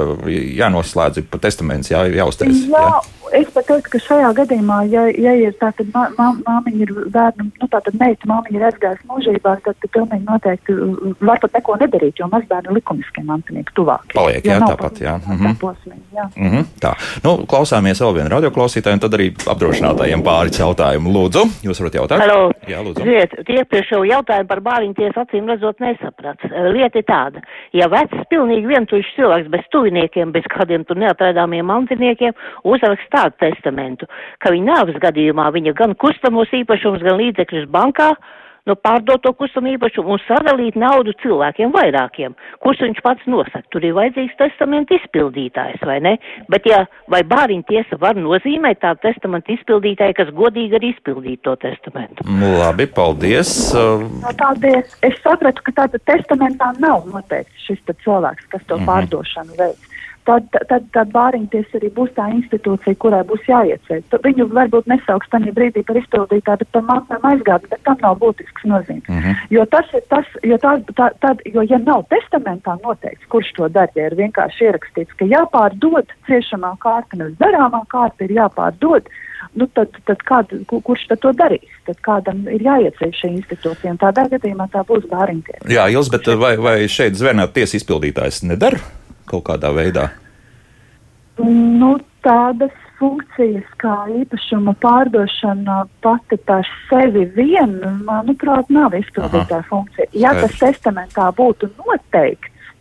jānoslēdz 0.59 1.27
pa 1.31 1.41
testaments, 1.43 1.91
jā, 1.93 2.05
jāuztais. 2.17 2.65
Jā, 2.69 2.81
jā. 2.81 3.01
es 3.41 3.51
pat 3.53 3.69
teiktu, 3.69 3.93
ka 3.93 4.01
šajā 4.07 4.31
gadījumā, 4.39 4.79
ja, 4.93 5.05
ja 5.13 5.35
ir 5.37 5.53
tātad 5.61 5.91
mā, 5.93 6.07
mā, 6.17 6.31
māmiņa 6.47 6.87
ir 6.87 6.93
bērnu, 7.13 7.49
nu 7.61 7.69
tātad 7.73 7.99
meita 8.01 8.31
māmiņa 8.31 8.57
ir 8.57 8.67
aizgājusi 8.71 9.09
mūžībā, 9.11 9.55
tad 9.67 9.85
pilnīgi 9.85 10.25
noteikti 10.25 10.77
uh, 10.77 11.13
var 11.29 11.43
pat 11.45 11.59
neko 11.59 11.77
nedarīt, 11.83 12.23
jo 12.23 12.31
mazbērni 12.33 12.79
likumiskie 12.79 13.25
mantinieki 13.29 13.77
tuvāk. 13.77 14.09
Paliek, 14.17 14.49
jā, 14.49 14.59
tāpat, 14.65 15.03
jā. 15.05 15.19
Mm 15.27 15.39
-hmm. 15.43 15.59
posmī, 15.61 16.01
jā. 16.17 16.29
Mm 16.37 16.51
-hmm, 16.51 16.65
tā. 16.81 16.95
Nu, 17.25 17.37
klausāmies 17.45 18.01
vēl 18.01 18.15
vienu 18.15 18.29
radioklausītāju 18.37 18.97
un 18.97 19.05
tad 19.05 19.15
arī 19.21 19.29
apdrošinātājiem 19.37 20.25
pāris 20.25 20.59
jautājumu. 20.59 21.13
Lūdzu, 21.13 21.45
jūs 21.63 21.81
varat 21.81 21.95
jautāt? 21.95 22.21
Halo. 22.21 22.51
Jā, 22.69 22.81
lūdzu. 22.85 23.05
Ziet, 23.05 23.38
šo 23.89 24.03
jautājumu 24.05 24.49
par 24.49 24.61
bāriņu 24.61 24.95
tiesu 24.95 25.20
acīm 25.20 25.49
redzot 25.49 25.80
nesaprats. 25.80 26.43
Lieta 26.72 26.99
ir 26.99 27.07
tāda, 27.09 27.43
ja 27.72 27.89
vecs, 27.89 28.26
pilnīgi 28.30 28.66
vientuļš 28.66 29.14
cilvēks 29.16 29.49
bez 29.51 29.64
tuviniekiem, 29.70 30.32
bez 30.32 30.45
kādiem 30.49 30.84
tur 30.84 30.97
neatrādāmiem 30.97 31.66
mantiniekiem 31.66 32.32
uzrakst 32.64 33.09
tādu 33.11 33.34
testamentu, 33.39 34.07
ka 34.39 34.51
viņa 34.51 34.72
nāves 34.72 34.99
gadījumā 34.99 35.51
viņa 35.53 35.74
gan 35.74 35.95
kustamos 35.95 36.49
īpašumus, 36.53 37.03
gan 37.03 37.18
līdzekļus 37.18 37.68
bankā, 37.70 38.14
nu, 38.69 38.77
pārdot 38.85 39.23
to 39.25 39.33
kustamo 39.39 39.71
īpašumu 39.73 40.14
un 40.16 40.23
sadalīt 40.27 40.77
naudu 40.79 41.14
cilvēkiem 41.23 41.73
vairākiem, 41.75 42.37
kurus 42.62 42.83
viņš 42.85 43.03
pats 43.05 43.29
nosaka. 43.31 43.64
Tur 43.73 43.87
ir 43.87 43.97
vajadzīgs 43.97 44.37
testamenta 44.41 44.97
izpildītājs, 44.99 45.83
vai 45.89 45.99
ne? 46.05 46.14
Bet, 46.53 46.69
ja 46.69 46.85
vai 47.11 47.23
bāriņa 47.29 47.69
tiesa 47.69 47.99
var 48.01 48.19
nozīmēt 48.19 48.83
tādu 48.85 49.03
testamenta 49.09 49.53
izpildītāju, 49.57 50.19
kas 50.21 50.33
godīgi 50.37 50.79
arī 50.79 50.93
izpildītu 50.95 51.45
to 51.49 51.57
testamentu? 51.64 52.27
Nu, 52.29 52.55
labi, 52.61 52.89
paldies. 52.99 53.53
No, 53.75 54.33
paldies. 54.39 54.97
Es 55.07 55.19
sapratu, 55.25 55.64
ka 55.66 55.77
tāda 55.83 56.01
testamentā 56.11 56.73
nav 56.83 57.09
noteikts 57.12 57.69
šis 57.69 57.85
cilvēks, 58.05 58.51
kas 58.53 58.64
to 58.66 58.77
mm 58.77 58.83
-hmm. 58.83 58.91
pārdošanu 58.91 59.59
veids 59.59 59.88
tad, 60.29 60.49
tad, 60.68 60.87
tad 60.95 61.12
bāriņties 61.14 61.76
arī 61.79 61.91
būs 61.97 62.12
tā 62.16 62.29
institūcija, 62.35 62.99
kurai 63.03 63.22
būs 63.29 63.47
jāieceļ. 63.49 64.03
Viņu 64.24 64.49
varbūt 64.53 64.89
nesauks 64.91 65.31
tajā 65.33 65.55
brīdī 65.57 65.85
par 65.89 66.01
izpildītāju, 66.01 66.62
bet 66.62 66.72
par 66.76 66.85
mācām 66.89 67.29
aizgāt, 67.31 67.68
bet 67.72 67.85
tam 67.89 68.01
nav 68.05 68.18
būtisks 68.22 68.66
nozīmes. 68.68 69.09
Mm 69.09 69.22
-hmm. 69.22 69.39
Jo 69.57 69.64
tas 69.74 69.95
ir 69.95 70.05
tas, 70.12 70.26
jo, 70.43 70.59
tā, 70.64 70.74
tā, 70.99 71.11
tad, 71.24 71.41
jo 71.55 71.64
ja 71.68 71.79
nav 71.79 72.05
testamentā 72.12 72.76
noteikts, 72.83 73.31
kurš 73.33 73.53
to 73.57 73.68
dara, 73.68 73.93
ja 73.95 74.11
ir 74.11 74.18
vienkārši 74.18 74.68
ierakstīts, 74.68 75.16
ka 75.16 75.24
jāpārdod 75.24 76.12
ciešamā 76.29 76.74
kārta, 76.85 77.16
nevis 77.16 77.41
darāmā 77.41 77.83
kārta 77.89 78.24
ir 78.24 78.37
jāpārdod, 78.37 79.09
nu 79.55 79.66
tad, 79.66 79.97
tad 80.05 80.22
kād, 80.29 80.53
kurš 80.68 81.07
tad 81.09 81.24
to 81.24 81.33
darīs? 81.33 81.72
Tad 81.87 81.97
kādam 82.05 82.45
ir 82.53 82.62
jāieceļ 82.62 83.12
šī 83.20 83.29
institūcija, 83.41 83.91
un 83.95 83.99
tādā 83.99 84.29
gadījumā 84.29 84.68
tā 84.72 84.85
būs 84.85 85.09
bāriņties. 85.09 85.68
Jā, 85.72 85.89
Ils, 85.89 86.11
bet 86.12 86.26
vai, 86.37 86.57
vai 86.57 86.79
šeit 86.89 87.16
zvērnāt 87.16 87.55
tiesa 87.57 87.79
izpildītājs 87.81 88.43
nedara? 88.43 89.08
Kaut 89.31 89.47
kādā 89.49 89.72
veidā? 89.76 90.09
Nu, 91.39 91.97
tādas 92.26 92.74
funkcijas 92.99 93.66
kā 93.79 93.95
īpašuma 94.22 94.74
pārdošana 94.83 95.85
pati 96.03 96.39
par 96.49 96.66
sevi 96.89 97.24
vien, 97.37 97.76
manuprāt, 98.09 98.70
nav 98.74 98.97
izpildītā 98.99 99.62
funkcija. 99.68 100.09
Ja 100.18 100.35
tas 100.39 100.57
testamentā 100.59 101.29
būtu 101.39 101.70
noteikts, 101.79 102.74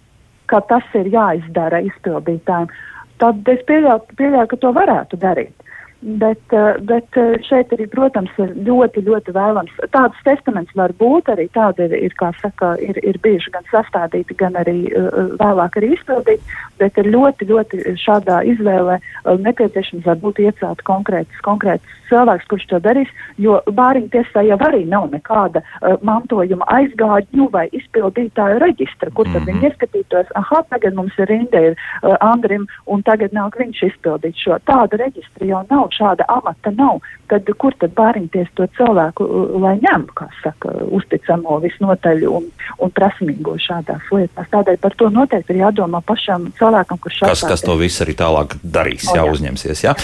ka 0.50 0.62
tas 0.70 0.86
ir 0.98 1.12
jāizdara 1.14 1.84
izpildītājiem, 1.86 2.74
tad 3.22 3.54
es 3.54 3.64
pieļauju, 3.70 4.18
pieļauju 4.18 4.52
ka 4.54 4.62
to 4.64 4.74
varētu 4.80 5.22
darīt. 5.22 5.67
Bet, 6.02 6.54
eh, 6.54 6.76
bet 6.86 7.18
eh, 7.18 7.40
šeit 7.42 7.72
arī, 7.74 7.88
protams, 7.90 8.30
ir 8.38 8.52
ļoti, 8.68 9.02
ļoti 9.02 9.34
vēlams. 9.34 9.74
Tāds 9.90 10.20
testaments 10.28 10.76
var 10.78 10.94
būt 11.00 11.32
arī 11.34 11.48
tādi 11.58 11.88
ir, 11.90 12.14
kā 12.20 12.30
saka, 12.38 12.76
ir, 12.78 13.00
ir 13.02 13.18
bijuši 13.24 13.56
gan 13.56 13.66
sastādīti, 13.72 14.38
gan 14.38 14.54
arī 14.62 14.92
uh, 14.92 15.34
vēlāk 15.42 15.80
arī 15.80 15.90
izpildīti, 15.96 16.58
bet 16.78 17.00
ir 17.02 17.10
ļoti, 17.10 17.48
ļoti 17.50 17.96
šādā 17.98 18.44
izvēlē 18.46 19.00
nepieciešams 19.42 20.06
varbūt 20.06 20.44
iecelt 20.46 20.84
konkrēts, 20.86 21.42
konkrēts 21.46 21.98
cilvēks, 22.12 22.46
kurš 22.52 22.68
to 22.70 22.80
darīs, 22.84 23.10
jo 23.42 23.58
bāriņu 23.66 24.12
tiesā 24.14 24.46
jau 24.46 24.60
arī 24.70 24.84
nav 24.88 25.10
nekāda 25.12 25.64
mantojuma 26.06 26.68
aizgādņu 26.78 27.50
vai 27.52 27.66
izpildītāju 27.76 28.62
reģistra, 28.64 29.12
kur 29.12 29.26
tad 29.26 29.42
mm 29.42 29.48
-hmm. 29.48 29.62
viņi 29.62 29.72
ieskatītos, 29.72 30.32
aha, 30.40 30.62
tagad 30.70 30.94
mums 30.94 31.18
ir 31.18 31.28
rinda 31.28 31.60
ir 31.60 31.76
Andrim, 32.22 32.68
un 32.86 33.04
tagad 33.04 33.34
nāk 33.34 33.58
viņš 33.60 33.84
izpildīt 33.92 34.38
šo. 34.38 34.60
Tāda 34.66 35.02
reģistra 35.04 35.46
jau 35.46 35.66
nav 35.70 35.87
nav, 35.88 36.16
šāda 36.16 36.26
amata 36.28 36.72
nav, 36.72 37.00
tad 37.28 37.48
kur 37.58 37.74
tad 37.80 37.94
bāriņties 37.96 38.48
to 38.56 38.68
cilvēku, 38.78 39.24
uh, 39.24 39.62
lai 39.62 39.78
ņem, 39.82 40.08
kā 40.16 40.28
saka, 40.42 40.70
uzticamo 40.92 41.60
visnotaļ 41.60 42.24
un, 42.28 42.48
un 42.80 42.92
prasmīgo 42.92 43.58
šādās 43.60 44.02
lietās. 44.12 44.48
Tādēļ 44.52 44.78
par 44.80 44.96
to 44.96 45.10
noteikti 45.10 45.54
ir 45.54 45.62
jādomā 45.66 46.02
pašam 46.06 46.52
cilvēkam, 46.58 46.98
kurš 47.00 47.22
šādā. 47.22 47.34
Kas, 47.34 47.44
kas 47.48 47.66
to 47.66 47.76
visu 47.80 48.04
arī 48.06 48.16
tālāk 48.18 48.58
darīs, 48.64 49.08
jā, 49.08 49.24
jā. 49.24 49.28
uzņemsies, 49.32 49.84
jā. 49.84 49.96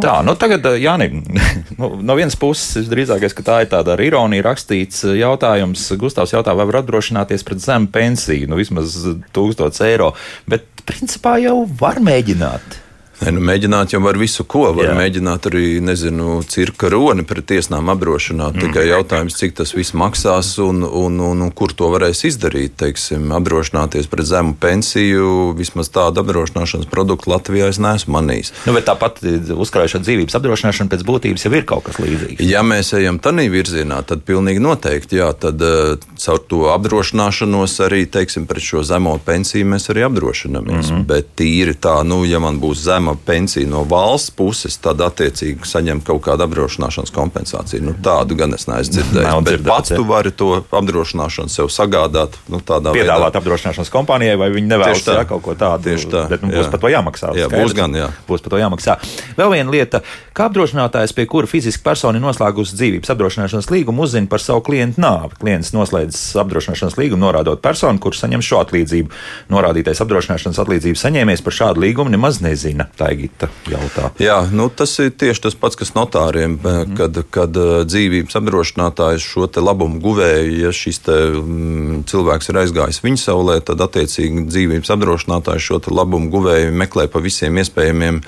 Tā, 0.00 0.20
nu 0.24 0.36
tagad, 0.40 0.66
uh, 0.66 0.78
Jāni, 0.80 1.10
nu, 1.80 1.94
no 2.00 2.18
vienas 2.18 2.38
puses, 2.40 2.88
drīzākais, 2.90 3.36
ka 3.36 3.46
tā 3.46 3.62
ir 3.64 3.72
tāda 3.72 3.96
ar 3.96 4.04
ironiju 4.04 4.46
rakstīts 4.46 5.04
uh, 5.08 5.16
jautājums. 5.18 5.90
Gustavs 6.00 6.34
jautā, 6.34 6.54
vai 6.56 6.68
var 6.70 6.82
apdrošināties 6.82 7.44
pret 7.46 7.62
zemu 7.62 7.90
pensiju, 7.92 8.48
nu 8.50 8.60
vismaz 8.60 8.96
1000 9.36 9.84
eiro, 9.88 10.14
bet 10.50 10.68
principā 10.88 11.36
jau 11.42 11.62
var 11.80 12.00
mēģināt. 12.02 12.89
Ne, 13.20 13.34
nu, 13.36 13.42
mēģināt 13.44 13.92
jau 13.94 14.00
var 14.00 14.16
visu, 14.20 14.44
ko 14.48 14.70
var 14.76 14.90
Jā. 14.90 14.94
mēģināt 14.96 15.48
arī, 15.50 15.64
nezinu, 15.84 16.38
cirka 16.48 16.88
roni 16.92 17.24
pret 17.28 17.44
tiesnām 17.50 17.90
apdrošināt. 17.92 18.56
Mm. 18.56 18.62
Tikai 18.64 18.86
jautājums, 18.88 19.36
cik 19.36 19.58
tas 19.58 19.74
viss 19.76 19.92
maksās 19.92 20.54
un, 20.64 20.80
un, 20.84 21.20
un, 21.20 21.44
un 21.44 21.52
kur 21.56 21.74
to 21.76 21.90
varēs 21.92 22.24
izdarīt. 22.28 22.78
Teiksim, 22.80 23.28
apdrošināties 23.36 24.08
pret 24.10 24.28
zemu 24.30 24.56
pensiju, 24.60 25.50
vismaz 25.58 25.92
tādu 25.92 26.22
apdrošināšanas 26.24 26.88
produktu 26.90 27.34
Latvijā 27.34 27.68
es 27.72 27.80
neesmu 27.82 28.16
manījis. 28.16 28.54
Nu, 28.68 28.74
bet 28.76 28.88
tāpat 28.88 29.20
uzkrājušana 29.52 30.06
dzīvības 30.06 30.38
apdrošināšana 30.40 30.92
pēc 30.94 31.04
būtības 31.08 31.44
jau 31.44 31.52
ir 31.54 31.68
kaut 31.68 31.84
kas 31.90 32.00
līdzīgs. 32.00 32.40
Ja 32.48 32.64
mēs 32.64 32.94
ejam 32.96 33.20
tādā 33.20 33.44
virzienā, 33.52 34.00
tad 34.08 34.24
pilnīgi 34.28 34.62
noteikti, 34.64 35.20
jā, 35.20 35.28
tad 35.36 35.60
uh, 35.64 36.00
caur 36.20 36.40
to 36.48 36.64
apdrošināšanos 36.72 37.76
arī, 37.84 38.06
teiksim, 38.10 38.48
pret 38.48 38.64
šo 38.64 38.82
zemo 38.86 39.18
pensiju 39.24 39.68
mēs 39.74 39.90
arī 39.92 40.06
apdrošinamies. 40.08 40.90
Mm 40.90 40.96
-hmm. 40.96 41.06
Bet 41.10 41.32
tīri 41.36 41.76
tā, 41.76 42.00
nu, 42.06 42.24
ja 42.24 42.40
man 42.40 42.60
būs 42.60 42.84
zema 42.84 43.09
saņemama 43.10 43.26
pensija 43.26 43.68
no 43.68 43.84
valsts 43.84 44.30
puses, 44.30 44.76
tad 44.78 45.00
attiecīgi 45.00 45.66
saņem 45.66 46.02
kaut 46.04 46.22
kādu 46.22 46.44
apdrošināšanas 46.46 47.12
kompensāciju. 47.12 47.82
Nu, 47.82 47.94
tādu 48.02 48.36
gan 48.36 48.54
es 48.54 48.66
neesmu 48.66 48.94
dzirdējis. 48.94 49.44
Bet 49.44 49.64
pats 49.66 49.90
tu 49.90 50.04
vari 50.04 50.30
to 50.30 50.62
apdrošināšanu 50.70 51.48
sev 51.50 51.70
sagādāt. 51.70 52.36
Nu, 52.48 52.60
Piedāvāt 52.60 53.32
veidā. 53.34 53.40
apdrošināšanas 53.40 53.90
kompānijai, 53.90 54.36
vai 54.38 54.50
viņi 54.50 54.70
nevēlas 54.70 55.04
tā. 55.04 55.18
Jā, 55.20 55.26
kaut 55.28 55.42
ko 55.42 55.54
tādu. 55.54 55.88
Tieši 55.88 56.10
tā. 56.10 56.26
Bet 56.30 56.42
nu, 56.42 56.52
būs 56.52 56.66
jā. 56.66 56.70
par 56.70 56.80
to 56.80 56.88
jāmaksā. 56.90 57.32
Jā, 57.34 57.48
skaidrs. 57.48 57.64
būs 57.64 57.76
gan, 57.76 57.96
jā. 57.96 58.08
Būs 58.28 58.44
par 58.44 58.54
to 58.54 58.60
jāmaksā. 58.60 58.96
Vēl 59.38 59.54
viena 59.54 59.74
lieta, 59.74 60.02
kā 60.36 60.48
apdrošinātājs, 60.50 61.14
pie 61.16 61.26
kura 61.30 61.50
fiziska 61.50 61.82
persona 61.84 62.20
ir 62.20 62.24
noslēgusi 62.24 62.76
dzīvības 62.78 63.14
apdrošināšanas 63.14 63.70
līgumu, 63.72 64.06
uzzina 64.06 64.30
par 64.30 64.44
savu 64.44 64.62
klientu 64.66 65.02
nāvi. 65.02 65.38
Klients 65.40 65.72
noslēdz 65.74 66.20
apdrošināšanas 66.44 66.98
līgumu, 67.00 67.24
norādot 67.24 67.62
personu, 67.64 68.02
kurš 68.02 68.24
saņem 68.24 68.44
šo 68.44 68.62
atlīdzību. 68.64 69.14
Norādītais 69.50 70.02
apdrošināšanas 70.04 70.60
atlīdzības 70.62 71.06
saņēmējs 71.06 71.44
par 71.46 71.56
šādu 71.56 71.84
līgumu 71.86 72.12
nemaz 72.14 72.40
nezina. 72.44 72.86
Tā 73.00 73.06
ir 73.14 73.22
Gita 73.22 73.48
jautā. 73.64 74.10
Jā, 74.20 74.42
nu, 74.52 74.66
tas 74.68 74.92
ir 75.00 75.14
tieši 75.16 75.46
tas 75.46 75.54
pats, 75.56 75.78
kas 75.80 75.94
notāriem, 75.96 76.58
mm. 76.60 76.96
kad, 76.98 77.20
kad 77.32 77.56
eh, 77.56 77.70
dzīvības 77.88 78.36
apdrošinātājs 78.36 79.24
šo 79.24 79.46
labumu 79.64 80.02
guvēju, 80.04 80.58
ja 80.66 80.72
šis 80.74 81.00
te, 81.06 81.16
mm, 81.38 82.02
cilvēks 82.10 82.50
ir 82.52 82.58
aizgājis 82.60 83.00
viņa 83.00 83.22
saulē, 83.22 83.56
tad 83.64 83.80
attiecīgi 83.86 84.44
dzīvības 84.50 84.92
apdrošinātājs 84.92 85.64
šo 85.64 85.80
labumu 85.96 86.28
guvēju 86.34 86.74
meklē 86.76 87.06
pa 87.08 87.22
visiem 87.24 87.56
iespējamiem 87.62 88.20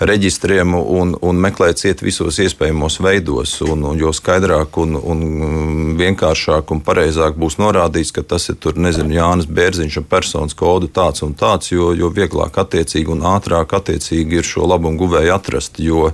reģistriem 0.00 0.72
un, 0.72 1.12
un 1.20 1.44
meklē 1.44 1.74
ciet 1.76 2.00
visos 2.00 2.40
iespējamos 2.40 2.96
veidos. 3.04 3.58
Un, 3.68 3.84
un 3.90 4.00
jo 4.00 4.14
skaidrāk 4.16 4.80
un, 4.80 4.96
un 4.96 5.94
vienkāršāk 6.00 6.72
un 6.72 6.80
pareizāk 6.86 7.36
būs 7.36 7.58
norādīts, 7.60 8.14
ka 8.16 8.24
tas 8.24 8.48
ir 8.48 8.56
tur, 8.56 8.80
nezinu, 8.80 9.18
Jānis 9.18 9.52
Bērziņš 9.52 10.00
un 10.00 10.08
personas 10.08 10.56
kodu 10.56 10.88
tāds 10.88 11.26
un 11.28 11.36
tāds, 11.36 11.74
jo, 11.76 11.92
jo 11.92 12.08
vieglāk 12.08 12.56
attiecīgi 12.64 13.12
un 13.12 13.28
ātrāk 13.34 13.76
attiecīgi 13.76 14.03
attiecīgi 14.04 14.40
ir 14.40 14.46
šo 14.46 14.66
labumu 14.68 14.98
guvēju 14.98 15.32
atrast. 15.34 15.78
Jo 15.78 16.12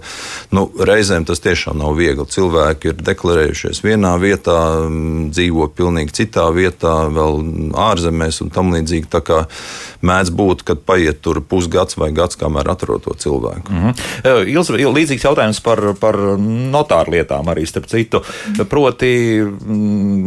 nu, 0.55 0.70
reizēm 0.78 1.26
tas 1.26 1.41
tiešām 1.43 1.78
nav 1.78 1.97
viegli. 1.99 2.26
Cilvēki 2.30 2.93
ir 2.93 3.03
deklarējušies 3.03 3.82
vienā 3.82 4.14
vietā, 4.20 4.86
dzīvo 5.30 5.68
pilnīgi 5.74 6.14
citā 6.22 6.47
vietā, 6.55 7.09
vēl 7.11 7.41
ārzemēs 7.74 8.43
un 8.45 8.51
tam 8.51 8.72
līdzīgi. 8.74 9.11
Tā 9.11 9.22
kā 9.24 9.41
mēdz 10.07 10.32
būt, 10.36 10.64
kad 10.64 10.82
paiet 10.86 11.20
tur 11.24 11.43
pusgads 11.43 11.99
vai 11.99 12.11
gads, 12.12 12.38
kamēr 12.41 12.70
atrod 12.70 13.03
to 13.05 13.14
cilvēku. 13.14 13.70
Mm 13.70 13.80
-hmm. 13.80 14.47
Ils, 14.47 14.70
līdzīgs 14.70 15.24
jautājums 15.24 15.61
par, 15.61 15.95
par 16.01 16.16
notāru 16.16 17.12
lietām 17.16 17.49
arī 17.49 17.66
starp 17.66 17.86
citu. 17.86 18.22
Proti, 18.68 19.43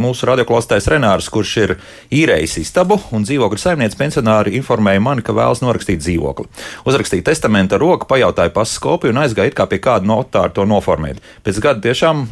mūsu 0.03 0.25
radioklāstais 0.25 0.87
Renārs, 0.87 1.29
kurš 1.29 1.57
ir 1.57 1.77
īrējis 2.11 2.57
istabu 2.59 2.99
un 3.11 3.23
dzīvokļu 3.23 3.57
saimnieks 3.57 3.95
pensionāri 3.95 4.55
informēja 4.55 4.99
mani, 4.99 5.21
ka 5.21 5.33
vēlas 5.33 5.61
norakstīt 5.61 5.99
dzīvokli. 5.99 6.45
Uzrakstīja 6.85 7.23
testamentu 7.23 7.52
ar 7.61 7.81
roku, 7.81 8.07
pajautāja 8.09 8.51
pasas 8.53 8.79
kopiju 8.81 9.13
un 9.13 9.21
aizgāja 9.21 9.51
it 9.51 9.57
kā 9.57 9.67
pie 9.69 9.79
kāda 9.83 10.07
notāra 10.09 10.51
to 10.53 10.65
noformēt. 10.69 11.21
Pēc 11.45 11.59
gada 11.63 11.83
tiešām 11.83 12.23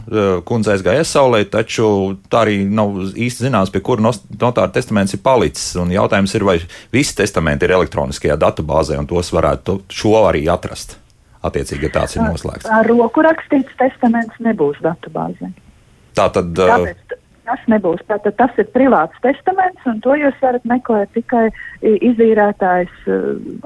kundze 0.47 0.73
aizgāja 0.73 1.03
aizsaulē, 1.03 1.43
taču 1.51 1.85
tā 2.31 2.43
arī 2.45 2.61
nav 2.65 2.97
īsti 3.11 3.47
zināms, 3.47 3.71
pie 3.73 3.83
kura 3.85 4.09
notāra 4.09 4.69
testaments 4.73 5.13
ir 5.13 5.21
palicis. 5.23 5.75
Un 5.81 5.93
jautājums 5.93 6.33
ir, 6.37 6.47
vai 6.47 6.57
visi 6.93 7.15
testamenti 7.21 7.67
ir 7.67 7.75
elektroniskajā 7.77 8.39
datubāzē 8.41 8.97
un 8.99 9.09
tos 9.09 9.29
varētu 9.35 9.81
šo 9.91 10.17
arī 10.25 10.47
atrast. 10.51 10.97
Attiecīgi, 11.41 11.87
ja 11.87 11.95
tāds 12.01 12.17
ir 12.17 12.21
noslēgts. 12.21 12.69
Ar 12.69 12.85
roku 12.85 13.23
rakstīts 13.25 13.73
testaments 13.79 14.37
nebūs 14.45 14.77
datubāzē. 14.85 15.49
Tā 16.17 16.27
tad. 16.35 16.51
Tāpēc 16.57 17.00
tas 17.51 17.67
nebūs. 17.71 18.01
Tātad 18.07 18.37
tas 18.39 18.59
ir 18.61 18.69
privāts 18.71 19.19
testaments, 19.25 19.83
un 19.89 19.99
to 20.03 20.15
jūs 20.19 20.37
varat 20.43 20.67
meklēt 20.69 21.11
tikai 21.17 21.49
izīrētājs 21.83 23.07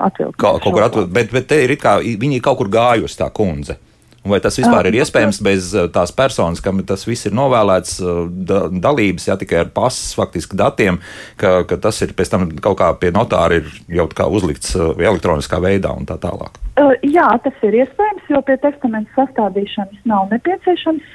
atvilkt. 0.09 0.39
Kā, 0.41 0.55
kaut 0.57 0.71
kur 0.71 0.87
atvilkt, 0.87 1.13
bet, 1.15 1.33
bet 1.35 1.49
te 1.51 1.61
ir 1.65 1.75
kā, 1.81 1.99
viņi 2.01 2.41
kaut 2.43 2.63
kur 2.63 2.71
gājusi 2.73 3.21
tā 3.21 3.29
kundze. 3.35 3.77
Vai 4.25 4.39
tas 4.41 4.57
vispār 4.57 4.89
ir 4.89 4.99
iespējams 4.99 5.39
bez 5.45 5.69
tās 5.93 6.13
personas, 6.15 6.61
kam 6.63 6.79
tas 6.87 7.05
viss 7.05 7.27
ir 7.29 7.35
novēlēts, 7.37 7.99
da, 8.47 8.65
dalības, 8.69 9.27
ja 9.29 9.37
tikai 9.37 9.59
ar 9.61 9.69
pasas 9.75 10.15
faktiski 10.17 10.57
datiem, 10.57 10.97
ka, 11.41 11.59
ka 11.69 11.77
tas 11.81 12.01
ir 12.01 12.15
pēc 12.17 12.33
tam 12.33 12.47
kaut 12.63 12.79
kā 12.79 12.89
pie 13.01 13.11
notāra 13.13 13.59
ir 13.61 13.69
jau 13.99 14.07
kā 14.09 14.25
uzlikts 14.25 14.73
elektroniskā 14.79 15.61
veidā 15.61 15.93
un 15.93 16.09
tā 16.09 16.17
tālāk? 16.21 16.57
Jā, 17.05 17.27
tas 17.43 17.61
ir 17.63 17.77
iespējams, 17.83 18.25
jo 18.33 18.41
pie 18.47 18.57
testamenta 18.63 19.13
sastādīšanas 19.19 20.01
nav 20.09 20.27
nepieciešams, 20.33 21.13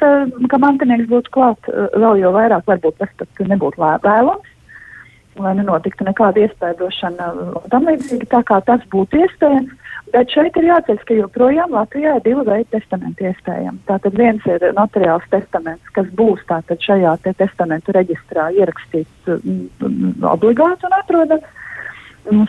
ka 0.53 0.63
mantinieks 0.63 1.11
būtu 1.11 1.35
klāt, 1.35 1.69
vēl 1.99 2.23
jau 2.23 2.33
vairāk 2.39 2.71
varbūt 2.71 3.03
tas 3.03 3.13
pat 3.19 3.45
nebūtu 3.51 3.83
vēlams 4.07 4.57
lai 5.39 5.55
nenotiktu 5.59 6.07
nekāda 6.07 6.45
iespēdošana 6.45 7.29
un 7.39 7.69
tam 7.73 7.87
līdzīgi, 7.89 8.29
tā 8.31 8.43
kā 8.47 8.61
tas 8.67 8.83
būtu 8.93 9.21
iespējams. 9.25 9.77
Bet 10.11 10.33
šeit 10.35 10.57
ir 10.59 10.67
jāatcerās, 10.67 11.03
ka 11.07 11.15
joprojām 11.15 11.75
Latvijā 11.77 12.17
ir 12.19 12.25
divi 12.25 12.43
veidi 12.47 12.69
testamenti 12.73 13.29
iespējami. 13.31 13.83
Tātad 13.87 14.17
viens 14.19 14.47
ir 14.51 14.65
notariāls 14.75 15.27
testaments, 15.31 15.93
kas 15.95 16.09
būs 16.19 16.43
tātad 16.51 16.83
šajā 16.83 17.15
te 17.25 17.35
testamentu 17.39 17.95
reģistrā 17.95 18.49
ierakstīts 18.59 19.31
mm, 19.31 20.25
obligāti 20.33 20.89
un 20.89 20.97
atrodams. 20.99 21.57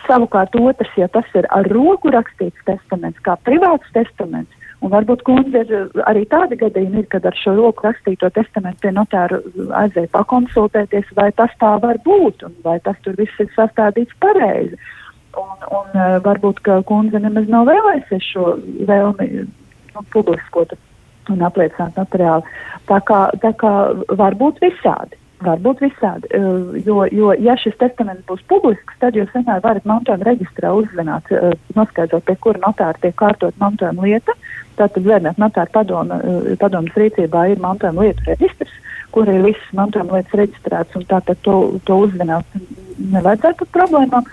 Savukārt 0.06 0.56
otrs, 0.58 0.90
ja 1.00 1.08
tas 1.08 1.28
ir 1.38 1.46
ar 1.54 1.66
roku 1.72 2.10
rakstīts 2.12 2.66
testaments, 2.66 3.22
kā 3.24 3.38
privāts 3.46 3.88
testaments, 3.94 4.52
Un 4.82 4.90
varbūt 4.90 5.20
kundze 5.22 5.60
ir 5.62 6.00
arī 6.10 6.24
tādi 6.30 6.56
gadījumi, 6.58 7.04
ir, 7.04 7.08
kad 7.10 7.26
ar 7.28 7.36
šo 7.38 7.54
roku 7.54 7.86
rakstīto 7.86 8.26
testamentu 8.34 8.82
pie 8.82 8.90
notāra 8.96 9.38
aizēja 9.78 10.10
pakonsultēties, 10.16 11.12
vai 11.14 11.28
tas 11.38 11.54
tā 11.60 11.76
var 11.84 12.00
būt, 12.02 12.42
un 12.48 12.56
vai 12.66 12.80
tas 12.82 12.98
tur 13.04 13.14
viss 13.18 13.38
ir 13.42 13.50
sastādīts 13.54 14.16
pareizi. 14.22 14.80
Un, 15.40 15.52
un 15.72 15.98
varbūt, 16.24 16.60
ka 16.66 16.82
kundze 16.88 17.20
nemaz 17.22 17.48
nav 17.48 17.64
vēlējusies 17.70 18.26
šo 18.34 18.46
vēlmi 18.88 19.28
nu, 19.94 20.04
publiskot 20.12 20.74
un 21.32 21.42
apliecināt 21.46 21.96
materiālu. 21.96 22.44
Tā 22.90 22.98
kā, 23.08 23.24
tā 23.40 23.52
kā 23.56 23.72
var 24.18 24.36
būt 24.40 24.60
visādi. 24.64 25.18
Varbūt 25.42 25.80
visādi, 25.82 26.28
jo, 26.86 27.00
jo, 27.10 27.32
ja 27.42 27.56
šis 27.58 27.74
testaments 27.80 28.22
būs 28.28 28.44
publisks, 28.46 28.94
tad 29.02 29.16
jūs 29.18 29.30
vienmēr 29.34 29.58
varat 29.64 29.86
mantojuma 29.90 30.28
reģistrā 30.28 30.70
uzzināt, 30.78 31.26
noskaidrot, 31.74 32.22
pie 32.28 32.36
kura 32.44 32.62
notāra 32.62 32.94
tiek 33.02 33.16
kārtot 33.18 33.56
mantojuma 33.58 34.06
lieta. 34.06 34.36
Tātad 34.78 35.02
zvērnēt 35.02 35.40
notāra 35.42 35.72
padoma, 35.74 36.20
padomas 36.62 36.94
rīcībā 36.94 37.48
ir 37.50 37.64
mantojuma 37.64 38.06
lietu 38.06 38.28
reģistrs, 38.28 38.76
kur 39.10 39.28
ir 39.28 39.42
visas 39.48 39.74
mantojuma 39.74 40.20
lietas 40.20 40.38
reģistrētas, 40.44 40.94
un 41.00 41.08
tātad 41.10 41.42
to, 41.42 41.58
to 41.90 41.98
uzzināt 42.06 42.62
nevajadzētu 43.02 43.66
problēmām. 43.74 44.30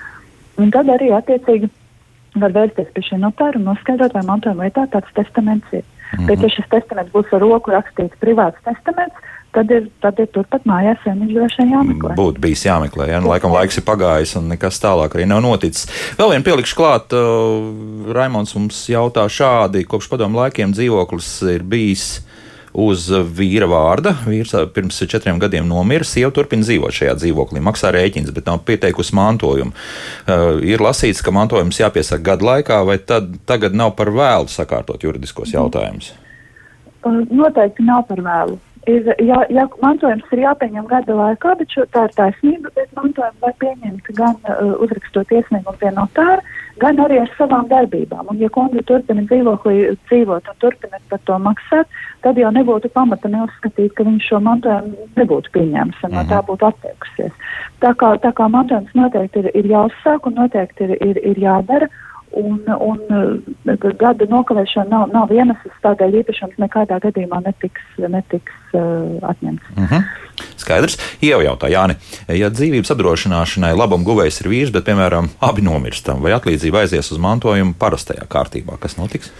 Un 0.60 0.74
tad 0.76 0.92
arī 0.92 1.10
attiecīgi 1.16 1.70
var 2.40 2.54
vērsties 2.56 2.92
pie 2.94 3.06
šī 3.06 3.22
notāra 3.24 3.60
un 3.60 3.66
noskaidrot, 3.72 4.14
vai 4.14 4.26
mantojuma 4.28 4.68
lietā 4.68 4.86
tāds 4.94 5.10
testaments 5.18 5.74
ir. 5.74 5.84
Mm 5.84 6.20
-hmm. 6.20 6.28
Bet, 6.28 6.42
ja 6.42 6.50
šis 6.50 6.70
testaments 6.70 7.14
būs 7.14 7.34
ar 7.34 7.42
roku 7.42 7.72
rakstīts 7.72 8.22
privāts 8.22 8.64
testaments, 8.66 9.16
tad 9.54 9.72
ir, 9.72 9.88
tad 10.02 10.20
ir 10.20 10.28
turpat 10.34 10.66
mājās 10.70 11.02
viņš 11.06 11.34
droši 11.34 11.62
vien 11.62 11.72
jāmeklē. 11.74 12.16
Būtu 12.16 12.42
bijis 12.44 12.66
jāmeklē, 12.66 13.10
ja 13.10 13.20
nu, 13.20 13.30
laikam 13.30 13.52
laiks 13.52 13.78
ir 13.78 13.86
pagājis 13.88 14.36
un 14.38 14.50
nekas 14.50 14.82
tālāk 14.82 15.16
arī 15.16 15.26
nav 15.26 15.42
noticis. 15.42 15.88
Vēl 16.18 16.32
vien 16.32 16.44
pielikšu 16.44 16.76
klāt, 16.76 17.14
uh, 17.14 18.14
Raimons 18.14 18.56
mums 18.56 18.90
jautā 18.90 19.26
šādi, 19.26 19.86
kopš 19.86 20.10
padomu 20.10 20.38
laikiem 20.38 20.74
dzīvoklis 20.74 21.30
ir 21.56 21.64
bijis 21.64 22.22
uz 22.74 23.08
vīra 23.10 23.70
vārda. 23.70 24.14
Vīrs 24.28 24.56
pirms 24.76 25.02
četriem 25.10 25.40
gadiem 25.42 25.68
nomira, 25.70 26.08
sieva 26.08 26.32
turpina 26.36 26.66
dzīvot 26.66 26.96
šajā 26.96 27.18
dzīvoklī, 27.22 27.64
maksā 27.66 27.94
rēķins, 27.96 28.32
bet 28.36 28.50
nav 28.50 28.64
pieteikusi 28.68 29.16
mantojumu. 29.18 29.74
Uh, 29.74 30.62
ir 30.66 30.84
lasīts, 30.84 31.24
ka 31.26 31.34
mantojums 31.36 31.82
jāpiesaka 31.82 32.24
gadu 32.32 32.50
laikā, 32.50 32.82
vai 32.88 33.00
tad 33.02 33.36
tagad 33.50 33.78
nav 33.78 33.96
par 34.00 34.14
vēlu 34.16 34.50
sakārtot 34.52 35.04
juridiskos 35.06 35.54
jautājumus? 35.56 36.14
Uh, 37.04 37.24
noteikti 37.32 37.86
nav 37.88 38.06
par 38.10 38.24
vēlu 38.26 38.60
ir, 38.90 39.10
ja, 39.24 39.40
ja 39.54 39.66
mantojums 39.84 40.26
ir 40.34 40.44
jāpieņem 40.44 40.88
gada 40.90 41.16
laikā, 41.16 41.56
bet 41.60 41.76
šo, 41.76 41.86
tā 41.94 42.06
ir 42.08 42.16
taisnība, 42.18 42.72
bet 42.78 42.92
mantojumu 42.98 43.46
var 43.46 43.56
pieņemt 43.64 44.12
gan 44.18 44.38
uh, 44.46 44.74
uzrakstot 44.86 45.34
iesniegumu 45.36 45.78
pie 45.82 45.92
notāra, 45.96 46.40
gan 46.82 47.00
arī 47.04 47.20
ar 47.22 47.32
savām 47.38 47.68
darbībām. 47.70 48.32
Un, 48.32 48.40
ja 48.42 48.50
kundze 48.54 48.84
turpina 48.88 49.24
dzīvoklī 49.30 49.78
dzīvot 50.10 50.50
un 50.52 50.60
turpina 50.64 51.00
par 51.12 51.22
to 51.30 51.38
maksāt, 51.46 52.00
tad 52.26 52.40
jau 52.40 52.52
nebūtu 52.56 52.92
pamata 52.96 53.32
neuzskatīt, 53.32 53.94
ka 53.98 54.06
viņš 54.08 54.30
šo 54.32 54.42
mantojumu 54.48 55.10
nebūtu 55.20 55.54
pieņēmis 55.56 56.04
un 56.08 56.16
no 56.18 56.26
tā 56.26 56.42
mhm. 56.42 56.48
būtu 56.52 56.70
atteikusies. 56.70 57.50
Tā 57.84 57.94
kā, 58.00 58.14
tā 58.24 58.34
kā 58.36 58.50
mantojums 58.52 58.96
noteikti 58.98 59.44
ir, 59.44 59.52
ir 59.56 59.74
jāuzsāk 59.74 60.28
un 60.28 60.40
noteikti 60.42 60.90
ir, 60.90 60.96
ir, 61.12 61.22
ir 61.34 61.44
jādara. 61.46 61.90
Un, 62.38 62.60
un 62.66 63.00
uh, 63.10 63.88
gada 63.98 64.28
nokavēšana 64.30 64.90
nav, 64.92 65.08
nav 65.14 65.32
iemesls, 65.34 65.74
tādēļ 65.82 66.20
īpašums 66.22 66.60
nekādā 66.62 67.00
gadījumā 67.02 67.42
netiks, 67.48 67.86
netiks 67.98 68.76
uh, 68.78 69.18
atņemts. 69.32 69.72
Mm 69.76 69.88
-hmm. 69.90 70.04
Skaidrs. 70.58 70.98
Ieva 71.22 71.42
jautā, 71.44 71.72
Jāni, 71.74 71.96
ja 72.28 72.50
dzīvības 72.54 72.94
apdrošināšanai 72.94 73.74
labam 73.76 74.04
guvējs 74.04 74.42
ir 74.42 74.52
vīrs, 74.52 74.74
bet, 74.76 74.86
piemēram, 74.86 75.30
abi 75.40 75.66
nomirstam, 75.66 76.22
vai 76.22 76.32
atlīdzība 76.38 76.86
aizies 76.86 77.12
uz 77.12 77.18
mantojumu 77.18 77.74
parastajā 77.80 78.28
kārtībā, 78.30 78.78
kas 78.80 78.98
notiks? 78.98 79.32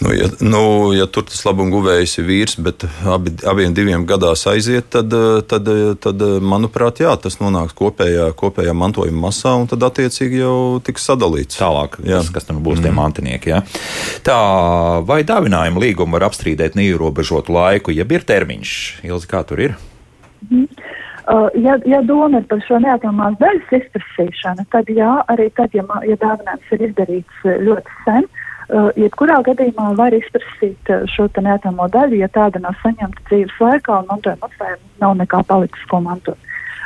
Nu, 0.00 0.14
ja, 0.14 0.26
nu, 0.40 0.92
ja 0.96 1.04
tur 1.12 1.26
tas 1.28 1.42
labuma 1.44 1.74
guvējs 1.74 2.14
ir 2.22 2.24
vīrs, 2.24 2.54
bet 2.64 2.86
abi, 3.04 3.34
abiem 3.44 3.74
diviem 3.76 4.06
gadās 4.08 4.46
aiziet, 4.48 4.88
tad, 4.94 5.12
tad, 5.50 5.68
tad, 6.00 6.24
manuprāt, 6.40 7.02
jā, 7.04 7.12
tas 7.20 7.36
nonāks 7.42 7.76
kopējā, 7.76 8.30
kopējā 8.40 8.72
mantojuma 8.80 9.26
masā 9.26 9.52
un 9.60 9.68
tad 9.68 9.84
attiecīgi 9.90 10.40
jau 10.40 10.56
tiks 10.86 11.04
sadalīts. 11.10 11.60
Tālāk, 11.60 12.00
jā. 12.00 12.22
kas, 12.22 12.32
kas 12.38 12.48
tur 12.48 12.62
būs 12.64 12.80
mm. 12.80 12.86
tie 12.86 12.94
mantinieki. 12.96 13.52
Ja? 13.52 13.60
Tā, 14.24 14.40
vai 15.04 15.20
dāvinājuma 15.28 15.84
līgumu 15.84 16.16
var 16.16 16.30
apstrīdēt 16.30 16.80
neierobežotu 16.80 17.52
laiku, 17.52 17.92
ja 17.92 18.08
ir 18.08 18.24
termiņš? 18.32 18.74
Ilzi, 19.04 19.28
kā 19.28 19.44
tur 19.44 19.60
ir? 19.68 19.76
Mm. 20.48 20.64
Uh, 21.30 21.52
ja, 21.60 21.76
ja 21.86 22.00
doma 22.02 22.40
ir 22.40 22.46
par 22.48 22.64
šo 22.64 22.80
neatamās 22.80 23.36
daļas 23.38 23.74
izprasīšanu, 23.76 24.64
tad 24.72 24.88
jā, 24.90 25.18
arī 25.30 25.52
tad, 25.54 25.76
ja, 25.76 25.84
ja 26.08 26.16
dāvinājums 26.24 26.72
ir 26.72 26.88
izdarīts 26.88 27.50
ļoti 27.68 28.00
sen, 28.06 28.24
Uh, 28.24 28.39
jebkurā 28.98 29.40
gadījumā 29.46 29.94
var 29.98 30.14
izprasīt 30.16 30.92
uh, 30.92 31.06
šo 31.10 31.28
neatamo 31.40 31.88
daļu, 31.92 32.20
ja 32.20 32.28
tāda 32.32 32.62
nav 32.62 32.76
saņemta 32.82 33.26
dzīves 33.30 33.58
laikā 33.60 34.02
un 34.02 34.08
mantojuma 34.10 34.48
atstājuma 34.50 35.02
nav 35.02 35.18
nekā 35.22 35.42
palicis, 35.48 35.90
ko 35.90 36.00
mantot. 36.04 36.38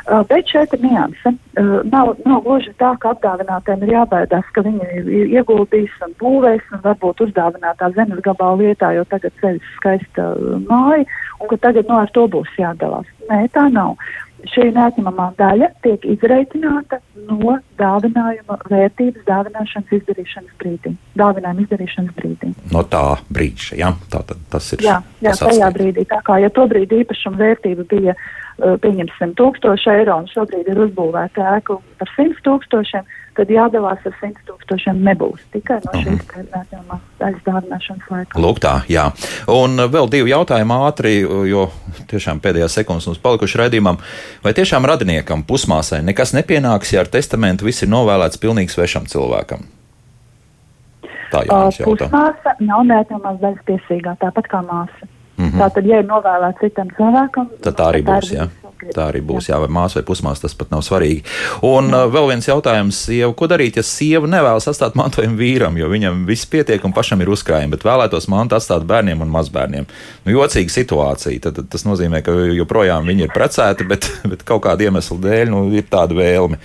Uh, 0.04 0.20
bet 0.28 0.50
šeit 0.52 0.72
ir 0.76 0.82
nianse. 0.84 1.32
Uh, 1.56 1.78
nav, 1.88 2.12
nav 2.28 2.42
gluži 2.44 2.74
tā, 2.80 2.90
ka 3.00 3.14
apdāvinātājiem 3.14 3.86
ir 3.86 3.94
jābaidās, 3.94 4.50
ka 4.52 4.64
viņi 4.66 4.88
ir 5.00 5.30
ieguldījis 5.38 5.94
un 6.04 6.12
būvēs 6.20 6.74
un 6.76 6.82
varbūt 6.84 7.22
uzdāvinātā 7.24 7.88
zemes 7.96 8.20
gabala 8.26 8.60
vietā, 8.60 8.92
jo 8.96 9.06
tagad 9.08 9.32
ceļš 9.40 9.70
skaista 9.78 10.28
māja 10.68 11.06
un 11.40 11.48
ka 11.48 11.60
tagad 11.68 11.88
no 11.88 11.96
nu, 11.96 12.02
ar 12.04 12.12
to 12.12 12.26
būs 12.28 12.52
jādalās. 12.60 13.08
Nē, 13.30 13.46
tā 13.56 13.70
nav 13.72 13.96
šī 14.52 14.68
neatņemamā 14.74 15.26
daļa 15.38 15.70
tiek 15.84 16.04
izreikināta 16.14 17.00
no 17.28 17.56
dāvinājuma 17.80 18.58
vērtības 18.70 19.26
dāvināšanas 19.28 19.92
izdarīšanas 19.98 20.54
brīdī. 20.60 20.94
Dāvinājuma 21.18 21.64
izdarīšanas 21.64 22.16
brīdī. 22.18 22.52
No 22.74 22.84
tā 22.90 23.02
brīža, 23.34 23.78
jā, 23.80 23.90
tā 24.12 24.22
tad 24.28 24.40
tas 24.52 24.70
ir. 24.76 24.84
Jā, 24.86 25.00
jā 25.24 25.34
tajā 25.40 25.70
brīdī. 25.76 26.06
Tā 26.10 26.20
kā, 26.26 26.38
ja 26.42 26.52
to 26.54 26.66
brīdi 26.70 27.02
īpašuma 27.04 27.40
vērtība 27.40 27.86
bija, 27.90 28.16
uh, 28.16 28.76
pieņemsim, 28.84 29.36
1000 29.40 29.90
eiro 29.96 30.20
un 30.22 30.30
šobrīd 30.32 30.70
ir 30.72 30.82
uzbūvēta 30.86 31.50
ēka 31.58 31.78
par 32.00 32.14
100 32.16 32.44
tūkstošiem, 32.46 33.12
tad 33.36 33.50
jādalās 33.50 34.02
ar 34.06 34.14
100 34.20 34.44
tūkstošiem 34.48 35.00
nebūs 35.06 35.42
tikai 35.54 35.80
no 35.84 35.92
šīs 35.92 36.20
uh 36.20 36.36
-huh. 36.36 36.46
vērtējumā 36.54 36.98
daļas 37.20 37.44
dāvināšanas 37.46 38.10
laika. 38.10 38.40
Lūk 38.40 38.60
tā, 38.62 38.74
jā. 38.88 39.04
Un 39.48 39.76
vēl 39.94 40.10
divi 40.10 40.30
jautājumi 40.30 40.78
ātri, 40.88 41.14
jo 41.50 41.68
tiešām 42.10 42.40
pēdējās 42.40 42.78
sekundes 42.80 43.06
mums 43.06 43.18
palikuši 43.18 43.58
raidījumam. 43.58 43.98
Vai 44.44 44.52
tiešām 44.52 44.84
radiniekam, 44.84 45.44
pusmāsai 45.44 46.02
nekas 46.02 46.34
nepienāks, 46.34 46.92
ja 46.92 47.00
ar 47.00 47.06
testamentu 47.06 47.64
viss 47.64 47.82
ir 47.82 47.88
novēlēts 47.88 48.40
pilnīgi 48.40 48.74
svešam 48.74 49.06
cilvēkam? 49.06 49.66
Tā 51.32 51.44
Jānis 51.48 51.80
jautā. 51.80 52.08
Pusmāsa 52.08 52.56
nav 52.60 52.84
neatamās 52.86 53.40
daļas 53.40 53.64
tiesīgā, 53.66 54.16
tāpat 54.20 54.50
kā 54.50 54.62
māsa. 54.62 55.08
Mm 55.36 55.48
-hmm. 55.48 55.58
Tātad, 55.58 55.86
ja 55.86 55.98
ir 55.98 56.06
novēlēts 56.06 56.60
citam 56.60 56.88
cilvēkam, 56.96 57.48
tad 57.62 57.74
tā 57.74 57.88
arī 57.90 58.04
būs. 58.06 58.30
Tā, 58.80 58.90
tā 58.96 59.06
arī 59.12 59.22
būs, 59.24 59.48
jā, 59.50 59.58
vai 59.62 59.68
māsa 59.72 60.00
vai 60.00 60.04
pusmāsa, 60.08 60.44
tas 60.44 60.56
pat 60.58 60.72
nav 60.74 60.82
svarīgi. 60.86 61.22
Un 61.66 61.90
jā. 61.92 62.02
vēl 62.12 62.30
viens 62.32 62.48
jautājums, 62.48 62.98
sieva, 63.06 63.30
ko 63.36 63.48
darīt, 63.50 63.78
ja 63.80 63.84
sieva 63.86 64.30
nevēlas 64.30 64.68
atstāt 64.70 64.98
mantojumu 64.98 65.38
vīram, 65.40 65.78
jo 65.80 65.88
viņam 65.92 66.24
viss 66.28 66.48
pietiek 66.50 66.84
un 66.84 66.94
pašam 66.96 67.22
ir 67.24 67.32
uzkrājumi, 67.34 67.74
bet 67.76 67.86
vēlētos 67.86 68.28
mantu 68.32 68.58
atstāt 68.58 68.86
bērniem 68.88 69.24
un 69.24 69.32
mazbērniem. 69.34 69.88
Nu, 70.26 70.36
jocīga 70.36 70.74
situācija, 70.74 71.46
tad, 71.46 71.60
tad 71.60 71.72
tas 71.72 71.86
nozīmē, 71.88 72.22
ka 72.26 72.34
joprojām 72.54 73.08
viņi 73.10 73.28
ir 73.28 73.34
precēti, 73.34 73.88
bet, 73.88 74.10
bet 74.30 74.46
kaut 74.48 74.64
kāda 74.68 74.88
iemesla 74.88 75.20
dēļ 75.28 75.52
nu, 75.54 75.66
ir 75.74 75.88
tāda 75.90 76.16
vēlme. 76.18 76.60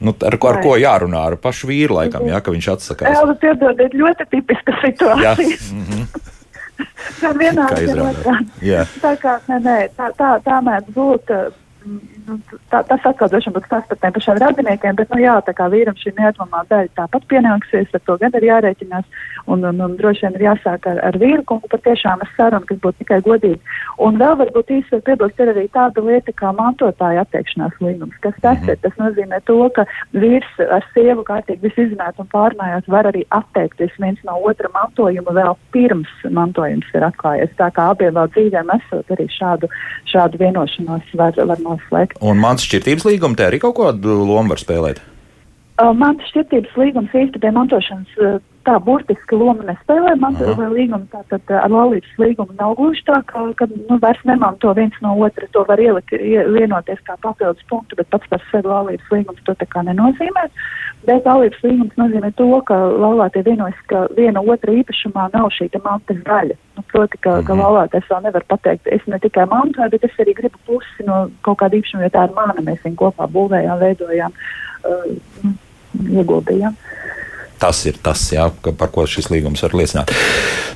Nu, 0.00 0.14
ar, 0.24 0.36
ar 0.48 0.62
ko 0.64 0.76
jārunā? 0.80 1.26
Ar 1.28 1.36
pašu 1.36 1.68
vīru 1.68 1.98
laikam, 1.98 2.24
jā, 2.30 2.38
ka 2.40 2.54
viņš 2.54 2.68
atsakās. 2.72 3.18
Jā, 3.18 3.34
piedodiet, 3.42 3.96
ļoti 4.00 4.26
tipiska 4.32 4.78
situācija. 4.80 5.58
Mm 5.76 5.82
-hmm. 5.84 6.36
Tā 7.20 7.32
vienādi 7.36 7.88
ir 7.90 8.02
otrādi. 8.04 8.70
Tā 9.02 9.14
kā, 9.22 9.36
nē, 9.48 9.58
nē, 9.64 9.78
tā, 9.98 10.12
tā, 10.18 10.30
tā 10.44 10.60
mēdz 10.66 10.94
būt. 10.96 11.34
Nu, 11.80 12.36
tā, 12.68 12.82
tas 12.84 13.04
atkal 13.08 13.30
droši 13.32 13.48
vien 13.48 13.54
būs 13.56 13.68
tas 13.70 13.86
par 13.88 13.98
tiem 14.02 14.12
pašiem 14.12 14.38
radiniekiem, 14.42 14.96
bet, 14.98 15.08
nu 15.14 15.20
jā, 15.22 15.38
tā 15.46 15.54
kā 15.56 15.68
vīram 15.72 15.96
šī 15.96 16.12
neatvamā 16.18 16.60
daļa 16.68 16.92
tāpat 16.98 17.24
pienāksies, 17.30 17.88
ar 17.96 18.02
to 18.04 18.16
gan 18.20 18.34
ir 18.36 18.44
jārēķinās, 18.50 19.06
un, 19.46 19.64
un, 19.64 19.80
un 19.86 19.94
droši 19.96 20.26
vien 20.26 20.36
ir 20.36 20.44
jāsāk 20.50 20.86
ar, 20.90 21.00
ar 21.08 21.16
vīru 21.22 21.44
kungu 21.48 21.70
patiešām 21.72 22.20
ar 22.20 22.30
sarunu, 22.36 22.68
kas 22.68 22.82
būtu 22.84 23.00
tikai 23.00 23.20
godīgi. 23.24 23.58
Un 24.04 24.20
vēl 24.20 24.36
varbūt 24.42 24.74
īsi 24.76 24.92
var 24.92 25.04
piebilst, 25.08 25.40
ir 25.40 25.52
arī 25.54 25.64
tāda 25.72 26.04
lieta 26.04 26.34
kā 26.36 26.52
mantotāja 26.58 27.24
atteikšanās 27.24 27.80
līgums. 27.80 28.20
Kas 28.20 28.36
tas 28.42 28.58
-hmm. 28.58 28.70
ir? 28.70 28.78
Tas 28.84 29.00
nozīmē 29.00 29.40
to, 29.48 29.58
ka 29.74 29.86
vīrs 30.12 30.52
ar 30.68 30.84
sievu 30.92 31.24
kārtīgi 31.24 31.64
visu 31.64 31.86
izrunāt 31.86 32.20
un 32.20 32.28
pārnājot 32.28 32.88
var 32.88 33.08
arī 33.08 33.24
atteikties 33.30 33.96
viens 33.98 34.20
no 34.24 34.36
otra 34.44 34.68
mantojuma 34.74 35.32
vēl 35.32 35.56
pirms 35.72 36.12
mantojums 36.28 36.86
ir 36.94 37.08
atklājies. 37.08 37.56
Tā 37.56 37.70
kā 37.72 37.90
abiem 37.90 38.14
vēl 38.14 38.28
dzīvēm 38.36 38.76
esot 38.76 39.10
arī 39.10 39.28
šādu, 39.32 39.68
šādu 40.04 40.38
vienošanos 40.44 41.14
var, 41.14 41.32
var 41.36 41.58
noslēgt. 41.58 41.79
Un 42.20 42.40
mans 42.42 42.64
šķirtības 42.66 43.06
līguma 43.08 43.38
te 43.38 43.46
arī 43.46 43.60
kaut 43.62 43.76
kādu 43.78 44.20
lomu 44.22 44.54
var 44.54 44.62
spēlēt? 44.62 45.00
Uh, 45.80 45.94
mans 45.96 46.24
šķirtības 46.28 46.76
līgums 46.76 47.14
pie 47.40 47.52
mantošanas 47.56 48.18
uh, 48.20 48.38
tā 48.70 48.78
burtiski 48.86 49.38
loma 49.38 49.66
nespēlē. 49.66 50.14
Man 50.22 50.36
uh, 50.38 50.60
līguma 50.70 51.02
tātad 51.12 51.42
uh, 51.50 51.62
ar 51.64 51.72
laulības 51.74 52.12
līgumu 52.22 52.54
nav 52.58 52.76
gluži 52.78 53.02
tā, 53.08 53.18
ka, 53.26 53.42
ka 53.58 53.66
nu, 53.72 53.98
vairs 54.02 54.22
nemanto 54.28 54.72
viens 54.78 54.96
no 55.04 55.16
otra. 55.26 55.48
To 55.56 55.64
var 55.68 55.82
ielikt, 55.82 56.14
vienoties 56.54 57.02
kā 57.06 57.16
papildus 57.24 57.66
punktu, 57.70 57.98
bet 57.98 58.10
pats 58.12 58.30
par 58.30 58.44
sevi 58.50 58.70
laulības 58.70 59.12
līgums 59.14 59.42
to 59.46 59.56
tā 59.58 59.68
kā 59.70 59.82
nenozīmē. 59.88 60.46
Bet 61.08 61.26
laulības 61.26 61.62
līgums 61.66 61.96
nozīmē 61.98 62.32
to, 62.38 62.48
ka 62.68 62.78
laulātie 63.04 63.42
vienojas, 63.46 63.78
ka 63.90 64.04
viena 64.18 64.42
otra 64.54 64.74
īpašumā 64.82 65.30
nav 65.34 65.50
šī 65.56 65.70
mantas 65.80 66.20
daļa. 66.26 66.58
Nu, 66.76 66.84
proti, 66.92 67.18
ka, 67.18 67.30
uh 67.30 67.38
-huh. 67.40 67.46
ka 67.46 67.54
mhm. 67.54 67.62
laulātais 67.64 68.10
vēl 68.10 68.22
nevar 68.28 68.44
pateikt, 68.48 68.86
es 68.86 69.06
ne 69.06 69.18
tikai 69.18 69.46
mantoju, 69.46 69.90
bet 69.90 70.04
es 70.04 70.20
arī 70.22 70.36
gribu 70.36 70.58
pusi 70.66 71.06
no 71.06 71.28
kaut 71.42 71.58
kāda 71.58 71.76
īpašuma, 71.76 72.04
jo 72.04 72.12
tā 72.14 72.28
ir 72.28 72.36
mana, 72.36 72.60
mēs 72.62 72.84
viņu 72.84 72.96
kopā 72.96 73.26
būvējām, 73.26 73.78
veidojām. 73.78 74.32
Uh, 74.80 75.56
ieguldījām. 76.08 76.76
Tas 77.60 77.82
ir 77.84 77.98
tas, 78.00 78.22
jā, 78.32 78.46
par 78.80 78.88
ko 78.94 79.04
šis 79.08 79.28
līgums 79.32 79.60
var 79.66 79.74
liecināt. 79.76 80.12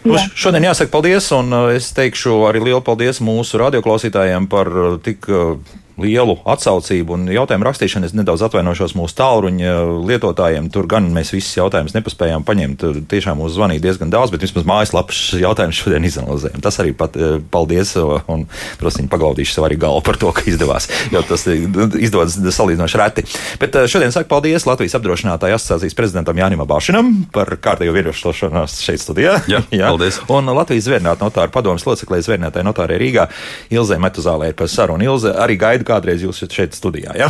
Nu, 0.05 0.19
šodien 0.37 0.67
jāsaka 0.67 0.93
paldies, 0.93 1.31
un 1.33 1.55
uh, 1.57 1.71
es 1.73 1.89
teikšu 1.97 2.43
arī 2.51 2.61
lielu 2.67 2.83
paldies 2.85 3.23
mūsu 3.25 3.61
radioklausītājiem 3.63 4.51
par 4.53 4.69
uh, 4.69 4.99
tik 5.01 5.25
uh, 5.33 5.55
lielu 6.01 6.37
atsaucību 6.49 7.15
un 7.15 7.27
jautājumu 7.33 7.67
rakstīšanu. 7.69 8.09
Es 8.09 8.15
nedaudz 8.17 8.43
atvainošos 8.47 8.97
mūsu 8.99 9.17
tālruņa 9.19 9.75
lietotājiem. 10.09 10.69
Tur 10.75 10.89
gan 10.91 11.07
mēs 11.15 11.33
visus 11.35 11.55
jautājumus 11.59 11.95
nepaspējām 11.97 12.45
paņemt. 12.47 12.81
Tur 12.81 12.99
tiešām 13.11 13.39
mums 13.41 13.55
zvanīja 13.55 13.85
diezgan 13.85 14.13
daudz, 14.13 14.33
bet 14.35 14.43
vismaz 14.45 14.67
mājaslapas 14.69 15.21
jautājumus 15.39 15.81
šodien 15.81 16.09
izanalizējam. 16.09 16.63
Tas 16.65 16.81
arī 16.83 16.95
pat 16.99 17.19
eh, 17.19 17.37
paldies 17.55 17.95
un 18.01 18.47
druskuļi 18.81 19.11
paglaudīšu 19.13 19.57
sev 19.57 19.69
arī 19.69 19.79
galvu 19.81 20.03
par 20.07 20.19
to, 20.21 20.33
ka 20.35 20.47
izdevās. 20.51 20.89
Jo 21.15 21.23
tas 21.27 21.47
izdodas 21.49 22.39
salīdzinoši 22.59 23.01
reti. 23.01 23.27
Bet 23.63 23.79
eh, 23.79 23.89
šodien 23.91 24.15
saku 24.15 24.31
paldies 24.33 24.67
Latvijas 24.69 24.99
apdrošinātāju 24.99 25.59
asociācijas 25.59 25.99
prezidentam 25.99 26.39
Jānim 26.43 26.65
Abāšinam 26.65 27.13
par 27.35 27.55
kārtējo 27.63 27.95
vienošanos 27.95 28.81
šeit 28.83 29.03
studijā. 29.03 29.39
Jā, 29.51 29.63
Jā. 29.75 29.93
paldies. 29.93 30.21
Un 30.33 30.51
Latvijas 30.57 30.89
zvērnāta 30.89 31.23
notāra 31.23 31.53
padomas 31.55 31.87
loceklē 31.87 32.21
zvērnētāja 32.25 32.67
notārē 32.67 32.99
Rīgā 33.01 33.29
Ilzē 33.75 34.01
Metuzālē 34.03 34.51
par 34.57 34.71
sarunu. 34.73 35.07
Ilze 35.07 35.35
arī 35.39 35.59
gaida 35.61 35.84
gaidu 35.85 35.93
kādreiz 35.93 36.25
jūs 36.25 36.43
šeit 36.53 36.75
studijā. 36.77 37.15
Ja? 37.19 37.29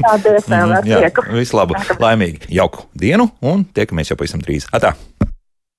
Paldies, 0.00 0.48
vēl 0.52 0.76
ar 0.78 0.84
prieku. 0.84 1.26
Visu 1.36 1.58
labu, 1.58 1.76
laimīgi, 2.00 2.48
jauku 2.54 2.88
dienu 2.96 3.30
un 3.44 3.64
tiekamies 3.74 4.10
jau 4.12 4.18
pavisam 4.18 4.42
drīz. 4.44 4.68
Atā! 4.74 4.94